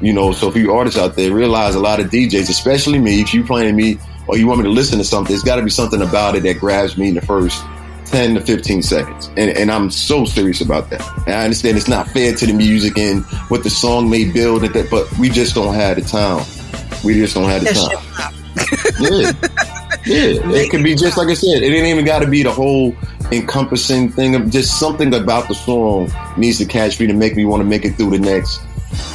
You 0.00 0.12
know, 0.12 0.32
so 0.32 0.48
if 0.48 0.56
you 0.56 0.72
artists 0.72 0.98
out 0.98 1.16
there, 1.16 1.32
realize 1.32 1.74
a 1.74 1.80
lot 1.80 1.98
of 1.98 2.10
DJs, 2.10 2.50
especially 2.50 2.98
me, 2.98 3.20
if 3.20 3.32
you 3.32 3.44
playing 3.44 3.74
me 3.74 3.98
or 4.26 4.36
you 4.36 4.46
want 4.46 4.60
me 4.60 4.64
to 4.64 4.70
listen 4.70 4.98
to 4.98 5.04
something, 5.04 5.34
it's 5.34 5.44
got 5.44 5.56
to 5.56 5.62
be 5.62 5.70
something 5.70 6.02
about 6.02 6.34
it 6.34 6.42
that 6.42 6.58
grabs 6.58 6.96
me 6.96 7.08
in 7.08 7.14
the 7.14 7.22
first 7.22 7.64
10 8.06 8.34
to 8.34 8.40
15 8.40 8.82
seconds. 8.82 9.28
And, 9.36 9.50
and 9.50 9.70
I'm 9.70 9.90
so 9.90 10.24
serious 10.24 10.60
about 10.60 10.90
that. 10.90 11.00
And 11.26 11.34
I 11.34 11.44
understand 11.44 11.76
it's 11.76 11.88
not 11.88 12.08
fair 12.08 12.34
to 12.34 12.46
the 12.46 12.52
music 12.52 12.98
and 12.98 13.24
what 13.48 13.62
the 13.62 13.70
song 13.70 14.10
may 14.10 14.30
build, 14.30 14.62
that, 14.62 14.90
but 14.90 15.10
we 15.18 15.28
just 15.28 15.54
don't 15.54 15.74
have 15.74 15.96
the 15.96 16.02
time. 16.02 16.44
We 17.04 17.14
just 17.14 17.34
don't 17.34 17.48
have 17.48 17.62
the 17.62 17.72
time 17.72 18.34
yeah. 19.00 19.32
Yeah. 20.06 20.40
It 20.54 20.70
can 20.70 20.82
be 20.82 20.94
just 20.94 21.16
like 21.16 21.28
I 21.28 21.34
said, 21.34 21.62
it 21.62 21.72
ain't 21.72 21.86
even 21.86 22.04
got 22.04 22.20
to 22.20 22.28
be 22.28 22.42
the 22.42 22.52
whole 22.52 22.94
encompassing 23.32 24.10
thing 24.12 24.34
of 24.34 24.50
just 24.50 24.78
something 24.78 25.14
about 25.14 25.48
the 25.48 25.54
song 25.54 26.12
needs 26.36 26.58
to 26.58 26.66
catch 26.66 27.00
me 27.00 27.06
to 27.06 27.14
make 27.14 27.36
me 27.36 27.44
want 27.44 27.62
to 27.62 27.64
make 27.64 27.84
it 27.84 27.92
through 27.96 28.10
the 28.10 28.18
next 28.18 28.60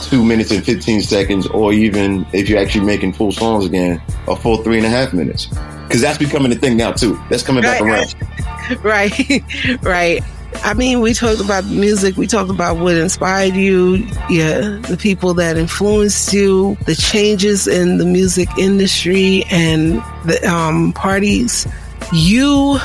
two 0.09 0.25
minutes 0.25 0.51
and 0.51 0.65
15 0.65 1.01
seconds, 1.03 1.47
or 1.47 1.71
even 1.71 2.25
if 2.33 2.49
you're 2.49 2.59
actually 2.59 2.85
making 2.85 3.13
full 3.13 3.31
songs 3.31 3.65
again, 3.65 4.01
a 4.27 4.35
full 4.35 4.57
three 4.63 4.77
and 4.77 4.85
a 4.85 4.89
half 4.89 5.13
minutes. 5.13 5.45
Because 5.87 6.01
that's 6.01 6.17
becoming 6.17 6.51
a 6.51 6.55
thing 6.55 6.75
now, 6.75 6.91
too. 6.91 7.19
That's 7.29 7.43
coming 7.43 7.61
back 7.61 7.81
right, 7.81 7.91
around. 7.91 8.15
Right, 8.21 8.48
right. 8.83 9.43
Right. 9.81 10.21
I 10.63 10.73
mean, 10.73 10.99
we 10.99 11.13
talked 11.13 11.39
about 11.39 11.65
music. 11.65 12.17
We 12.17 12.27
talked 12.27 12.49
about 12.49 12.77
what 12.77 12.95
inspired 12.95 13.53
you, 13.53 13.97
yeah, 14.29 14.79
the 14.89 14.97
people 14.99 15.33
that 15.35 15.57
influenced 15.57 16.33
you, 16.33 16.75
the 16.85 16.95
changes 16.95 17.67
in 17.67 17.97
the 17.97 18.05
music 18.05 18.49
industry 18.57 19.43
and 19.51 20.01
the 20.25 20.39
um, 20.49 20.91
parties. 20.93 21.67
You 22.11 22.75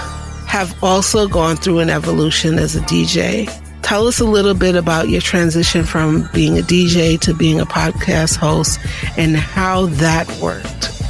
have 0.47 0.77
also 0.85 1.27
gone 1.27 1.57
through 1.57 1.81
an 1.81 1.91
evolution 1.91 2.59
as 2.59 2.77
a 2.77 2.81
DJ. 2.81 3.51
Tell 3.83 4.07
us 4.07 4.21
a 4.21 4.25
little 4.25 4.55
bit 4.55 4.77
about 4.77 5.09
your 5.09 5.21
transition 5.21 5.85
from 5.85 6.29
being 6.33 6.59
a 6.59 6.63
DJ 6.63 7.19
to 7.21 7.35
being 7.35 7.61
a 7.61 7.67
podcast 7.67 8.37
host 8.37 8.79
and 9.17 9.37
how 9.37 9.87
that 9.87 10.31
worked 10.41 11.04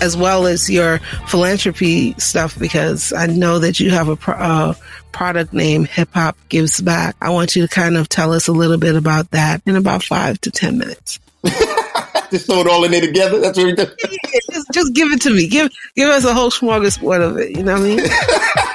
as 0.00 0.16
well 0.16 0.46
as 0.46 0.70
your 0.70 0.98
philanthropy 1.26 2.14
stuff 2.14 2.58
because 2.58 3.12
I 3.12 3.26
know 3.26 3.58
that 3.58 3.80
you 3.80 3.90
have 3.90 4.08
a 4.08 4.16
pro- 4.16 4.34
uh, 4.34 4.74
product 5.12 5.52
name 5.52 5.84
Hip 5.84 6.10
Hop 6.14 6.36
Gives 6.48 6.80
Back. 6.80 7.16
I 7.20 7.30
want 7.30 7.56
you 7.56 7.62
to 7.62 7.68
kind 7.68 7.96
of 7.96 8.08
tell 8.08 8.32
us 8.32 8.48
a 8.48 8.52
little 8.52 8.78
bit 8.78 8.96
about 8.96 9.30
that 9.30 9.62
in 9.66 9.76
about 9.76 10.02
five 10.02 10.40
to 10.42 10.50
10 10.50 10.78
minutes. 10.78 11.18
just 12.30 12.46
throw 12.46 12.60
it 12.60 12.66
all 12.66 12.84
in 12.84 12.90
there 12.90 13.00
together. 13.00 13.40
That's 13.40 13.56
what 13.56 13.66
we 13.66 13.74
do. 13.74 13.86
just, 14.50 14.72
just 14.72 14.94
give 14.94 15.12
it 15.12 15.20
to 15.22 15.30
me. 15.30 15.48
Give 15.48 15.70
give 15.94 16.08
us 16.08 16.24
a 16.24 16.34
whole 16.34 16.50
smorgasbord 16.50 17.22
of 17.22 17.38
it. 17.38 17.56
You 17.56 17.62
know 17.62 17.74
what 17.74 17.82
I 17.82 17.84
mean? 17.84 18.00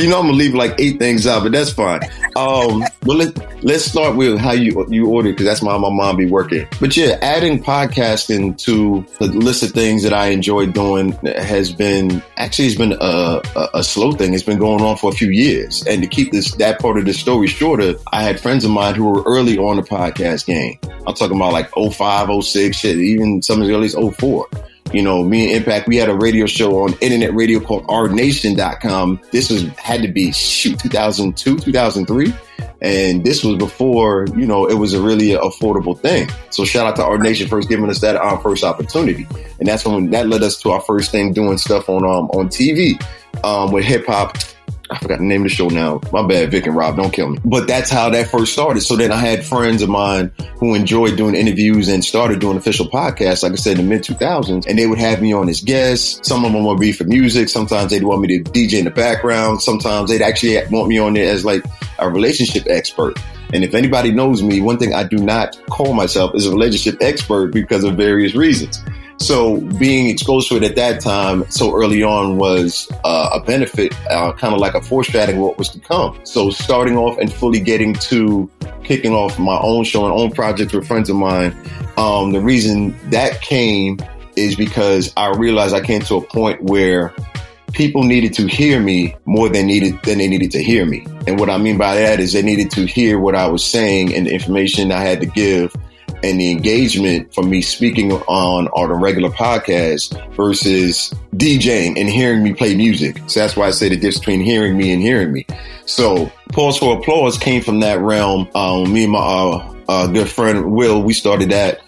You 0.00 0.08
know, 0.08 0.18
I'm 0.18 0.26
gonna 0.28 0.38
leave 0.38 0.54
like 0.54 0.76
eight 0.78 0.98
things 0.98 1.26
out, 1.26 1.42
but 1.42 1.52
that's 1.52 1.70
fine. 1.70 2.00
Um, 2.34 2.82
well, 3.04 3.18
let, 3.18 3.62
let's 3.62 3.84
start 3.84 4.16
with 4.16 4.38
how 4.38 4.52
you 4.52 4.86
you 4.88 5.06
order 5.06 5.28
because 5.30 5.44
that's 5.44 5.60
how 5.60 5.76
my 5.76 5.90
mom 5.90 6.16
be 6.16 6.24
working. 6.24 6.66
But 6.80 6.96
yeah, 6.96 7.18
adding 7.20 7.62
podcasting 7.62 8.56
to 8.64 9.04
the 9.18 9.26
list 9.26 9.62
of 9.62 9.72
things 9.72 10.02
that 10.04 10.14
I 10.14 10.28
enjoy 10.28 10.66
doing 10.66 11.12
has 11.24 11.70
been 11.70 12.22
actually 12.38 12.68
it's 12.68 12.76
been 12.76 12.94
a, 12.98 13.42
a, 13.54 13.68
a 13.74 13.84
slow 13.84 14.12
thing. 14.12 14.32
It's 14.32 14.42
been 14.42 14.58
going 14.58 14.80
on 14.80 14.96
for 14.96 15.10
a 15.10 15.14
few 15.14 15.28
years, 15.28 15.86
and 15.86 16.00
to 16.00 16.08
keep 16.08 16.32
this 16.32 16.54
that 16.54 16.80
part 16.80 16.96
of 16.96 17.04
the 17.04 17.12
story 17.12 17.46
shorter, 17.46 17.92
I 18.10 18.22
had 18.22 18.40
friends 18.40 18.64
of 18.64 18.70
mine 18.70 18.94
who 18.94 19.04
were 19.04 19.22
early 19.26 19.58
on 19.58 19.76
the 19.76 19.82
podcast 19.82 20.46
game. 20.46 20.78
I'm 21.06 21.14
talking 21.14 21.36
about 21.36 21.52
like 21.52 21.70
05, 21.74 22.42
06, 22.42 22.74
shit, 22.74 22.96
even 22.96 23.42
some 23.42 23.60
of 23.60 23.68
the 23.68 23.74
earliest 23.74 23.98
04. 24.18 24.48
You 24.92 25.02
know, 25.02 25.22
me 25.22 25.46
and 25.46 25.56
Impact, 25.56 25.86
we 25.86 25.96
had 25.96 26.08
a 26.08 26.14
radio 26.14 26.46
show 26.46 26.82
on 26.82 26.94
internet 27.00 27.32
radio 27.32 27.60
called 27.60 27.86
rnation.com. 27.86 29.20
This 29.30 29.48
was, 29.50 29.62
had 29.78 30.02
to 30.02 30.08
be, 30.08 30.32
shoot, 30.32 30.78
2002, 30.80 31.58
2003. 31.58 32.34
And 32.82 33.24
this 33.24 33.44
was 33.44 33.56
before, 33.56 34.26
you 34.36 34.46
know, 34.46 34.66
it 34.66 34.74
was 34.74 34.94
a 34.94 35.00
really 35.00 35.30
affordable 35.30 35.98
thing. 35.98 36.28
So 36.50 36.64
shout 36.64 36.86
out 36.86 36.96
to 36.96 37.04
Our 37.04 37.18
Nation 37.18 37.46
first 37.46 37.68
giving 37.68 37.88
us 37.90 38.00
that 38.00 38.16
our 38.16 38.40
first 38.40 38.64
opportunity. 38.64 39.26
And 39.58 39.68
that's 39.68 39.84
when 39.84 40.10
that 40.10 40.28
led 40.28 40.42
us 40.42 40.60
to 40.62 40.70
our 40.70 40.80
first 40.80 41.10
thing 41.10 41.32
doing 41.32 41.58
stuff 41.58 41.88
on, 41.88 42.04
um, 42.04 42.30
on 42.30 42.48
TV, 42.48 43.00
um, 43.44 43.70
with 43.70 43.84
hip 43.84 44.06
hop 44.06 44.36
I 44.90 44.98
forgot 44.98 45.18
the 45.18 45.24
name 45.24 45.42
of 45.42 45.48
the 45.48 45.54
show 45.54 45.68
now. 45.68 46.00
My 46.12 46.26
bad, 46.26 46.50
Vic 46.50 46.66
and 46.66 46.74
Rob, 46.74 46.96
don't 46.96 47.12
kill 47.12 47.30
me. 47.30 47.38
But 47.44 47.68
that's 47.68 47.90
how 47.90 48.10
that 48.10 48.28
first 48.28 48.52
started. 48.52 48.80
So 48.80 48.96
then 48.96 49.12
I 49.12 49.16
had 49.16 49.44
friends 49.44 49.82
of 49.82 49.88
mine 49.88 50.32
who 50.58 50.74
enjoyed 50.74 51.16
doing 51.16 51.36
interviews 51.36 51.88
and 51.88 52.04
started 52.04 52.40
doing 52.40 52.56
official 52.56 52.86
podcasts, 52.86 53.44
like 53.44 53.52
I 53.52 53.56
said, 53.56 53.78
in 53.78 53.88
the 53.88 53.94
mid 53.94 54.02
2000s. 54.02 54.66
And 54.66 54.78
they 54.78 54.86
would 54.86 54.98
have 54.98 55.22
me 55.22 55.32
on 55.32 55.48
as 55.48 55.60
guests. 55.60 56.26
Some 56.26 56.44
of 56.44 56.52
them 56.52 56.64
would 56.64 56.80
be 56.80 56.92
for 56.92 57.04
music. 57.04 57.48
Sometimes 57.48 57.90
they'd 57.90 58.02
want 58.02 58.22
me 58.22 58.38
to 58.38 58.50
DJ 58.50 58.80
in 58.80 58.84
the 58.84 58.90
background. 58.90 59.62
Sometimes 59.62 60.10
they'd 60.10 60.22
actually 60.22 60.60
want 60.70 60.88
me 60.88 60.98
on 60.98 61.14
there 61.14 61.32
as 61.32 61.44
like 61.44 61.64
a 62.00 62.10
relationship 62.10 62.64
expert. 62.66 63.16
And 63.52 63.64
if 63.64 63.74
anybody 63.74 64.12
knows 64.12 64.42
me, 64.42 64.60
one 64.60 64.78
thing 64.78 64.94
I 64.94 65.04
do 65.04 65.18
not 65.18 65.56
call 65.70 65.92
myself 65.92 66.34
is 66.34 66.46
a 66.46 66.50
relationship 66.50 67.00
expert 67.00 67.52
because 67.52 67.84
of 67.84 67.96
various 67.96 68.34
reasons. 68.34 68.82
So 69.20 69.60
being 69.60 70.08
exposed 70.08 70.48
to 70.48 70.56
it 70.56 70.62
at 70.62 70.76
that 70.76 71.02
time 71.02 71.48
so 71.50 71.74
early 71.74 72.02
on 72.02 72.38
was 72.38 72.90
uh, 73.04 73.30
a 73.34 73.44
benefit, 73.44 73.94
uh, 74.10 74.32
kind 74.32 74.54
of 74.54 74.60
like 74.60 74.74
a 74.74 74.80
foreshadowing 74.80 75.38
what 75.38 75.58
was 75.58 75.68
to 75.70 75.78
come. 75.78 76.18
So 76.24 76.50
starting 76.50 76.96
off 76.96 77.18
and 77.18 77.30
fully 77.30 77.60
getting 77.60 77.92
to 77.94 78.50
kicking 78.82 79.12
off 79.12 79.38
my 79.38 79.58
own 79.58 79.84
show 79.84 80.06
and 80.06 80.14
own 80.14 80.30
projects 80.30 80.72
with 80.72 80.86
friends 80.86 81.10
of 81.10 81.16
mine, 81.16 81.54
um, 81.98 82.32
the 82.32 82.40
reason 82.40 82.98
that 83.10 83.42
came 83.42 83.98
is 84.36 84.56
because 84.56 85.12
I 85.18 85.28
realized 85.36 85.74
I 85.74 85.82
came 85.82 86.00
to 86.02 86.16
a 86.16 86.22
point 86.22 86.62
where 86.62 87.12
people 87.72 88.02
needed 88.04 88.32
to 88.34 88.46
hear 88.46 88.80
me 88.80 89.14
more 89.26 89.50
than 89.50 89.66
needed 89.66 90.02
than 90.02 90.16
they 90.16 90.28
needed 90.28 90.50
to 90.52 90.62
hear 90.62 90.86
me. 90.86 91.06
And 91.26 91.38
what 91.38 91.50
I 91.50 91.58
mean 91.58 91.76
by 91.76 91.94
that 91.96 92.20
is 92.20 92.32
they 92.32 92.42
needed 92.42 92.70
to 92.72 92.86
hear 92.86 93.18
what 93.18 93.34
I 93.34 93.48
was 93.48 93.64
saying 93.64 94.14
and 94.14 94.26
the 94.26 94.32
information 94.32 94.90
I 94.90 95.00
had 95.00 95.20
to 95.20 95.26
give 95.26 95.76
and 96.22 96.40
the 96.40 96.50
engagement 96.50 97.32
from 97.34 97.50
me 97.50 97.62
speaking 97.62 98.12
on 98.12 98.68
on 98.68 98.90
a 98.90 98.94
regular 98.94 99.30
podcast 99.30 100.34
versus 100.34 101.12
DJing 101.36 101.98
and 101.98 102.08
hearing 102.08 102.42
me 102.42 102.52
play 102.52 102.74
music. 102.74 103.20
So 103.26 103.40
that's 103.40 103.56
why 103.56 103.68
I 103.68 103.70
say 103.70 103.88
the 103.88 103.96
difference 103.96 104.18
between 104.18 104.40
hearing 104.40 104.76
me 104.76 104.92
and 104.92 105.00
hearing 105.00 105.32
me. 105.32 105.46
So 105.86 106.30
pause 106.52 106.78
for 106.78 106.98
applause 106.98 107.38
came 107.38 107.62
from 107.62 107.80
that 107.80 108.00
realm. 108.00 108.48
Um, 108.54 108.92
me 108.92 109.04
and 109.04 109.12
my 109.12 109.18
uh, 109.18 109.74
uh, 109.88 110.06
good 110.06 110.28
friend 110.28 110.72
Will, 110.72 111.02
we 111.02 111.12
started 111.12 111.50
that. 111.50 111.80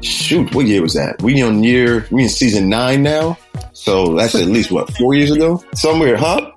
Shoot, 0.00 0.54
what 0.54 0.66
year 0.66 0.82
was 0.82 0.94
that? 0.94 1.22
We 1.22 1.40
on 1.42 1.62
year 1.62 2.06
we 2.10 2.24
in 2.24 2.28
season 2.28 2.68
nine 2.68 3.02
now. 3.02 3.38
So 3.72 4.14
that's 4.14 4.34
at 4.34 4.46
least 4.46 4.70
what 4.70 4.90
four 4.96 5.14
years 5.14 5.30
ago, 5.30 5.62
somewhere, 5.74 6.16
huh? 6.16 6.52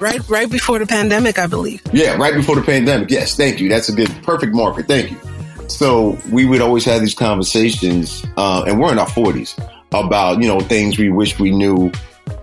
Right, 0.00 0.28
right 0.28 0.50
before 0.50 0.78
the 0.78 0.86
pandemic, 0.86 1.38
I 1.38 1.46
believe. 1.46 1.82
Yeah, 1.92 2.16
right 2.16 2.34
before 2.34 2.56
the 2.56 2.62
pandemic. 2.62 3.10
Yes, 3.10 3.36
thank 3.36 3.60
you. 3.60 3.68
That's 3.68 3.88
a 3.88 3.92
good, 3.94 4.10
perfect 4.22 4.54
marker. 4.54 4.82
Thank 4.82 5.10
you. 5.10 5.33
So 5.68 6.18
we 6.30 6.44
would 6.44 6.60
always 6.60 6.84
have 6.84 7.00
these 7.00 7.14
conversations, 7.14 8.24
uh, 8.36 8.64
and 8.66 8.80
we're 8.80 8.92
in 8.92 8.98
our 8.98 9.08
forties 9.08 9.56
about 9.92 10.40
you 10.42 10.48
know 10.48 10.60
things 10.60 10.98
we 10.98 11.10
wish 11.10 11.38
we 11.38 11.50
knew 11.50 11.90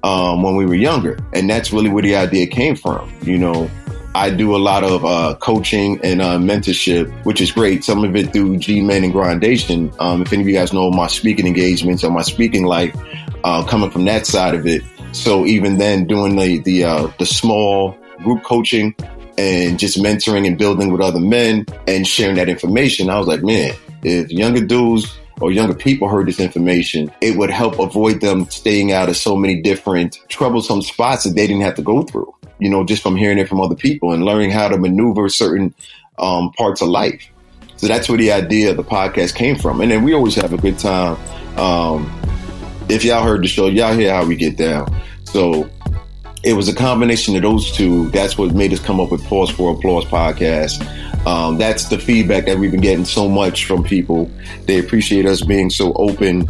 um, 0.03 0.43
when 0.43 0.55
we 0.55 0.65
were 0.65 0.75
younger, 0.75 1.17
and 1.33 1.49
that's 1.49 1.71
really 1.71 1.89
where 1.89 2.03
the 2.03 2.15
idea 2.15 2.47
came 2.47 2.75
from. 2.75 3.11
You 3.23 3.37
know, 3.37 3.69
I 4.15 4.29
do 4.29 4.55
a 4.55 4.57
lot 4.57 4.83
of 4.83 5.05
uh, 5.05 5.35
coaching 5.39 5.99
and 6.03 6.21
uh, 6.21 6.37
mentorship, 6.37 7.09
which 7.25 7.41
is 7.41 7.51
great. 7.51 7.83
Some 7.83 8.03
of 8.03 8.15
it 8.15 8.33
through 8.33 8.57
G 8.57 8.81
Men 8.81 9.03
and 9.03 9.13
Grindation. 9.13 9.91
Um, 9.99 10.21
if 10.21 10.33
any 10.33 10.41
of 10.41 10.47
you 10.47 10.55
guys 10.55 10.73
know 10.73 10.91
my 10.91 11.07
speaking 11.07 11.47
engagements 11.47 12.03
or 12.03 12.11
my 12.11 12.23
speaking 12.23 12.65
life, 12.65 12.95
uh, 13.43 13.63
coming 13.65 13.91
from 13.91 14.05
that 14.05 14.25
side 14.25 14.55
of 14.55 14.65
it. 14.65 14.83
So 15.13 15.45
even 15.45 15.77
then, 15.77 16.05
doing 16.05 16.35
the 16.35 16.59
the 16.59 16.83
uh, 16.83 17.11
the 17.19 17.25
small 17.25 17.97
group 18.19 18.43
coaching 18.43 18.95
and 19.41 19.79
just 19.79 19.97
mentoring 19.97 20.45
and 20.45 20.57
building 20.57 20.91
with 20.91 21.01
other 21.01 21.19
men 21.19 21.65
and 21.87 22.05
sharing 22.05 22.35
that 22.35 22.47
information. 22.47 23.09
I 23.09 23.17
was 23.17 23.27
like, 23.27 23.41
man, 23.41 23.73
if 24.03 24.29
younger 24.31 24.63
dudes 24.63 25.17
or 25.39 25.51
younger 25.51 25.73
people 25.73 26.07
heard 26.07 26.27
this 26.27 26.39
information, 26.39 27.11
it 27.21 27.35
would 27.37 27.49
help 27.49 27.79
avoid 27.79 28.21
them 28.21 28.47
staying 28.51 28.91
out 28.91 29.09
of 29.09 29.17
so 29.17 29.35
many 29.35 29.59
different 29.59 30.19
troublesome 30.27 30.83
spots 30.83 31.23
that 31.23 31.35
they 31.35 31.47
didn't 31.47 31.63
have 31.63 31.73
to 31.75 31.81
go 31.81 32.03
through, 32.03 32.31
you 32.59 32.69
know, 32.69 32.83
just 32.83 33.01
from 33.01 33.15
hearing 33.15 33.39
it 33.39 33.49
from 33.49 33.59
other 33.59 33.75
people 33.75 34.11
and 34.11 34.23
learning 34.23 34.51
how 34.51 34.67
to 34.67 34.77
maneuver 34.77 35.27
certain 35.27 35.73
um, 36.19 36.51
parts 36.51 36.81
of 36.81 36.89
life. 36.89 37.27
So 37.77 37.87
that's 37.87 38.07
where 38.07 38.19
the 38.19 38.31
idea 38.31 38.69
of 38.69 38.77
the 38.77 38.83
podcast 38.83 39.33
came 39.33 39.55
from. 39.55 39.81
And 39.81 39.89
then 39.89 40.03
we 40.03 40.13
always 40.13 40.35
have 40.35 40.53
a 40.53 40.57
good 40.57 40.77
time. 40.77 41.17
Um, 41.57 42.11
if 42.89 43.03
y'all 43.03 43.23
heard 43.23 43.43
the 43.43 43.47
show, 43.47 43.65
y'all 43.67 43.95
hear 43.95 44.13
how 44.13 44.23
we 44.23 44.35
get 44.35 44.55
down. 44.55 44.95
So 45.23 45.67
it 46.43 46.53
was 46.53 46.67
a 46.67 46.73
combination 46.73 47.35
of 47.35 47.43
those 47.43 47.71
two. 47.71 48.09
That's 48.09 48.37
what 48.37 48.53
made 48.53 48.73
us 48.73 48.79
come 48.79 48.99
up 48.99 49.11
with 49.11 49.23
Pause 49.25 49.51
for 49.51 49.75
Applause 49.75 50.05
podcast. 50.05 50.85
Um, 51.25 51.57
that's 51.57 51.89
the 51.89 51.99
feedback 51.99 52.45
that 52.45 52.57
we've 52.57 52.71
been 52.71 52.81
getting 52.81 53.05
so 53.05 53.29
much 53.29 53.65
from 53.65 53.83
people. 53.83 54.29
They 54.65 54.79
appreciate 54.79 55.27
us 55.27 55.41
being 55.41 55.69
so 55.69 55.93
open 55.93 56.49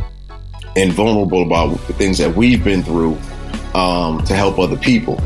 and 0.78 0.94
vulnerable 0.94 1.44
about 1.44 1.72
the 1.88 1.94
things 1.94 2.18
that 2.20 2.36
we've 2.36 2.64
been 2.64 2.84
through 2.84 3.18
um, 3.74 4.24
to 4.26 4.34
help 4.34 4.60
other 4.60 4.78
people. 4.78 5.20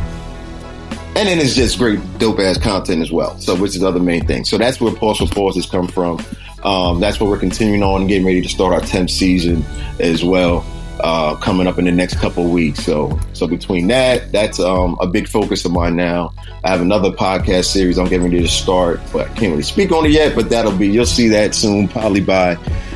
And 1.15 1.29
then 1.29 1.39
it's 1.39 1.55
just 1.55 1.77
great, 1.77 1.99
dope 2.17 2.39
ass 2.39 2.57
content 2.57 3.01
as 3.01 3.11
well. 3.11 3.39
So, 3.39 3.55
which 3.55 3.75
is 3.75 3.81
the 3.81 3.87
other 3.87 3.99
main 3.99 4.25
thing. 4.25 4.45
So 4.45 4.57
that's 4.57 4.81
where 4.81 4.93
Pause 4.93 5.19
for 5.19 5.23
Applause 5.25 5.55
has 5.55 5.67
come 5.67 5.87
from. 5.87 6.25
Um, 6.63 6.99
that's 6.99 7.19
what 7.19 7.29
we're 7.29 7.37
continuing 7.37 7.83
on 7.83 8.01
and 8.01 8.09
getting 8.09 8.25
ready 8.25 8.41
to 8.41 8.49
start 8.49 8.73
our 8.73 8.81
10th 8.81 9.11
season 9.11 9.63
as 9.99 10.23
well 10.23 10.65
uh, 10.99 11.35
coming 11.35 11.67
up 11.67 11.77
in 11.77 11.85
the 11.85 11.91
next 11.91 12.19
couple 12.19 12.49
weeks. 12.49 12.83
So, 12.83 13.19
so 13.33 13.47
between 13.47 13.87
that, 13.87 14.31
that's 14.31 14.59
um, 14.59 14.97
a 15.01 15.07
big 15.07 15.27
focus 15.27 15.65
of 15.65 15.71
mine 15.71 15.95
now. 15.95 16.33
I 16.63 16.69
have 16.69 16.81
another 16.81 17.11
podcast 17.11 17.65
series 17.65 17.97
I'm 17.97 18.07
getting 18.07 18.23
ready 18.23 18.41
to 18.41 18.47
start, 18.47 18.99
but 19.11 19.27
I 19.27 19.33
can't 19.33 19.51
really 19.51 19.63
speak 19.63 19.91
on 19.91 20.05
it 20.05 20.11
yet. 20.11 20.35
But 20.35 20.49
that'll 20.49 20.77
be 20.77 20.87
you'll 20.87 21.05
see 21.05 21.27
that 21.29 21.53
soon, 21.55 21.87
probably 21.87 22.21
by 22.21 22.55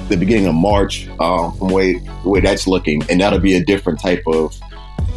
the 0.09 0.17
beginning 0.17 0.47
of 0.47 0.55
March, 0.55 1.07
um, 1.19 1.53
from 1.57 1.69
way 1.69 1.93
the 1.93 2.29
way 2.29 2.39
that's 2.39 2.67
looking, 2.67 3.03
and 3.09 3.21
that'll 3.21 3.39
be 3.39 3.55
a 3.55 3.63
different 3.63 3.99
type 3.99 4.23
of 4.27 4.57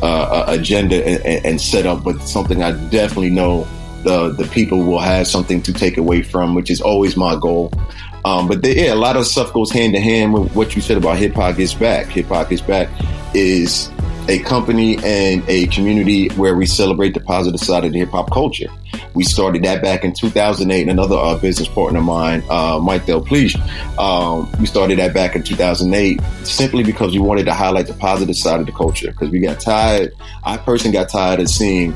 uh, 0.03 0.07
uh 0.07 0.45
agenda 0.49 0.97
and, 1.07 1.47
and 1.47 1.61
setup, 1.61 2.03
but 2.05 2.21
something 2.23 2.63
I 2.63 2.73
definitely 2.91 3.31
know 3.31 3.67
the 4.03 4.31
the 4.31 4.45
people 4.49 4.83
will 4.83 4.99
have 4.99 5.27
something 5.27 5.63
to 5.63 5.73
take 5.73 5.97
away 5.97 6.23
from, 6.23 6.55
which 6.55 6.71
is 6.71 6.81
always 6.81 7.17
my 7.17 7.37
goal. 7.37 7.73
Um, 8.25 8.49
but 8.49 8.63
they, 8.63 8.85
yeah, 8.85 8.95
a 8.95 8.97
lot 8.97 9.17
of 9.17 9.27
stuff 9.27 9.53
goes 9.53 9.71
hand 9.71 9.95
in 9.95 10.03
hand 10.03 10.33
with 10.33 10.55
what 10.55 10.77
you 10.77 10.83
said 10.83 10.97
about 10.97 11.19
hip 11.19 11.35
hop 11.35 11.57
gets 11.57 11.75
back. 11.75 12.07
Hip 12.07 12.27
hop 12.27 12.51
gets 12.51 12.63
back 12.63 12.89
is 13.35 13.91
a 14.29 14.39
company 14.41 14.97
and 15.03 15.43
a 15.49 15.67
community 15.69 16.29
where 16.31 16.55
we 16.55 16.65
celebrate 16.67 17.15
the 17.15 17.21
positive 17.21 17.61
side 17.61 17.85
of 17.85 17.93
the 17.93 17.99
hip 17.99 18.11
hop 18.11 18.31
culture. 18.31 18.69
We 19.15 19.25
started 19.25 19.65
that 19.65 19.83
back 19.83 20.05
in 20.05 20.13
2008. 20.13 20.89
Another 20.89 21.17
uh, 21.17 21.37
business 21.39 21.69
partner 21.69 21.99
of 21.99 22.05
mine, 22.05 22.43
uh, 22.49 22.79
Mike 22.81 23.07
Del 23.07 23.23
Please, 23.23 23.57
um, 23.99 24.51
we 24.61 24.67
started 24.67 24.99
that 24.99 25.13
back 25.13 25.35
in 25.35 25.43
2008 25.43 26.21
simply 26.45 26.85
because 26.85 27.13
we 27.13 27.19
wanted 27.19 27.45
to 27.47 27.55
highlight 27.55 27.87
the 27.87 27.95
positive 27.95 28.37
side 28.37 28.61
of 28.61 28.67
the 28.67 28.73
culture 28.73 29.11
because 29.11 29.31
we 29.31 29.41
got 29.41 29.61
tired. 29.61 30.13
I 30.45 30.57
personally 30.57 30.93
got 30.93 31.09
tired 31.09 31.41
of 31.41 31.49
seeing 31.49 31.95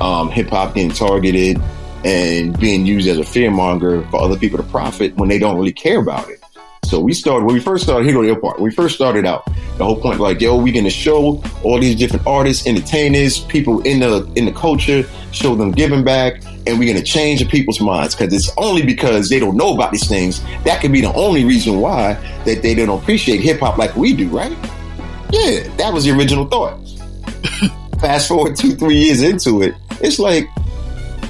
um, 0.00 0.30
hip 0.30 0.48
hop 0.48 0.74
getting 0.74 0.90
targeted 0.90 1.60
and 2.04 2.58
being 2.58 2.86
used 2.86 3.08
as 3.08 3.18
a 3.18 3.22
fearmonger 3.22 4.08
for 4.10 4.20
other 4.20 4.36
people 4.36 4.58
to 4.58 4.64
profit 4.64 5.14
when 5.16 5.28
they 5.28 5.38
don't 5.38 5.56
really 5.56 5.72
care 5.72 6.00
about 6.00 6.28
it. 6.28 6.38
So 6.88 7.00
we 7.00 7.12
started 7.12 7.44
when 7.44 7.54
we 7.54 7.60
first 7.60 7.84
started. 7.84 8.06
Here 8.06 8.14
go 8.14 8.22
the 8.22 8.40
part. 8.40 8.58
When 8.58 8.64
we 8.64 8.74
first 8.74 8.94
started 8.94 9.26
out, 9.26 9.44
the 9.76 9.84
whole 9.84 10.00
point 10.00 10.20
like, 10.20 10.40
yo, 10.40 10.56
we 10.56 10.72
gonna 10.72 10.88
show 10.88 11.42
all 11.62 11.78
these 11.78 11.96
different 11.96 12.26
artists, 12.26 12.66
entertainers, 12.66 13.40
people 13.40 13.82
in 13.82 14.00
the 14.00 14.30
in 14.36 14.46
the 14.46 14.52
culture, 14.52 15.04
show 15.32 15.54
them 15.54 15.70
giving 15.70 16.02
back, 16.02 16.42
and 16.66 16.78
we're 16.78 16.90
gonna 16.90 17.04
change 17.04 17.40
the 17.40 17.46
people's 17.46 17.78
minds 17.80 18.14
because 18.14 18.32
it's 18.32 18.50
only 18.56 18.82
because 18.82 19.28
they 19.28 19.38
don't 19.38 19.54
know 19.54 19.74
about 19.74 19.92
these 19.92 20.08
things 20.08 20.42
that 20.64 20.80
could 20.80 20.90
be 20.90 21.02
the 21.02 21.12
only 21.12 21.44
reason 21.44 21.78
why 21.78 22.14
that 22.46 22.62
they 22.62 22.74
don't 22.74 23.02
appreciate 23.02 23.40
hip 23.40 23.60
hop 23.60 23.76
like 23.76 23.94
we 23.94 24.14
do, 24.14 24.26
right? 24.28 24.56
Yeah, 25.30 25.68
that 25.76 25.92
was 25.92 26.04
the 26.04 26.12
original 26.12 26.46
thought. 26.46 26.78
Fast 28.00 28.28
forward 28.28 28.56
two, 28.56 28.74
three 28.76 28.96
years 28.96 29.20
into 29.20 29.60
it, 29.60 29.74
it's 30.00 30.18
like 30.18 30.48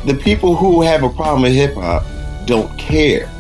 the 0.09 0.15
people 0.15 0.57
who 0.57 0.83
have 0.83 1.03
a 1.03 1.11
problem 1.11 1.43
with 1.43 1.53
hip 1.53 1.75
hop 1.75 2.05
don't 2.47 2.77
care. 2.79 3.31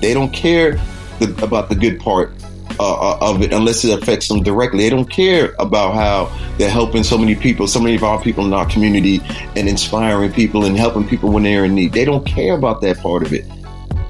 They 0.00 0.12
don't 0.12 0.32
care 0.32 0.72
the, 1.20 1.38
about 1.42 1.68
the 1.68 1.74
good 1.74 2.00
part 2.00 2.32
uh, 2.78 3.12
uh, 3.12 3.18
of 3.20 3.42
it 3.42 3.52
unless 3.52 3.84
it 3.84 4.02
affects 4.02 4.28
them 4.28 4.42
directly. 4.42 4.84
They 4.84 4.90
don't 4.90 5.10
care 5.10 5.54
about 5.58 5.94
how 5.94 6.30
they're 6.58 6.70
helping 6.70 7.04
so 7.04 7.16
many 7.16 7.34
people, 7.34 7.68
so 7.68 7.80
many 7.80 7.94
of 7.94 8.04
our 8.04 8.20
people 8.20 8.44
in 8.44 8.52
our 8.52 8.66
community, 8.66 9.20
and 9.54 9.68
inspiring 9.68 10.32
people 10.32 10.64
and 10.64 10.76
helping 10.76 11.06
people 11.06 11.30
when 11.30 11.44
they're 11.44 11.64
in 11.64 11.74
need. 11.74 11.92
They 11.92 12.04
don't 12.04 12.26
care 12.26 12.54
about 12.54 12.80
that 12.82 12.98
part 12.98 13.22
of 13.22 13.32
it 13.32 13.46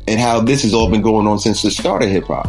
and 0.08 0.20
how 0.20 0.40
this 0.40 0.62
has 0.62 0.72
all 0.72 0.90
been 0.90 1.02
going 1.02 1.26
on 1.26 1.38
since 1.38 1.62
the 1.62 1.70
start 1.70 2.02
of 2.02 2.08
hip 2.08 2.24
hop. 2.24 2.46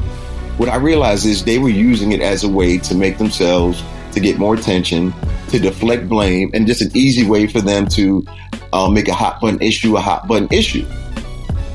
What 0.57 0.69
I 0.69 0.77
realized 0.77 1.25
is 1.25 1.43
they 1.43 1.59
were 1.59 1.69
using 1.69 2.11
it 2.11 2.21
as 2.21 2.43
a 2.43 2.49
way 2.49 2.77
to 2.79 2.95
make 2.95 3.17
themselves 3.17 3.83
to 4.17 4.23
get 4.23 4.37
more 4.37 4.55
attention, 4.55 5.13
to 5.49 5.59
deflect 5.59 6.09
blame, 6.09 6.51
and 6.53 6.67
just 6.67 6.81
an 6.81 6.91
easy 6.95 7.25
way 7.25 7.47
for 7.47 7.61
them 7.61 7.87
to 7.87 8.25
uh, 8.73 8.89
make 8.89 9.07
a 9.07 9.13
hot 9.13 9.39
button 9.39 9.61
issue 9.61 9.95
a 9.95 10.01
hot 10.01 10.27
button 10.27 10.47
issue. 10.51 10.85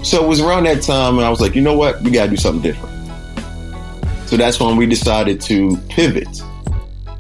So 0.03 0.25
it 0.25 0.29
was 0.29 0.41
around 0.41 0.65
that 0.65 0.83
time, 0.83 1.17
and 1.17 1.25
I 1.25 1.31
was 1.31 1.41
like, 1.41 1.55
you 1.55 1.63
know 1.63 1.77
what, 1.77 2.01
we 2.03 2.11
got 2.11 2.25
to 2.25 2.31
do 2.31 2.37
something 2.37 2.63
different. 2.63 2.93
So 4.27 4.37
that's 4.37 4.59
when 4.59 4.77
we 4.77 4.87
decided 4.87 5.41
to 5.43 5.77
pivot 5.89 6.43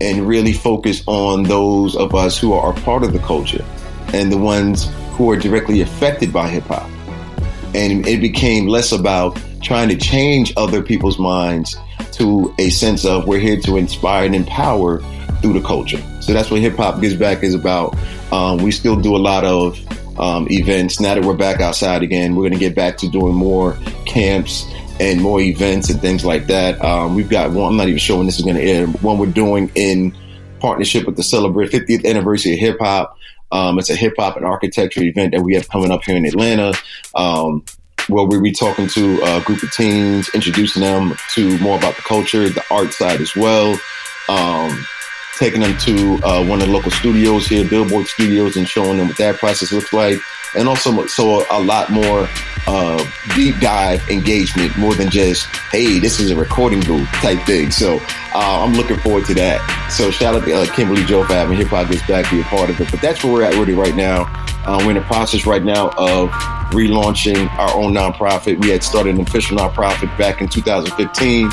and 0.00 0.26
really 0.26 0.52
focus 0.52 1.02
on 1.06 1.44
those 1.44 1.94
of 1.94 2.14
us 2.14 2.38
who 2.38 2.54
are 2.54 2.72
part 2.72 3.04
of 3.04 3.12
the 3.12 3.20
culture 3.20 3.64
and 4.12 4.32
the 4.32 4.38
ones 4.38 4.90
who 5.12 5.30
are 5.30 5.36
directly 5.36 5.80
affected 5.82 6.32
by 6.32 6.48
hip 6.48 6.64
hop. 6.64 6.88
And 7.74 8.06
it 8.06 8.20
became 8.20 8.66
less 8.66 8.92
about 8.92 9.40
trying 9.62 9.88
to 9.90 9.96
change 9.96 10.52
other 10.56 10.82
people's 10.82 11.18
minds 11.18 11.76
to 12.14 12.54
a 12.58 12.70
sense 12.70 13.04
of 13.04 13.26
we're 13.26 13.38
here 13.38 13.60
to 13.60 13.76
inspire 13.76 14.26
and 14.26 14.34
empower 14.34 15.00
through 15.40 15.54
the 15.54 15.62
culture. 15.62 16.02
So 16.20 16.32
that's 16.32 16.50
what 16.50 16.60
hip 16.60 16.76
hop 16.76 17.00
gives 17.00 17.16
back 17.16 17.42
is 17.42 17.54
about. 17.54 17.96
Um, 18.32 18.58
we 18.58 18.70
still 18.70 18.96
do 18.96 19.16
a 19.16 19.18
lot 19.18 19.44
of 19.44 19.78
um, 20.18 20.46
events. 20.50 21.00
Now 21.00 21.14
that 21.14 21.24
we're 21.24 21.36
back 21.36 21.60
outside 21.60 22.02
again, 22.02 22.34
we're 22.34 22.42
going 22.42 22.52
to 22.52 22.58
get 22.58 22.74
back 22.74 22.96
to 22.98 23.08
doing 23.08 23.34
more 23.34 23.76
camps 24.06 24.66
and 25.00 25.20
more 25.20 25.40
events 25.40 25.90
and 25.90 26.00
things 26.00 26.24
like 26.24 26.46
that. 26.46 26.82
Um, 26.84 27.14
we've 27.14 27.28
got 27.28 27.50
one, 27.50 27.72
I'm 27.72 27.76
not 27.76 27.88
even 27.88 27.98
sure 27.98 28.18
when 28.18 28.26
this 28.26 28.38
is 28.38 28.44
going 28.44 28.56
to 28.56 28.62
end, 28.62 29.00
one 29.02 29.18
we're 29.18 29.26
doing 29.26 29.70
in 29.74 30.16
partnership 30.60 31.06
with 31.06 31.16
the 31.16 31.22
Celebrate 31.22 31.70
50th 31.70 32.06
anniversary 32.06 32.52
of 32.52 32.58
hip 32.60 32.78
hop. 32.80 33.16
Um, 33.50 33.78
it's 33.78 33.90
a 33.90 33.96
hip 33.96 34.14
hop 34.18 34.36
and 34.36 34.46
architecture 34.46 35.02
event 35.02 35.32
that 35.32 35.42
we 35.42 35.54
have 35.54 35.68
coming 35.68 35.90
up 35.90 36.04
here 36.04 36.16
in 36.16 36.24
Atlanta. 36.24 36.72
Um, 37.14 37.64
where 38.08 38.24
we'll 38.24 38.40
be 38.40 38.52
talking 38.52 38.86
to 38.88 39.20
a 39.22 39.40
group 39.42 39.62
of 39.62 39.72
teens, 39.72 40.28
introducing 40.34 40.82
them 40.82 41.14
to 41.34 41.58
more 41.58 41.78
about 41.78 41.96
the 41.96 42.02
culture, 42.02 42.48
the 42.48 42.64
art 42.70 42.92
side 42.92 43.20
as 43.20 43.34
well. 43.36 43.78
Um, 44.28 44.86
taking 45.38 45.60
them 45.60 45.76
to 45.78 46.20
uh, 46.22 46.44
one 46.44 46.60
of 46.60 46.68
the 46.68 46.72
local 46.72 46.90
studios 46.90 47.46
here, 47.46 47.68
Billboard 47.68 48.06
Studios, 48.06 48.56
and 48.56 48.68
showing 48.68 48.98
them 48.98 49.08
what 49.08 49.16
that 49.16 49.36
process 49.36 49.72
looks 49.72 49.92
like. 49.92 50.18
And 50.54 50.68
also, 50.68 51.06
so 51.06 51.44
a 51.50 51.60
lot 51.60 51.90
more 51.90 52.28
uh, 52.66 53.04
deep 53.34 53.58
dive 53.58 54.06
engagement, 54.10 54.76
more 54.76 54.94
than 54.94 55.08
just, 55.08 55.46
hey, 55.70 55.98
this 55.98 56.20
is 56.20 56.30
a 56.30 56.36
recording 56.36 56.80
booth 56.80 57.08
type 57.14 57.44
thing. 57.46 57.70
So 57.70 57.96
uh, 58.34 58.64
I'm 58.64 58.74
looking 58.74 58.98
forward 58.98 59.24
to 59.26 59.34
that. 59.34 59.88
So 59.90 60.10
shout 60.10 60.34
out 60.34 60.44
to 60.44 60.52
uh, 60.52 60.66
Kimberly 60.66 61.04
Joe 61.04 61.24
for 61.24 61.32
having 61.32 61.56
Hip 61.56 61.68
Hop 61.68 61.90
Gets 61.90 62.06
Back 62.06 62.30
be 62.30 62.40
a 62.40 62.44
part 62.44 62.68
of 62.68 62.80
it. 62.80 62.90
But 62.90 63.00
that's 63.00 63.24
where 63.24 63.32
we're 63.32 63.42
at 63.44 63.54
really 63.54 63.74
right 63.74 63.96
now. 63.96 64.24
Uh, 64.64 64.78
we're 64.82 64.90
in 64.90 64.96
the 64.96 65.02
process 65.02 65.44
right 65.46 65.64
now 65.64 65.90
of 65.96 66.30
relaunching 66.70 67.50
our 67.58 67.74
own 67.76 67.92
nonprofit. 67.92 68.60
We 68.60 68.70
had 68.70 68.82
started 68.84 69.16
an 69.16 69.20
official 69.20 69.58
nonprofit 69.58 70.16
back 70.16 70.40
in 70.40 70.48
2015 70.48 71.48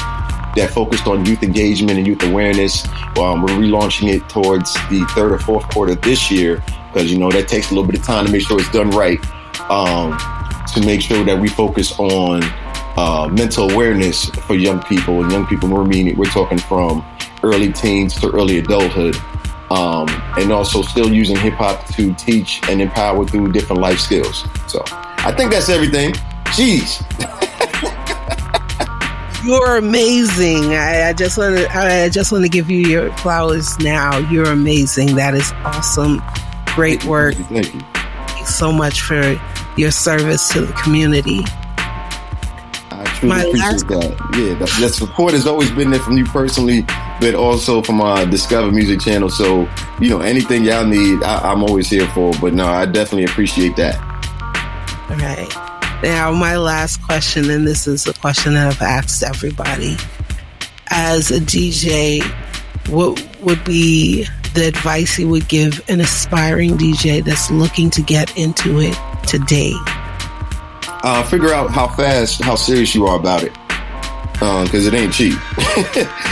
that 0.56 0.72
focused 0.74 1.08
on 1.08 1.26
youth 1.26 1.43
engagement 1.43 1.98
and 1.98 2.08
youth 2.08 2.24
awareness. 2.24 2.88
Um, 3.17 3.41
we're 3.41 3.50
relaunching 3.50 4.13
it 4.13 4.28
towards 4.30 4.74
the 4.89 5.06
third 5.15 5.32
or 5.32 5.39
fourth 5.39 5.67
quarter 5.69 5.95
this 5.95 6.30
year 6.32 6.63
because 6.91 7.12
you 7.12 7.17
know 7.17 7.32
that 7.32 7.48
takes 7.48 7.72
a 7.72 7.74
little 7.74 7.89
bit 7.89 8.00
of 8.00 8.06
time 8.06 8.26
to 8.26 8.32
make 8.32 8.41
sure 8.41 8.60
it's 8.60 8.72
done 8.72 8.89
right. 8.91 9.19
Um, 9.69 10.17
to 10.74 10.86
make 10.86 11.02
sure 11.02 11.24
that 11.24 11.39
we 11.39 11.48
focus 11.48 11.98
on 12.00 12.41
uh, 12.95 13.28
mental 13.32 13.69
awareness 13.69 14.26
for 14.26 14.56
young 14.56 14.82
people 14.84 15.22
and 15.22 15.32
young 15.32 15.48
people. 15.48 15.69
We're 15.69 15.86
meaning 15.86 16.15
we're 16.17 16.26
talking 16.26 16.58
from 16.58 17.06
early 17.43 17.72
teens 17.72 18.19
to 18.22 18.30
early 18.30 18.60
adulthood. 18.60 19.15
Um, 19.72 20.08
and 20.38 20.52
also 20.52 20.82
still 20.82 21.14
using 21.14 21.38
hip 21.38 21.54
hop 21.54 21.86
to 21.94 22.14
teach 22.16 22.60
and 22.68 22.82
empower 22.82 23.26
through 23.26 23.52
different 23.52 23.82
life 23.82 24.00
skills. 24.00 24.46
So 24.68 24.84
I 24.90 25.34
think 25.36 25.52
that's 25.52 25.70
everything. 25.70 26.14
Jeez. 26.46 27.06
You're 29.46 29.78
amazing. 29.78 30.74
I, 30.74 31.10
I 31.10 31.14
just 31.14 31.38
want 31.38 31.58
to. 31.58 31.70
I 31.72 32.10
just 32.10 32.32
want 32.32 32.44
to 32.44 32.50
give 32.50 32.70
you 32.70 32.80
your 32.80 33.16
flowers 33.18 33.80
now. 33.80 34.18
You're 34.18 34.52
amazing. 34.52 35.16
That 35.16 35.34
is 35.34 35.52
awesome. 35.64 36.22
Great 36.76 37.06
work. 37.06 37.36
Thank 37.36 37.74
you. 37.74 37.80
Thank 37.94 38.40
you 38.40 38.46
so 38.46 38.72
much 38.72 39.02
for 39.02 39.40
your 39.78 39.92
service 39.92 40.50
to 40.50 40.66
the 40.66 40.74
community. 40.74 41.40
Truly 43.20 43.36
My 43.36 43.42
appreciate 43.44 43.70
last- 43.72 43.88
that. 43.88 44.38
Yeah, 44.38 44.54
the, 44.54 44.78
that 44.82 44.94
support 44.94 45.34
has 45.34 45.46
always 45.46 45.70
been 45.72 45.92
there 45.92 46.00
from 46.00 46.18
you 46.18 46.26
personally, 46.26 46.84
but 47.20 47.36
also 47.36 47.82
from 47.82 48.00
our 48.02 48.26
Discover 48.26 48.72
Music 48.72 49.00
channel. 49.02 49.30
So, 49.30 49.68
you 50.00 50.10
know, 50.10 50.22
anything 50.22 50.64
y'all 50.64 50.86
need, 50.86 51.22
I, 51.24 51.52
I'm 51.52 51.64
always 51.64 51.90
here 51.90 52.08
for. 52.10 52.32
But 52.40 52.54
no, 52.54 52.66
I 52.68 52.86
definitely 52.86 53.26
appreciate 53.26 53.76
that. 53.76 53.98
All 55.10 55.18
right. 55.18 56.02
Now, 56.02 56.32
my 56.32 56.56
last 56.58 57.02
question, 57.04 57.50
and 57.50 57.68
this 57.68 57.88
is 57.88 58.08
a 58.08 58.14
question 58.14 58.54
that 58.54 58.68
I've 58.68 58.82
asked 58.82 59.22
everybody. 59.22 59.98
As 60.92 61.30
a 61.30 61.40
DJ, 61.40 62.24
what 62.88 63.22
would 63.42 63.64
be 63.66 64.26
the 64.54 64.68
advice 64.68 65.20
you 65.20 65.28
would 65.28 65.48
give 65.50 65.84
an 65.90 66.00
aspiring 66.00 66.78
DJ 66.78 67.24
that's 67.24 67.52
looking 67.52 67.90
to 67.92 68.02
get 68.02 68.36
into 68.38 68.80
it 68.80 68.98
today? 69.28 69.74
Uh, 71.04 71.24
figure 71.24 71.54
out 71.54 71.72
how 71.72 71.88
fast, 71.88 72.42
how 72.42 72.56
serious 72.56 72.94
you 72.94 73.06
are 73.06 73.18
about 73.18 73.44
it. 73.44 73.54
Because 74.34 74.88
um, 74.88 74.94
it 74.94 74.98
ain't 74.98 75.14
cheap. 75.14 75.34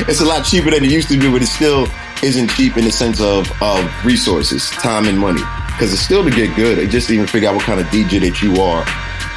it's 0.08 0.22
a 0.22 0.26
lot 0.26 0.46
cheaper 0.46 0.72
than 0.72 0.84
it 0.84 0.92
used 0.92 1.10
to 1.10 1.20
be, 1.20 1.30
but 1.30 1.42
it 1.42 1.48
still 1.48 1.88
isn't 2.24 2.50
cheap 2.52 2.78
in 2.78 2.86
the 2.86 2.92
sense 2.92 3.20
of, 3.22 3.52
of 3.62 4.06
resources, 4.06 4.70
time, 4.72 5.08
and 5.08 5.20
money. 5.20 5.42
Because 5.68 5.92
it's 5.92 6.02
still 6.02 6.24
to 6.24 6.32
get 6.32 6.56
good. 6.56 6.78
it 6.78 6.90
Just 6.90 7.10
even 7.10 7.28
figure 7.28 7.50
out 7.50 7.56
what 7.56 7.66
kind 7.66 7.80
of 7.80 7.86
DJ 7.88 8.22
that 8.22 8.42
you 8.42 8.62
are 8.62 8.86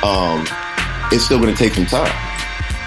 um, 0.02 0.46
it's 1.12 1.24
still 1.24 1.40
going 1.40 1.54
to 1.54 1.58
take 1.58 1.74
some 1.74 1.86
time, 1.86 2.12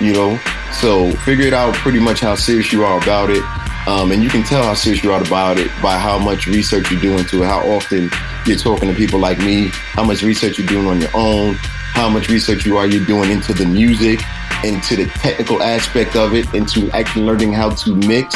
you 0.01 0.13
know? 0.13 0.39
So 0.71 1.11
figure 1.17 1.45
it 1.45 1.53
out 1.53 1.73
pretty 1.75 1.99
much 1.99 2.19
how 2.19 2.35
serious 2.35 2.71
you 2.71 2.83
are 2.83 3.01
about 3.01 3.29
it. 3.29 3.43
Um, 3.87 4.11
and 4.11 4.23
you 4.23 4.29
can 4.29 4.43
tell 4.43 4.63
how 4.63 4.73
serious 4.73 5.03
you 5.03 5.11
are 5.11 5.21
about 5.21 5.59
it 5.59 5.69
by 5.81 5.97
how 5.97 6.17
much 6.17 6.47
research 6.47 6.89
you 6.89 6.99
do 6.99 7.17
into 7.17 7.43
it, 7.43 7.45
how 7.45 7.59
often 7.69 8.09
you're 8.45 8.57
talking 8.57 8.89
to 8.89 8.95
people 8.95 9.19
like 9.19 9.39
me, 9.39 9.67
how 9.73 10.03
much 10.03 10.23
research 10.23 10.57
you're 10.57 10.67
doing 10.67 10.87
on 10.87 11.01
your 11.01 11.09
own, 11.13 11.57
how 11.93 12.09
much 12.09 12.27
research 12.27 12.65
you 12.65 12.75
are 12.75 12.87
you 12.87 13.05
doing 13.05 13.29
into 13.29 13.53
the 13.53 13.65
music, 13.65 14.19
into 14.63 14.95
the 14.95 15.05
technical 15.19 15.61
aspect 15.61 16.15
of 16.15 16.33
it, 16.33 16.51
into 16.53 16.89
actually 16.91 17.23
learning 17.23 17.53
how 17.53 17.69
to 17.69 17.95
mix. 17.95 18.35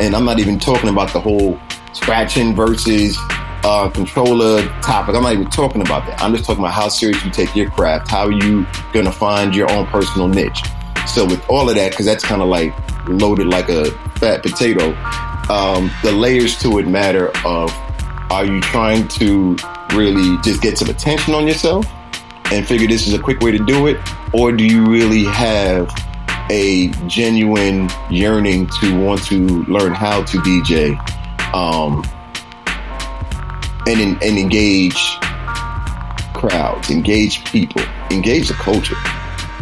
And 0.00 0.14
I'm 0.14 0.24
not 0.24 0.40
even 0.40 0.58
talking 0.58 0.88
about 0.88 1.12
the 1.12 1.20
whole 1.20 1.58
scratching 1.92 2.54
versus 2.54 3.16
uh, 3.62 3.88
controller 3.90 4.66
topic. 4.82 5.14
I'm 5.14 5.22
not 5.22 5.32
even 5.34 5.48
talking 5.50 5.82
about 5.82 6.04
that. 6.06 6.20
I'm 6.20 6.32
just 6.32 6.44
talking 6.44 6.64
about 6.64 6.74
how 6.74 6.88
serious 6.88 7.24
you 7.24 7.30
take 7.30 7.54
your 7.54 7.70
craft, 7.70 8.10
how 8.10 8.26
are 8.26 8.32
you 8.32 8.66
gonna 8.92 9.12
find 9.12 9.54
your 9.54 9.70
own 9.70 9.86
personal 9.86 10.26
niche. 10.26 10.62
So 11.06 11.24
with 11.24 11.48
all 11.48 11.70
of 11.70 11.76
that, 11.76 11.92
because 11.92 12.06
that's 12.06 12.24
kind 12.24 12.42
of 12.42 12.48
like 12.48 12.74
loaded 13.08 13.46
like 13.46 13.68
a 13.68 13.92
fat 14.18 14.42
potato, 14.42 14.94
um, 15.48 15.92
the 16.02 16.10
layers 16.10 16.58
to 16.62 16.78
it 16.78 16.88
matter 16.88 17.28
of 17.46 17.72
are 18.32 18.44
you 18.44 18.60
trying 18.60 19.06
to 19.06 19.56
really 19.94 20.36
just 20.42 20.60
get 20.60 20.76
some 20.76 20.90
attention 20.90 21.34
on 21.34 21.46
yourself 21.46 21.86
and 22.52 22.66
figure 22.66 22.86
this 22.86 23.06
is 23.06 23.14
a 23.14 23.18
quick 23.18 23.40
way 23.40 23.50
to 23.52 23.64
do 23.64 23.86
it, 23.86 23.98
or 24.32 24.52
do 24.52 24.64
you 24.64 24.86
really 24.86 25.24
have 25.24 25.90
a 26.50 26.88
genuine 27.06 27.88
yearning 28.10 28.68
to 28.80 28.98
want 29.00 29.22
to 29.24 29.64
learn 29.64 29.92
how 29.92 30.22
to 30.24 30.38
DJ 30.38 30.96
um, 31.54 32.04
and 33.86 34.22
and 34.22 34.38
engage 34.38 35.18
crowds, 36.36 36.90
engage 36.90 37.44
people, 37.46 37.82
engage 38.10 38.48
the 38.48 38.54
culture. 38.54 38.96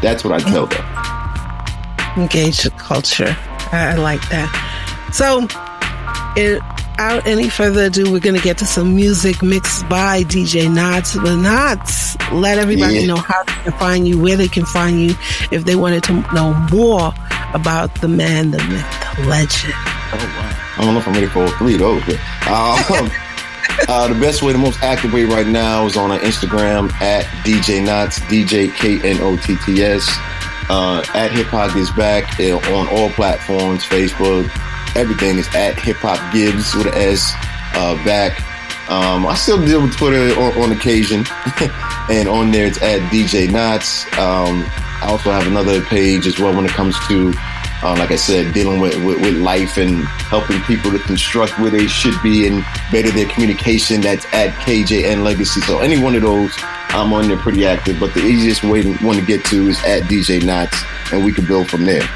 That's 0.03 0.25
what 0.25 0.33
I 0.33 0.41
tell 0.41 0.67
them. 0.67 0.85
Engage 2.17 2.63
the 2.63 2.71
culture. 2.71 3.37
I, 3.73 3.95
like 3.95 4.21
that. 4.29 4.51
So, 5.13 5.47
without 6.95 7.27
any 7.27 7.49
further 7.49 7.87
ado, 7.87 8.13
we're 8.13 8.21
going 8.21 8.37
to 8.37 8.43
get 8.43 8.57
to 8.59 8.65
some 8.65 8.95
music 8.95 9.43
mixed 9.43 9.89
by 9.89 10.23
DJ 10.23 10.69
Knotts. 10.69 11.17
But 11.17 11.39
Knotts, 11.39 12.41
let 12.41 12.59
everybody 12.59 13.01
yeah. 13.01 13.07
know 13.07 13.17
how 13.17 13.43
they 13.43 13.53
can 13.65 13.73
find 13.73 14.07
you, 14.07 14.21
where 14.21 14.37
they 14.37 14.47
can 14.47 14.65
find 14.65 15.01
you, 15.01 15.17
if 15.51 15.65
they 15.65 15.75
wanted 15.75 16.05
to 16.05 16.13
know 16.33 16.55
more 16.71 17.13
about 17.53 17.93
the 18.01 18.07
man, 18.07 18.53
the 18.53 18.59
myth, 18.59 19.17
the 19.17 19.27
legend. 19.27 19.75
Oh, 19.75 20.35
wow. 20.37 20.77
I 20.77 20.85
don't 20.85 20.95
know 20.95 21.01
if 21.01 21.09
I'm 21.09 21.15
ready 21.15 21.27
for 21.27 21.49
three 21.59 21.75
of 21.75 21.81
those, 21.81 22.05
but 22.05 22.15
um, 22.49 23.11
uh, 23.89 24.09
the 24.09 24.21
best 24.21 24.43
way, 24.43 24.53
the 24.53 24.59
most 24.59 24.81
active 24.81 25.13
way 25.13 25.25
right 25.25 25.47
now 25.49 25.87
is 25.87 25.97
on 25.97 26.13
our 26.13 26.21
Instagram 26.21 26.93
at 27.01 27.25
DJ 27.45 27.85
Knotts, 27.85 28.21
DJ 28.29 28.73
K 28.73 29.01
N 29.09 29.21
O 29.21 29.37
T 29.37 29.57
T 29.67 29.83
S. 29.83 30.09
Uh, 30.71 31.05
at 31.15 31.31
Hip 31.33 31.49
Hop 31.49 31.75
Gives 31.75 31.91
Back 31.91 32.41
on 32.41 32.89
all 32.89 33.11
platforms, 33.11 33.85
Facebook, 33.85 34.49
everything 34.97 35.39
is 35.39 35.49
at 35.55 35.79
Hip 35.79 35.97
Hop 35.99 36.19
Gives 36.33 36.75
with 36.75 36.87
an 36.87 36.95
S 36.95 37.33
uh, 37.75 37.95
back. 38.05 38.41
Um, 38.91 39.27
I 39.27 39.35
still 39.35 39.65
deal 39.65 39.83
with 39.83 39.97
Twitter 39.97 40.39
on, 40.39 40.63
on 40.63 40.73
occasion, 40.73 41.25
and 42.11 42.29
on 42.29 42.51
there 42.51 42.67
it's 42.67 42.83
at 42.83 43.01
DJ 43.11 43.49
Knotts. 43.49 44.07
Um, 44.19 44.65
I 45.03 45.07
also 45.07 45.31
have 45.31 45.47
another 45.47 45.83
page 45.83 46.27
as 46.27 46.39
well 46.39 46.55
when 46.55 46.65
it 46.65 46.71
comes 46.73 46.99
to 47.09 47.33
uh, 47.85 47.95
like 47.99 48.11
I 48.11 48.17
said, 48.17 48.55
dealing 48.55 48.81
with, 48.81 48.95
with, 49.05 49.21
with, 49.21 49.37
life 49.37 49.77
and 49.77 50.05
helping 50.05 50.59
people 50.63 50.91
to 50.91 50.99
construct 50.99 51.59
where 51.59 51.71
they 51.71 51.87
should 51.87 52.15
be 52.23 52.47
and 52.47 52.65
better 52.91 53.11
their 53.11 53.29
communication. 53.29 54.01
That's 54.01 54.25
at 54.33 54.55
KJN 54.55 55.23
Legacy. 55.23 55.61
So 55.61 55.81
any 55.81 56.03
one 56.03 56.15
of 56.15 56.23
those, 56.23 56.55
I'm 56.89 57.13
on 57.13 57.29
there 57.29 57.37
pretty 57.37 57.67
active. 57.67 58.01
But 58.01 58.15
the 58.15 58.25
easiest 58.25 58.65
way 58.65 58.83
to 58.83 59.05
want 59.05 59.19
to 59.19 59.27
get 59.27 59.45
to 59.47 59.69
is 59.69 59.79
at 59.85 60.05
DJ 60.05 60.41
Knotts, 60.41 60.83
and 61.13 61.23
we 61.23 61.33
can 61.33 61.45
build 61.45 61.69
from 61.69 61.85
there. 61.85 62.09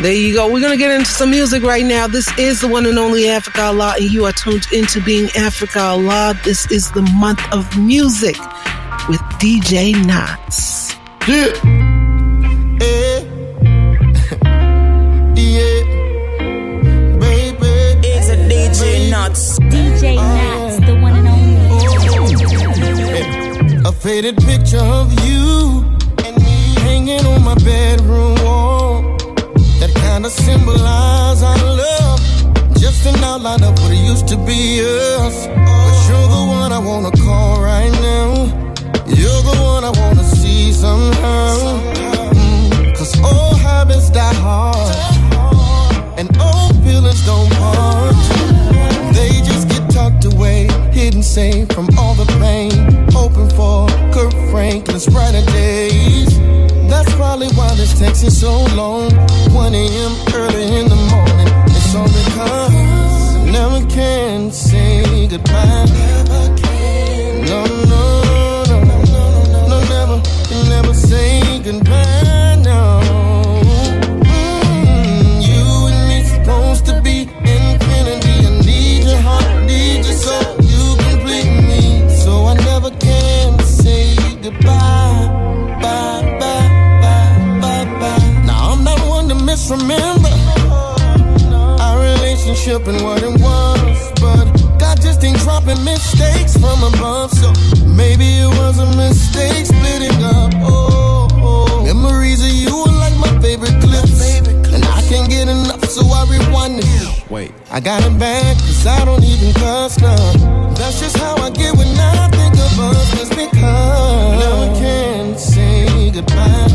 There 0.00 0.12
you 0.12 0.32
go. 0.34 0.46
We're 0.46 0.60
going 0.60 0.72
to 0.72 0.78
get 0.78 0.92
into 0.92 1.10
some 1.10 1.30
music 1.30 1.64
right 1.64 1.84
now. 1.84 2.06
This 2.06 2.30
is 2.38 2.60
the 2.60 2.68
one 2.68 2.86
and 2.86 2.98
only 2.98 3.28
Africa 3.28 3.62
Allah, 3.62 3.94
and 3.96 4.08
you 4.08 4.26
are 4.26 4.32
tuned 4.32 4.66
into 4.72 5.02
being 5.02 5.28
Africa 5.36 5.80
Allah. 5.80 6.38
This 6.44 6.70
is 6.70 6.92
the 6.92 7.02
month 7.02 7.40
of 7.52 7.76
music 7.76 8.38
with 9.08 9.20
DJ 9.40 9.94
Knotts. 9.94 10.94
Yeah. 11.26 11.88
Knotts. 19.10 19.58
DJ 19.70 20.16
Knotts, 20.16 20.86
the 20.86 20.94
one 21.00 21.16
and 21.16 21.28
only. 21.28 21.48
A 23.84 23.92
faded 23.92 24.36
picture 24.38 24.78
of 24.78 25.12
you 25.26 25.84
and 26.24 26.36
me 26.36 26.74
hanging 26.82 27.26
on 27.26 27.42
my 27.42 27.54
bedroom 27.56 28.34
wall. 28.44 28.97
Kind 30.18 30.26
of 30.26 30.32
symbolize 30.32 31.44
our 31.44 31.56
love. 31.62 32.20
Just 32.76 33.06
an 33.06 33.22
outline 33.22 33.62
of 33.62 33.78
what 33.78 33.92
it 33.92 34.04
used 34.04 34.26
to 34.26 34.36
be 34.36 34.80
us. 34.82 35.46
But 35.46 35.96
you're 36.08 36.28
the 36.36 36.44
one 36.58 36.72
I 36.72 36.80
wanna 36.80 37.12
call 37.22 37.62
right 37.62 37.92
now. 38.02 38.26
You're 39.06 39.42
the 39.48 39.56
one 39.62 39.84
I 39.84 39.92
wanna 40.00 40.24
see 40.24 40.72
somehow. 40.72 41.54
Mm, 42.34 42.96
Cause 42.96 43.14
old 43.22 43.58
habits 43.60 44.10
die 44.10 44.34
hard. 44.34 44.90
And 46.18 46.28
old 46.42 46.74
feelings 46.82 47.24
don't 47.24 47.52
part. 47.52 48.16
They 49.14 49.40
just 49.50 49.57
tucked 50.18 50.34
away, 50.34 50.68
hidden 50.92 51.22
safe 51.22 51.68
from 51.72 51.88
all 51.98 52.14
the 52.14 52.26
pain. 52.40 52.70
Hoping 53.12 53.48
for 53.50 53.86
Kirk 54.12 54.32
Franklin's 54.50 55.06
brighter 55.06 55.44
days. 55.52 56.38
That's 56.88 57.12
probably 57.14 57.48
why 57.48 57.74
this 57.74 57.98
text 57.98 58.24
is 58.24 58.40
so 58.40 58.64
long. 58.74 59.10
1 59.52 59.74
a.m. 59.74 60.12
early 60.34 60.78
in 60.78 60.88
the 60.88 60.96
morning. 60.96 61.48
It's 61.66 61.94
all 61.94 62.06
because 62.06 63.36
I 63.36 63.50
never 63.50 63.86
can 63.88 64.50
say 64.50 65.26
goodbye. 65.28 66.57
Relationship 92.58 92.88
and 92.88 93.02
what 93.02 93.22
it 93.22 93.40
was, 93.40 94.12
but 94.20 94.78
God 94.78 95.00
just 95.00 95.22
ain't 95.24 95.38
dropping 95.38 95.82
mistakes 95.84 96.56
from 96.56 96.82
above. 96.82 97.30
So 97.32 97.52
maybe 97.86 98.24
it 98.24 98.48
was 98.58 98.78
a 98.78 98.86
mistake 98.96 99.66
splitting 99.66 100.22
up. 100.22 100.52
Oh, 100.56 101.28
oh. 101.32 101.84
memories 101.84 102.42
of 102.42 102.50
you 102.50 102.74
are 102.74 102.98
like 102.98 103.16
my 103.18 103.40
favorite 103.40 103.80
clips, 103.80 104.40
and 104.72 104.84
I 104.84 105.02
can't 105.08 105.28
get 105.28 105.48
enough, 105.48 105.84
so 105.84 106.02
I 106.06 106.26
rewind 106.30 106.80
it. 106.80 107.30
Wait, 107.30 107.52
I 107.70 107.80
got 107.80 108.04
it 108.04 108.18
back, 108.18 108.56
cause 108.58 108.86
I 108.86 109.04
don't 109.04 109.22
even 109.22 109.52
cuss 109.54 109.98
now. 110.00 110.16
That's 110.74 111.00
just 111.00 111.16
how 111.16 111.36
I 111.36 111.50
get 111.50 111.76
when 111.76 111.88
I 111.98 112.28
think 112.30 112.54
of 112.54 112.80
us, 112.80 113.10
just 113.12 113.30
because 113.30 114.38
never 114.40 114.74
can't 114.80 115.38
say 115.38 116.10
goodbye. 116.10 116.68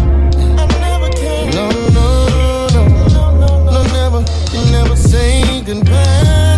I 0.60 0.65
never 0.80 1.10
can. 1.12 1.52
No, 1.52 1.69
no, 1.89 2.67
no, 2.69 2.88
no, 3.39 3.72
no, 3.72 3.84
never, 3.84 4.19
you 4.54 4.72
never 4.72 4.96
say 4.96 5.52
goodbye. 5.65 6.43
No. 6.43 6.52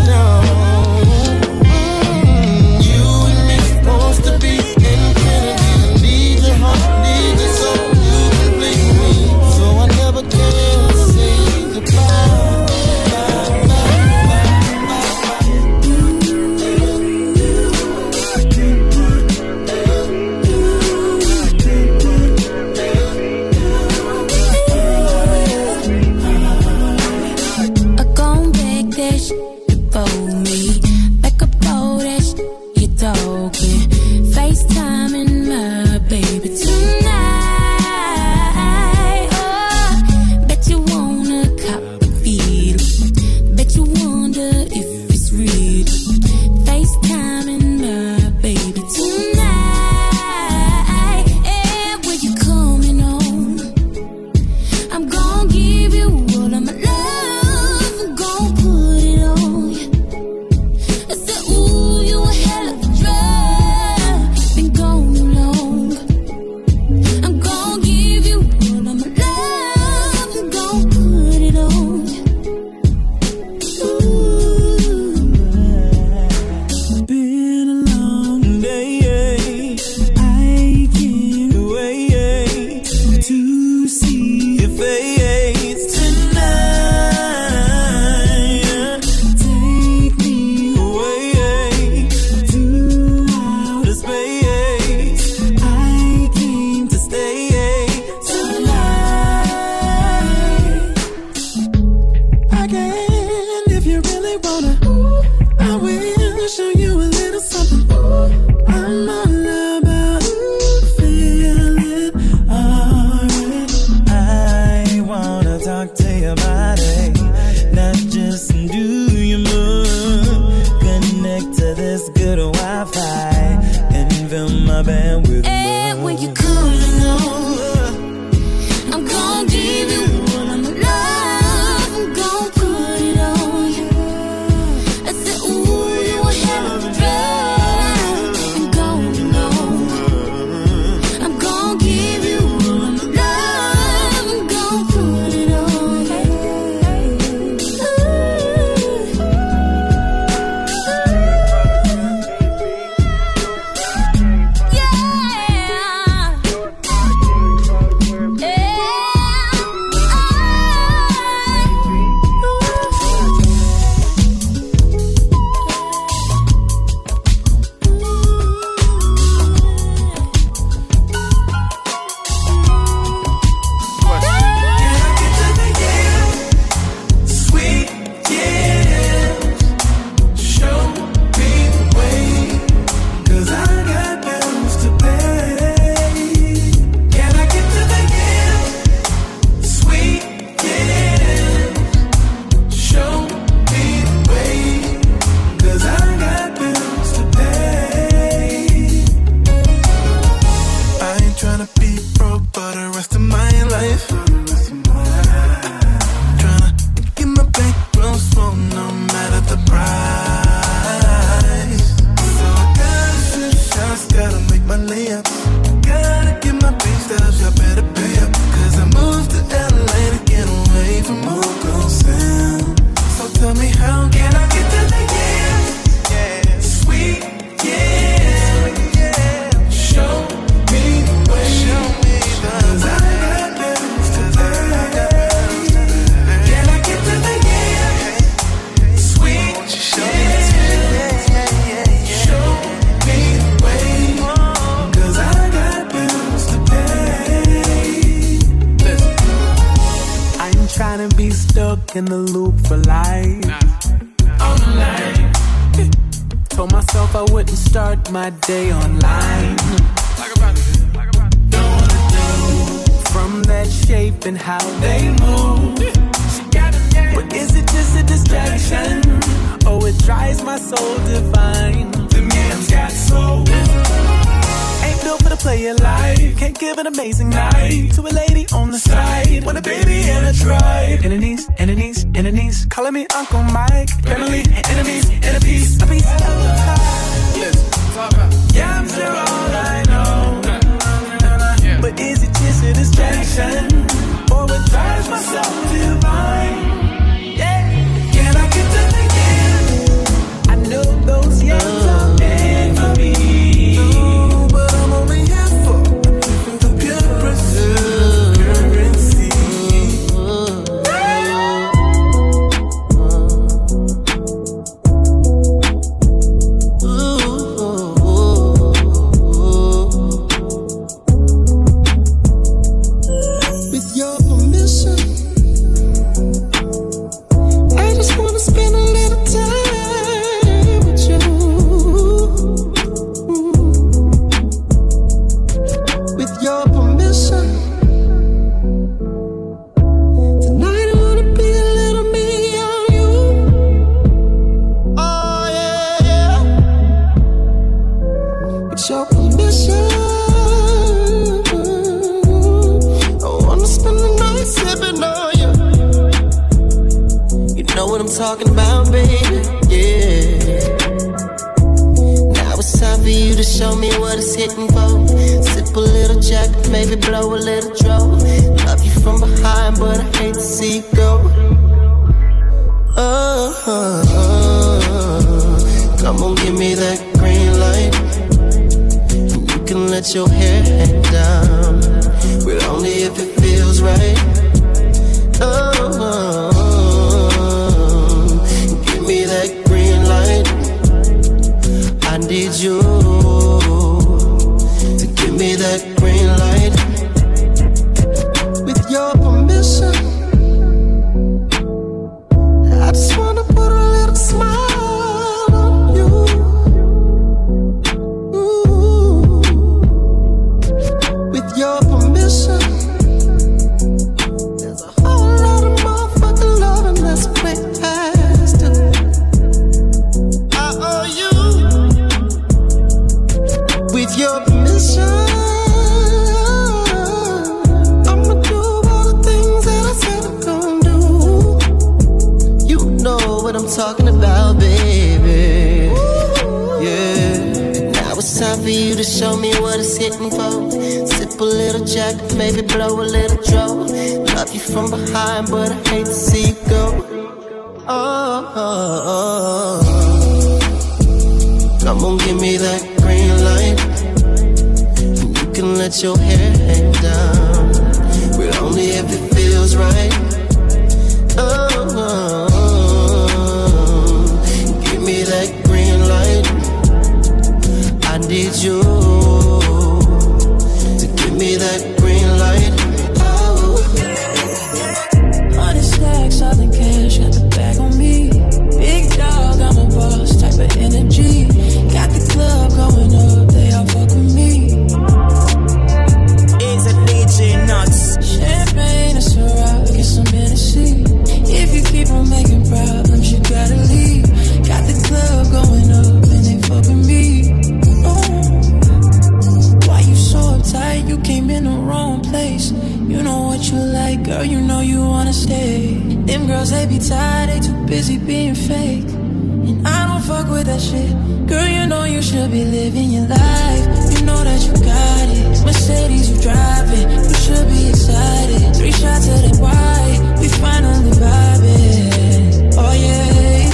should 512.26 512.50
be 512.50 512.66
living 512.66 513.12
your 513.12 513.28
life. 513.28 513.86
You 514.14 514.26
know 514.26 514.42
that 514.44 514.62
you 514.66 514.74
got 514.74 515.28
it. 515.30 515.66
Mercedes, 515.66 516.30
you 516.32 516.42
driving. 516.42 517.08
You 517.30 517.36
should 517.46 517.68
be 517.70 517.90
excited. 517.90 518.76
Three 518.76 518.92
shots 518.92 519.28
of 519.28 519.40
that 519.46 519.58
white. 519.62 520.22
We 520.42 520.48
finally 520.50 521.14
vibing. 521.22 522.74
Oh, 522.82 522.94
yeah. 523.06 523.70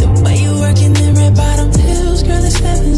The 0.00 0.08
way 0.24 0.36
you 0.44 0.52
working 0.64 0.94
in 1.04 1.14
red 1.16 1.34
bottom 1.34 1.70
heels, 1.82 2.22
girl, 2.22 2.44
it's 2.44 2.58
heaven. 2.60 2.89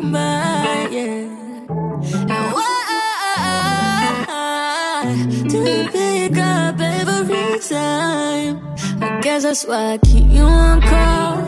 yeah. 0.00 1.28
And 2.12 2.52
why 2.54 2.68
do 5.48 5.58
you 5.58 5.88
pick 5.90 6.38
up 6.38 6.80
every 6.80 7.58
time? 7.58 8.60
I 9.02 9.20
guess 9.20 9.42
that's 9.42 9.66
why 9.66 9.92
I 9.92 9.98
keep 9.98 10.30
you 10.30 10.42
on 10.42 10.80
call. 10.80 11.44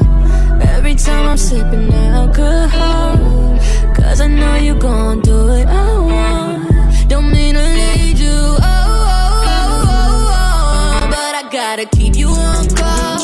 Every 0.63 0.95
time 0.95 1.29
I'm 1.29 1.37
sipping 1.37 1.93
alcohol. 1.93 3.59
Cause 3.95 4.21
I 4.21 4.27
know 4.27 4.57
you 4.57 4.75
gon' 4.75 5.21
do 5.21 5.49
it, 5.49 5.67
I 5.67 5.99
want. 5.99 7.09
Don't 7.09 7.31
mean 7.33 7.55
to 7.55 7.63
lead 7.63 8.19
you, 8.19 8.29
oh, 8.29 8.59
oh, 8.61 9.85
oh, 9.89 11.01
oh, 11.03 11.09
But 11.11 11.35
I 11.35 11.49
gotta 11.51 11.87
keep 11.87 12.15
you 12.17 12.29
on 12.29 12.69
call. 12.69 13.21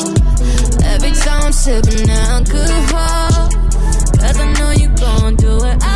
Every 0.83 1.11
time 1.11 1.43
I'm 1.43 1.51
sipping 1.53 2.09
alcohol. 2.09 3.30
Do 5.31 5.47
do 5.47 5.65
it. 5.65 5.81
I 5.81 5.90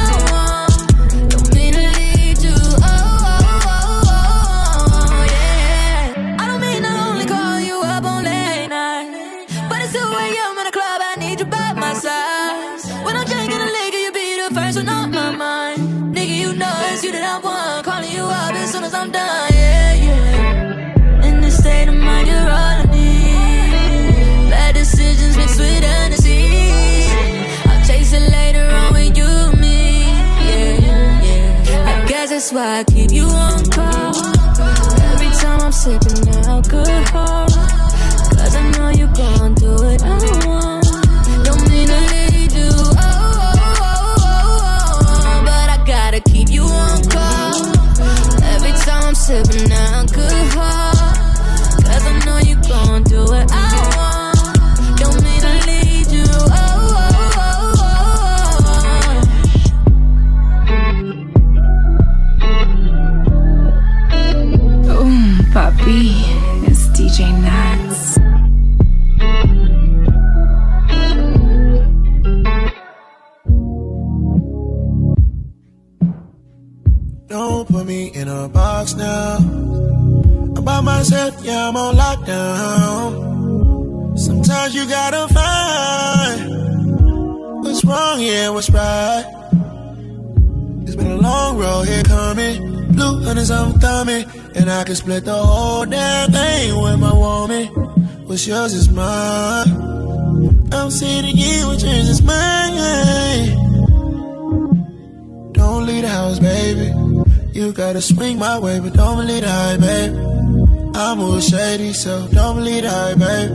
I 32.76 32.84
keep 32.84 33.09
you 33.09 33.23
on 33.23 33.63
call. 33.69 34.13
Every 35.13 35.30
time 35.39 35.61
I'm 35.61 35.71
sipping 35.71 36.28
alcohol, 36.43 37.47
cause 37.47 38.53
I 38.53 38.71
know 38.71 38.89
you're 38.89 39.07
gonna 39.13 39.55
do 39.55 39.82
it. 39.84 40.03
I 40.03 40.45
want. 40.45 40.84
Don't 77.28 77.67
put 77.67 77.88
me 77.88 78.11
in 78.13 78.28
a 78.28 78.47
box 78.47 78.93
now. 78.93 79.38
I'm 79.38 80.63
by 80.63 80.80
myself, 80.82 81.43
yeah, 81.43 81.69
I'm 81.69 81.76
on 81.76 81.95
lockdown. 81.95 83.36
Sometimes 84.17 84.76
you 84.76 84.88
gotta 84.88 85.28
find 85.34 86.49
what's 87.63 87.84
wrong, 87.84 88.21
yeah, 88.21 88.49
what's 88.49 88.69
right. 88.69 89.26
It's 90.84 90.95
been 90.95 91.11
a 91.11 91.17
long 91.17 91.57
road, 91.57 91.88
here 91.88 92.03
coming. 92.03 92.93
Blue 92.93 93.23
hunters, 93.23 93.49
I'm 93.49 93.73
thumbing. 93.80 94.26
And 94.55 94.69
I 94.69 94.84
can 94.84 94.93
split 94.95 95.26
the 95.26 95.34
whole 95.34 95.86
damn 95.86 96.32
thing 96.32 96.80
with 96.80 96.99
my 96.99 97.11
woman. 97.11 97.65
What's 98.28 98.45
yours 98.45 98.73
is 98.73 98.88
mine. 98.89 99.67
I'm 100.71 100.91
sitting 100.91 101.36
here, 101.36 101.65
what's 101.65 101.84
yours 101.84 102.07
is 102.07 102.21
mine. 102.21 102.76
Don't 105.53 105.88
leave 105.88 106.03
the 106.03 106.09
house, 106.09 106.38
baby. 106.39 106.95
You 107.56 107.72
gotta 107.72 108.01
swing 108.01 108.38
my 108.38 108.60
way, 108.60 108.82
but 108.82 108.91
don't 108.91 109.16
believe 109.16 109.43
the 109.43 109.49
hype, 109.49 109.80
baby. 109.80 110.14
I'm 110.93 111.22
a 111.22 111.41
shady, 111.41 111.93
so 111.93 112.28
don't 112.28 112.58
believe 112.58 112.84
the 112.84 112.89
hype, 112.89 113.18
baby. 113.18 113.53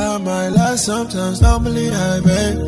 I 0.00 0.18
might 0.18 0.50
lie 0.50 0.76
sometimes, 0.76 1.40
don't 1.40 1.64
believe 1.64 1.90
the 1.90 1.98
hype, 1.98 2.22
baby. 2.22 2.62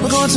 We're 0.00 0.08
going 0.08 0.28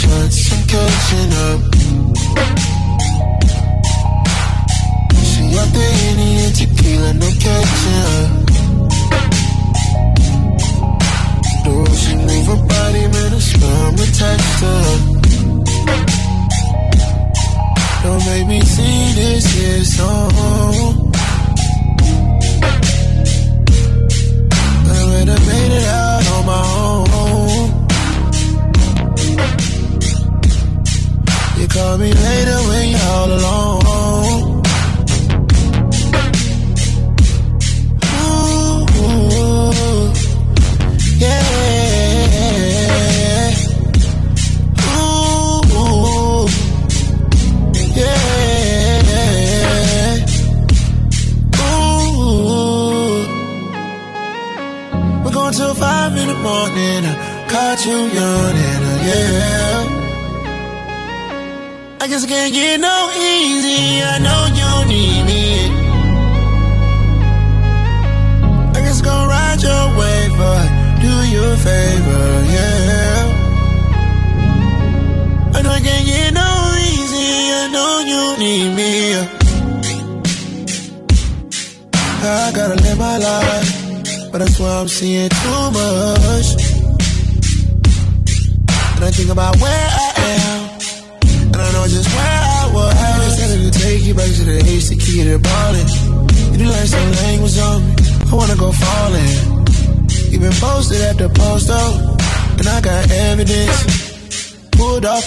shots. 0.00 0.38
I'm 0.52 0.62
catching 0.72 1.32
up. 1.46 1.60
She 5.28 5.42
up 5.62 5.70
the 5.76 5.86
and 6.44 6.54
tequila, 6.58 7.10
no 7.22 7.28
catching 7.44 8.04
up. 8.16 8.30
The 11.64 11.70
way 11.80 11.94
she 12.02 12.12
move 12.28 12.46
her 12.52 12.60
body, 12.72 13.04
man, 13.12 13.30
I 13.32 13.40
swear 13.48 13.76
I'm 13.86 13.98
attached 14.04 14.52
to. 14.60 14.72
Don't 18.02 18.22
make 18.30 18.46
me 18.52 18.60
sing 18.74 19.14
this 19.20 19.44
here 19.54 19.84
song. 19.96 21.12
I 24.88 24.98
would 25.08 25.28
have 25.28 25.44
made 25.48 25.72
it 25.78 25.86
out 25.88 26.05
Call 31.96 32.04
me 32.04 32.35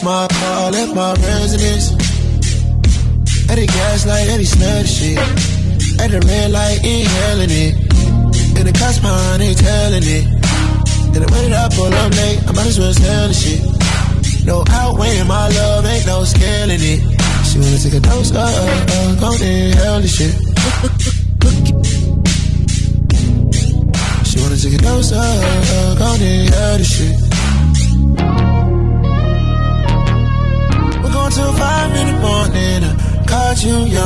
my 0.03 0.27
car, 0.27 0.71
left 0.71 0.93
my 0.95 1.13
residence. 1.13 1.91
At 3.49 3.55
the 3.57 3.65
gas 3.65 4.05
light, 4.05 4.29
at 4.29 4.37
the 4.37 4.45
smell 4.45 4.81
the 4.81 4.87
shit. 4.87 5.17
At 5.99 6.11
the 6.11 6.19
red 6.25 6.51
light, 6.51 6.79
inhaling 6.83 7.49
it. 7.51 7.73
And 8.57 8.67
the 8.67 8.73
cops 8.77 8.99
behind, 8.99 9.41
they 9.41 9.53
telling 9.53 10.03
it. 10.03 10.25
And 11.15 11.21
the 11.25 11.29
way 11.33 11.49
that 11.49 11.71
I 11.71 11.75
pull 11.75 11.91
up 11.91 12.11
late, 12.15 12.39
I 12.47 12.51
might 12.53 12.67
as 12.67 12.79
well 12.79 12.93
tell 12.93 13.27
the 13.27 13.33
shit. 13.33 13.61
No 14.45 14.63
outweighing 14.69 15.27
my 15.27 15.49
love, 15.49 15.85
ain't 15.85 16.05
no 16.05 16.23
scaling 16.23 16.79
it. 16.81 16.99
She 17.49 17.59
wanna 17.59 17.79
take 17.79 17.93
a 17.93 17.99
dose, 17.99 18.31
uh, 18.31 18.39
uh, 18.39 18.85
uh, 18.93 19.15
go 19.19 19.31
inhale 19.33 20.01
the 20.01 20.07
shit. 20.07 20.33
She 24.27 24.39
wanna 24.39 24.57
take 24.57 24.73
a 24.73 24.81
dose, 24.83 25.11
uh, 25.11 25.17
uh, 25.17 25.95
go 25.95 26.13
inhale 26.13 26.77
the 26.77 26.83
shit. 26.83 27.28
Till 31.39 31.53
five 31.53 31.91
in 32.01 32.07
the 32.11 32.17
morning. 32.27 32.79
I 32.89 32.93
caught 33.31 33.63
you 33.63 33.77
yawning, 33.77 33.98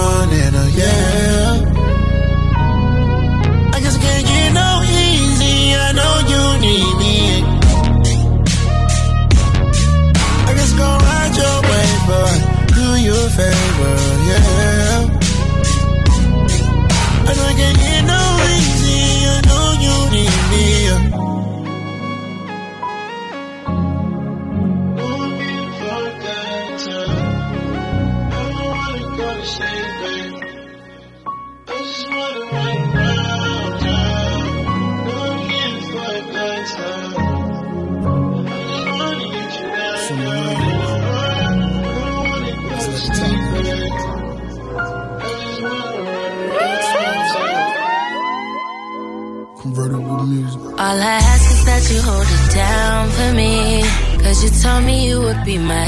Cause 54.34 54.44
you 54.46 54.50
told 54.64 54.84
me 54.86 55.06
you 55.08 55.22
would 55.22 55.46
be 55.46 55.60
my 55.60 55.86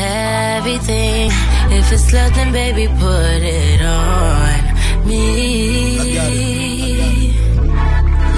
everything. 0.57 1.31
If 1.79 1.91
it's 1.91 2.13
love, 2.13 2.31
then 2.35 2.51
baby, 2.53 2.85
put 2.85 3.41
it 3.41 3.81
on 3.81 5.07
me. 5.07 5.97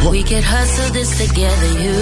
We 0.10 0.24
could 0.24 0.46
hustle 0.46 0.94
this 0.94 1.12
together, 1.18 1.72
you 1.84 2.00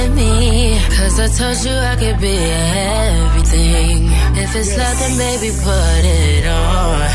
and 0.00 0.16
me. 0.16 0.80
Cause 0.98 1.20
I 1.20 1.28
told 1.28 1.64
you 1.64 1.76
I 1.78 1.94
could 1.94 2.18
be 2.20 2.34
everything. 2.34 4.10
If 4.42 4.56
it's 4.56 4.76
love, 4.76 4.98
then 4.98 5.16
baby, 5.16 5.50
put 5.62 6.04
it 6.04 6.46
on 6.48 7.08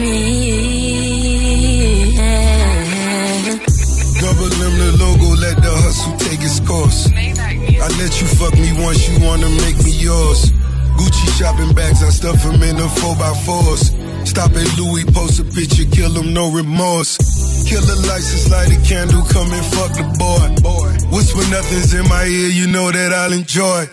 me. 0.00 0.56
Double 4.22 4.52
M 4.68 4.78
logo, 5.00 5.28
let 5.36 5.56
the 5.60 5.70
hustle 5.84 6.16
take 6.16 6.40
its 6.40 6.60
course. 6.60 7.15
I 7.86 7.88
let 8.02 8.20
you 8.20 8.26
fuck 8.26 8.52
me 8.58 8.74
once, 8.82 9.06
you 9.06 9.14
wanna 9.24 9.46
make 9.62 9.78
me 9.86 9.94
yours. 9.94 10.50
Gucci 10.98 11.26
shopping 11.38 11.72
bags, 11.72 12.02
I 12.02 12.10
stuff 12.10 12.42
them 12.42 12.58
in 12.58 12.74
the 12.74 12.88
4x4s. 12.98 14.26
Stop 14.26 14.58
at 14.58 14.66
Louis, 14.74 15.04
post 15.14 15.38
a 15.38 15.44
picture, 15.44 15.86
kill 15.94 16.10
him, 16.10 16.34
no 16.34 16.50
remorse. 16.50 17.14
Kill 17.62 17.86
a 17.86 17.96
license, 18.10 18.50
light 18.50 18.74
a 18.74 18.78
candle, 18.82 19.22
come 19.30 19.46
and 19.54 19.66
fuck 19.70 19.94
the 19.94 20.02
boy. 20.18 20.50
boy. 20.66 20.90
Whisper 21.14 21.46
nothing's 21.46 21.94
in 21.94 22.02
my 22.10 22.26
ear, 22.26 22.50
you 22.50 22.66
know 22.66 22.90
that 22.90 23.12
I'll 23.14 23.32
enjoy. 23.32 23.86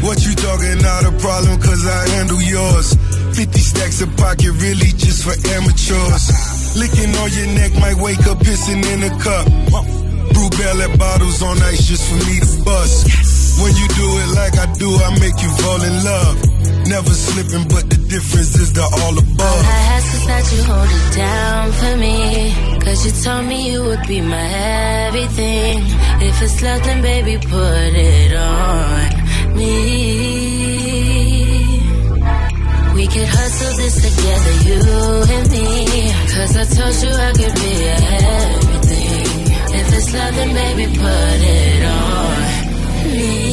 What 0.00 0.24
you 0.24 0.32
talking, 0.40 0.80
not 0.80 1.04
a 1.04 1.12
problem, 1.20 1.60
cause 1.60 1.84
I 1.84 2.08
handle 2.16 2.40
yours. 2.40 2.96
50 3.36 3.60
stacks 3.60 4.00
of 4.00 4.08
pocket, 4.16 4.56
really 4.56 4.88
just 4.96 5.20
for 5.20 5.36
amateurs. 5.52 6.32
Licking 6.80 7.12
on 7.20 7.28
your 7.36 7.52
neck, 7.60 7.76
might 7.76 8.00
wake 8.00 8.24
up 8.24 8.40
pissing 8.40 8.80
in 8.88 9.04
a 9.04 9.12
cup. 9.20 9.44
Brew 10.32 10.48
belly 10.56 10.96
bottles 10.96 11.42
on 11.42 11.60
ice 11.60 11.84
just 11.84 12.08
for 12.08 12.16
me 12.24 12.40
to 12.40 12.64
bust. 12.64 13.33
When 13.62 13.72
you 13.76 13.86
do 13.88 14.06
it 14.22 14.28
like 14.34 14.54
I 14.58 14.66
do, 14.74 14.88
I 15.06 15.10
make 15.20 15.38
you 15.42 15.50
fall 15.62 15.82
in 15.82 15.96
love. 16.04 16.36
Never 16.86 17.14
slipping, 17.14 17.66
but 17.68 17.88
the 17.88 17.96
difference 18.08 18.54
is 18.56 18.72
the 18.72 18.82
all 18.82 19.16
above. 19.16 19.64
I 19.64 19.80
ask 19.96 20.14
is 20.14 20.26
that 20.26 20.44
you 20.52 20.62
hold 20.70 20.90
it 21.00 21.08
down 21.16 21.72
for 21.80 21.96
me. 21.96 22.52
Cause 22.84 23.00
you 23.06 23.12
told 23.24 23.46
me 23.46 23.70
you 23.72 23.82
would 23.84 24.06
be 24.06 24.20
my 24.20 24.46
everything. 25.08 25.82
If 26.28 26.42
it's 26.42 26.62
love, 26.62 26.82
then 26.84 27.00
baby, 27.00 27.38
put 27.38 27.92
it 27.94 28.32
on 28.36 29.56
me. 29.56 29.94
We 32.94 33.06
could 33.06 33.28
hustle 33.28 33.76
this 33.76 33.96
together, 34.06 34.54
you 34.68 34.80
and 35.36 35.50
me. 35.50 36.12
Cause 36.34 36.56
I 36.56 36.64
told 36.76 36.94
you 37.02 37.12
I 37.28 37.32
could 37.32 37.54
be 37.64 37.74
everything. 37.88 39.26
If 39.78 39.86
it's 39.98 40.12
love, 40.14 40.34
then 40.34 40.52
baby, 40.54 40.86
put 40.98 41.40
it 41.58 41.84
on 41.84 43.12
me. 43.12 43.43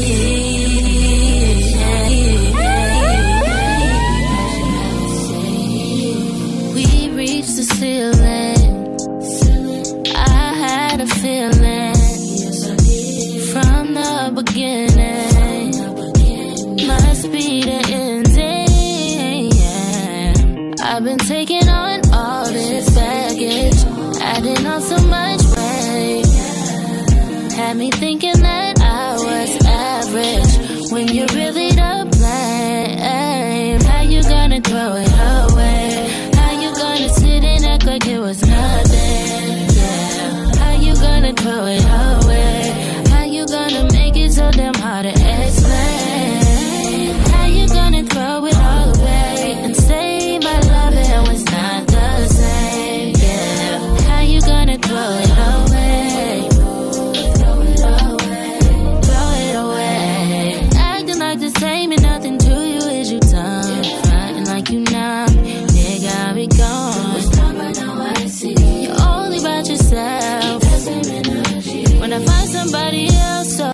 Somebody 72.91 73.07
else, 73.15 73.57
so 73.57 73.70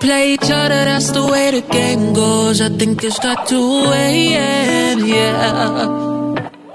play 0.00 0.34
each 0.34 0.50
other, 0.50 0.84
that's 0.84 1.10
the 1.10 1.24
way 1.26 1.50
the 1.50 1.62
game 1.62 2.12
goes. 2.12 2.60
I 2.60 2.68
think 2.68 3.02
it's 3.04 3.18
got 3.18 3.46
to 3.48 3.60
end, 3.92 5.06
yeah. 5.06 5.86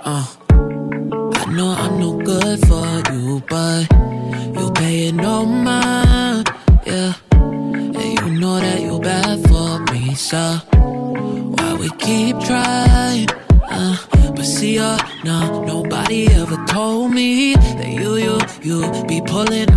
Uh, 0.04 0.26
I 0.50 1.46
know 1.52 1.72
I'm 1.72 2.00
no 2.00 2.18
good 2.18 2.60
for 2.68 2.88
you, 3.12 3.42
but 3.50 3.92
you 4.58 4.72
pay 4.76 5.08
it 5.08 5.16
no 5.16 5.46
mind, 5.46 6.50
yeah. 6.86 7.14
And 7.32 8.20
you 8.20 8.40
know 8.40 8.60
that 8.60 8.82
you're 8.82 9.00
bad 9.00 9.48
for 9.48 9.80
me, 9.94 10.16
so 10.16 10.44
why 11.56 11.74
we 11.80 11.90
keep 11.98 12.40
trying? 12.42 13.28
Uh, 13.64 13.98
but 14.36 14.46
see, 14.46 14.80
uh, 14.80 14.98
no, 15.24 15.64
nobody 15.66 16.28
ever 16.34 16.58
told 16.68 17.12
me 17.12 17.56
that 17.56 17.88
you, 17.88 18.16
you, 18.18 18.40
you 18.62 19.06
be 19.08 19.22
pulling 19.22 19.73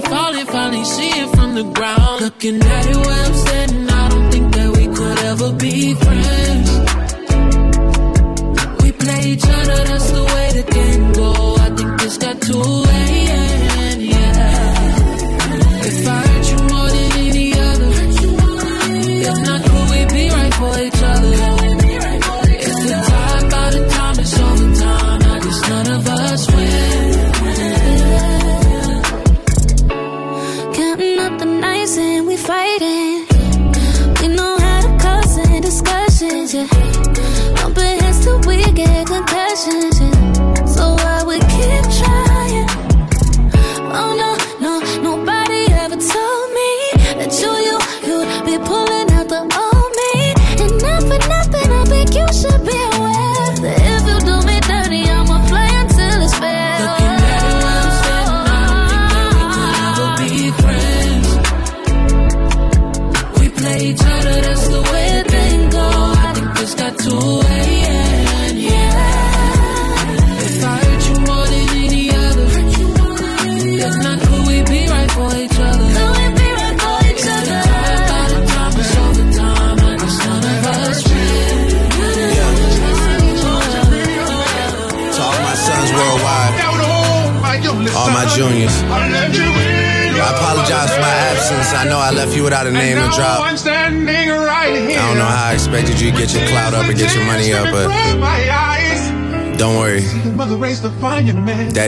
falling, 0.00 0.46
finally 0.46 0.84
see 0.84 1.08
it 1.08 1.28
from 1.36 1.54
the 1.54 1.64
ground. 1.72 2.20
Looking 2.20 2.62
at 2.62 2.86
it 2.86 2.96
where 2.96 3.24
I'm 3.26 3.45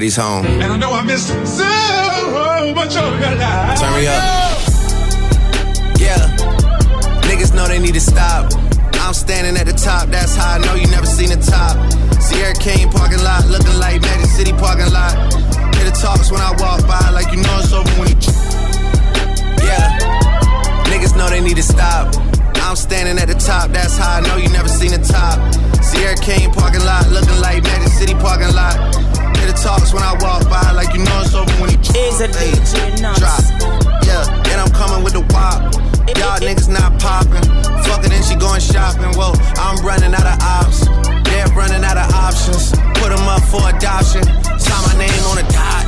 Daddy's 0.08 0.16
home. 0.16 0.46
And 0.46 0.72
I 0.72 0.76
know 0.78 0.92
I 0.92 1.02
missed 1.02 1.28
so 1.28 2.72
much 2.74 2.96
of 2.96 3.12
your 3.20 3.34
life. 3.36 3.78
Turn 3.78 3.92
me 3.92 4.06
up. 4.08 4.22
Yeah. 6.00 6.16
Niggas 7.28 7.54
know 7.54 7.68
they 7.68 7.78
need 7.78 7.94
to 7.94 8.00
stop. 8.00 8.52
I'm 9.04 9.12
standing 9.12 9.56
at 9.60 9.66
the 9.66 9.72
top, 9.72 10.08
that's 10.08 10.34
how 10.34 10.56
I 10.56 10.58
know 10.64 10.74
you 10.74 10.86
never 10.88 11.06
seen 11.06 11.28
the 11.28 11.36
top. 11.36 11.76
Sierra 12.22 12.54
Kane 12.54 12.90
parking 12.90 13.22
lot, 13.22 13.46
looking 13.48 13.78
like 13.78 14.00
Magic 14.00 14.30
City 14.30 14.52
parking 14.52 14.92
lot. 14.92 15.12
Hear 15.76 15.84
the 15.84 15.96
talks 16.00 16.32
when 16.32 16.40
I 16.40 16.52
walk 16.56 16.86
by, 16.88 17.10
like 17.10 17.28
you 17.32 17.40
know 17.44 17.58
it's 17.60 17.72
over 17.72 17.88
when 18.00 18.08
you. 18.08 18.16
Yeah. 19.60 19.92
Niggas 20.88 21.16
know 21.16 21.28
they 21.28 21.40
need 21.40 21.56
to 21.56 21.62
stop. 21.62 22.16
I'm 22.64 22.76
standing 22.76 23.18
at 23.18 23.28
the 23.28 23.38
top, 23.38 23.70
that's 23.70 23.96
how 23.96 24.16
I 24.16 24.20
know 24.20 24.36
you 24.36 24.48
never 24.48 24.68
seen 24.68 24.92
the 24.92 25.04
top. 25.04 25.36
Sierra 25.84 26.16
Kane 26.16 26.52
parking 26.52 26.84
lot, 26.84 27.08
looking 27.10 27.40
like 27.40 27.62
Magic 27.62 27.92
City 27.92 28.14
parking 28.14 28.54
lot. 28.56 29.07
The 29.48 29.54
talks 29.54 29.94
when 29.94 30.02
I 30.02 30.12
walk 30.20 30.44
by, 30.52 30.72
like 30.72 30.92
you 30.92 31.00
know 31.00 31.24
it's 31.24 31.32
over 31.32 31.48
when 31.56 31.72
you. 31.72 31.80
Is 31.80 32.20
a 32.20 32.28
DJ 32.28 33.00
nuts. 33.00 33.16
Drop. 33.16 33.40
Yeah, 34.04 34.52
and 34.52 34.60
I'm 34.60 34.68
coming 34.76 35.02
with 35.02 35.14
the 35.14 35.24
wop. 35.32 35.72
Y'all 36.20 36.36
niggas 36.36 36.68
not 36.68 37.00
popping. 37.00 37.48
Fucking 37.88 38.12
and 38.12 38.24
she 38.28 38.36
going 38.36 38.60
shopping. 38.60 39.08
Whoa, 39.16 39.32
I'm 39.56 39.80
running 39.80 40.12
out 40.12 40.28
of 40.28 40.36
ops. 40.44 40.84
They're 41.32 41.48
running 41.56 41.80
out 41.80 41.96
of 41.96 42.12
options. 42.12 42.76
Put 43.00 43.08
them 43.08 43.24
up 43.24 43.40
for 43.48 43.64
adoption. 43.72 44.20
Sign 44.60 44.82
my 44.84 44.94
name 45.00 45.24
on 45.32 45.40
the 45.40 45.48
dot. 45.48 45.87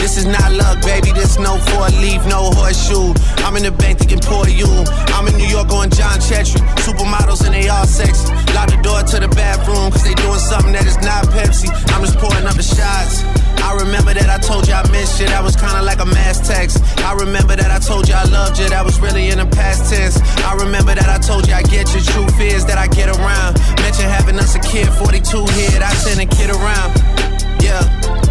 This 0.00 0.16
is 0.16 0.24
not 0.24 0.50
luck, 0.52 0.80
baby. 0.80 1.12
This 1.12 1.38
no 1.38 1.60
four 1.70 1.88
leaf, 2.00 2.24
no 2.26 2.48
horseshoe. 2.56 3.12
I'm 3.44 3.54
in 3.56 3.62
the 3.62 3.70
bank 3.70 3.98
thinking 3.98 4.20
poor 4.24 4.48
you. 4.48 4.66
I'm 5.12 5.28
in 5.28 5.36
New 5.36 5.46
York 5.46 5.68
on 5.76 5.90
John 5.90 6.16
Chetry. 6.24 6.64
Supermodels 6.80 7.44
and 7.44 7.52
they 7.52 7.68
all 7.68 7.84
sexy. 7.84 8.32
Lock 8.56 8.72
the 8.72 8.80
door 8.80 9.04
to 9.04 9.16
the 9.20 9.28
bathroom, 9.28 9.92
cause 9.92 10.02
they 10.02 10.14
doing 10.14 10.40
something 10.40 10.72
that 10.72 10.86
is 10.88 10.96
not 11.04 11.28
Pepsi. 11.36 11.68
I'm 11.92 12.00
just 12.00 12.16
pouring 12.16 12.46
up 12.48 12.56
the 12.56 12.64
shots. 12.64 13.20
I 13.60 13.76
remember 13.76 14.14
that 14.14 14.28
I 14.32 14.38
told 14.40 14.66
you 14.66 14.72
I 14.72 14.88
missed 14.90 15.20
you. 15.20 15.26
That 15.26 15.44
was 15.44 15.54
kinda 15.54 15.82
like 15.82 16.00
a 16.00 16.06
mass 16.06 16.40
text. 16.48 16.80
I 17.04 17.12
remember 17.12 17.54
that 17.54 17.70
I 17.70 17.78
told 17.78 18.08
you 18.08 18.14
I 18.14 18.24
loved 18.24 18.58
you. 18.58 18.68
That 18.72 18.84
was 18.84 18.98
really 19.00 19.28
in 19.28 19.36
the 19.36 19.46
past 19.46 19.92
tense. 19.92 20.16
I 20.48 20.54
remember 20.54 20.94
that 20.94 21.08
I 21.12 21.18
told 21.20 21.46
you 21.46 21.52
I 21.52 21.62
get 21.62 21.92
you. 21.94 22.00
Truth 22.00 22.40
is 22.40 22.64
that 22.66 22.78
I 22.78 22.88
get 22.88 23.12
around. 23.12 23.60
Mention 23.84 24.08
having 24.08 24.40
us 24.40 24.56
a 24.56 24.60
kid, 24.60 24.88
42 24.96 25.44
hit. 25.60 25.82
I 25.82 25.92
send 25.92 26.24
a 26.24 26.26
kid 26.26 26.48
around. 26.50 26.90
Yeah. 27.60 28.29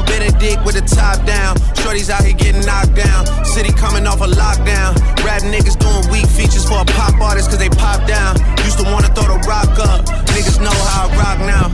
On 0.00 0.06
Benedict 0.06 0.64
with 0.64 0.76
the 0.76 0.86
top 0.96 1.24
down. 1.26 1.56
Shorty's 1.76 2.08
out 2.08 2.24
here 2.24 2.32
getting 2.32 2.64
knocked 2.64 2.94
down. 2.94 3.26
City 3.44 3.72
coming 3.72 4.06
off 4.06 4.20
a 4.20 4.26
lockdown. 4.26 4.96
Rap 5.24 5.42
niggas 5.42 5.76
doing 5.76 6.04
weak 6.10 6.26
features 6.26 6.64
for 6.64 6.80
a 6.80 6.84
pop 6.84 7.20
artist 7.20 7.50
cause 7.50 7.58
they 7.58 7.68
pop 7.68 8.06
down. 8.06 8.36
Used 8.64 8.78
to 8.78 8.84
wanna 8.84 9.08
throw 9.08 9.28
the 9.28 9.40
rock 9.48 9.68
up. 9.78 10.06
Niggas 10.32 10.60
know 10.60 10.70
how 10.70 11.08
I 11.08 11.16
rock 11.20 11.38
now. 11.40 11.66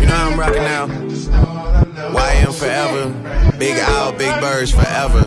You 0.00 0.06
know 0.06 0.14
how 0.14 0.30
I'm 0.30 0.40
rocking 0.40 0.62
now. 0.62 0.86
YM 2.16 2.54
forever. 2.54 3.58
Big 3.58 3.78
Owl, 3.78 4.12
Big 4.12 4.40
Birds 4.40 4.72
forever. 4.72 5.20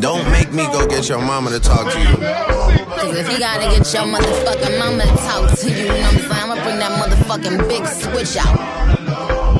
Don't 0.00 0.30
make 0.30 0.50
me 0.52 0.64
go 0.72 0.86
get 0.86 1.08
your 1.08 1.20
mama 1.20 1.50
to 1.50 1.60
talk 1.60 1.92
to 1.92 2.00
you. 2.00 2.16
Cause 2.16 3.16
if 3.16 3.30
you 3.30 3.38
gotta 3.38 3.64
get 3.68 3.92
your 3.92 4.04
motherfucking 4.08 4.78
mama 4.78 5.02
to 5.02 5.16
talk 5.28 5.58
to 5.58 5.70
you, 5.70 5.76
you 5.76 5.88
know 5.88 5.94
what 5.94 6.04
I'm 6.04 6.18
saying? 6.20 6.32
I'ma 6.32 6.54
bring 6.62 6.78
that 6.78 6.92
motherfucking 7.00 7.68
big 7.68 7.86
switch 7.86 8.36
out. 8.38 8.61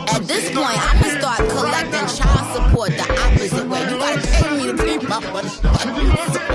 At 0.09 0.23
this 0.27 0.51
point, 0.51 0.79
I 0.79 0.99
can 1.01 1.21
start 1.21 1.39
collecting 1.51 2.07
child 2.17 2.47
support 2.55 2.91
the 2.91 3.07
opposite 3.23 3.69
way. 3.69 3.81
You 3.91 3.99
gotta 3.99 4.21
pay 4.21 4.57
me 4.57 4.67
to 4.67 4.75
be 4.75 5.07
my 5.07 5.21
money. 5.33 6.52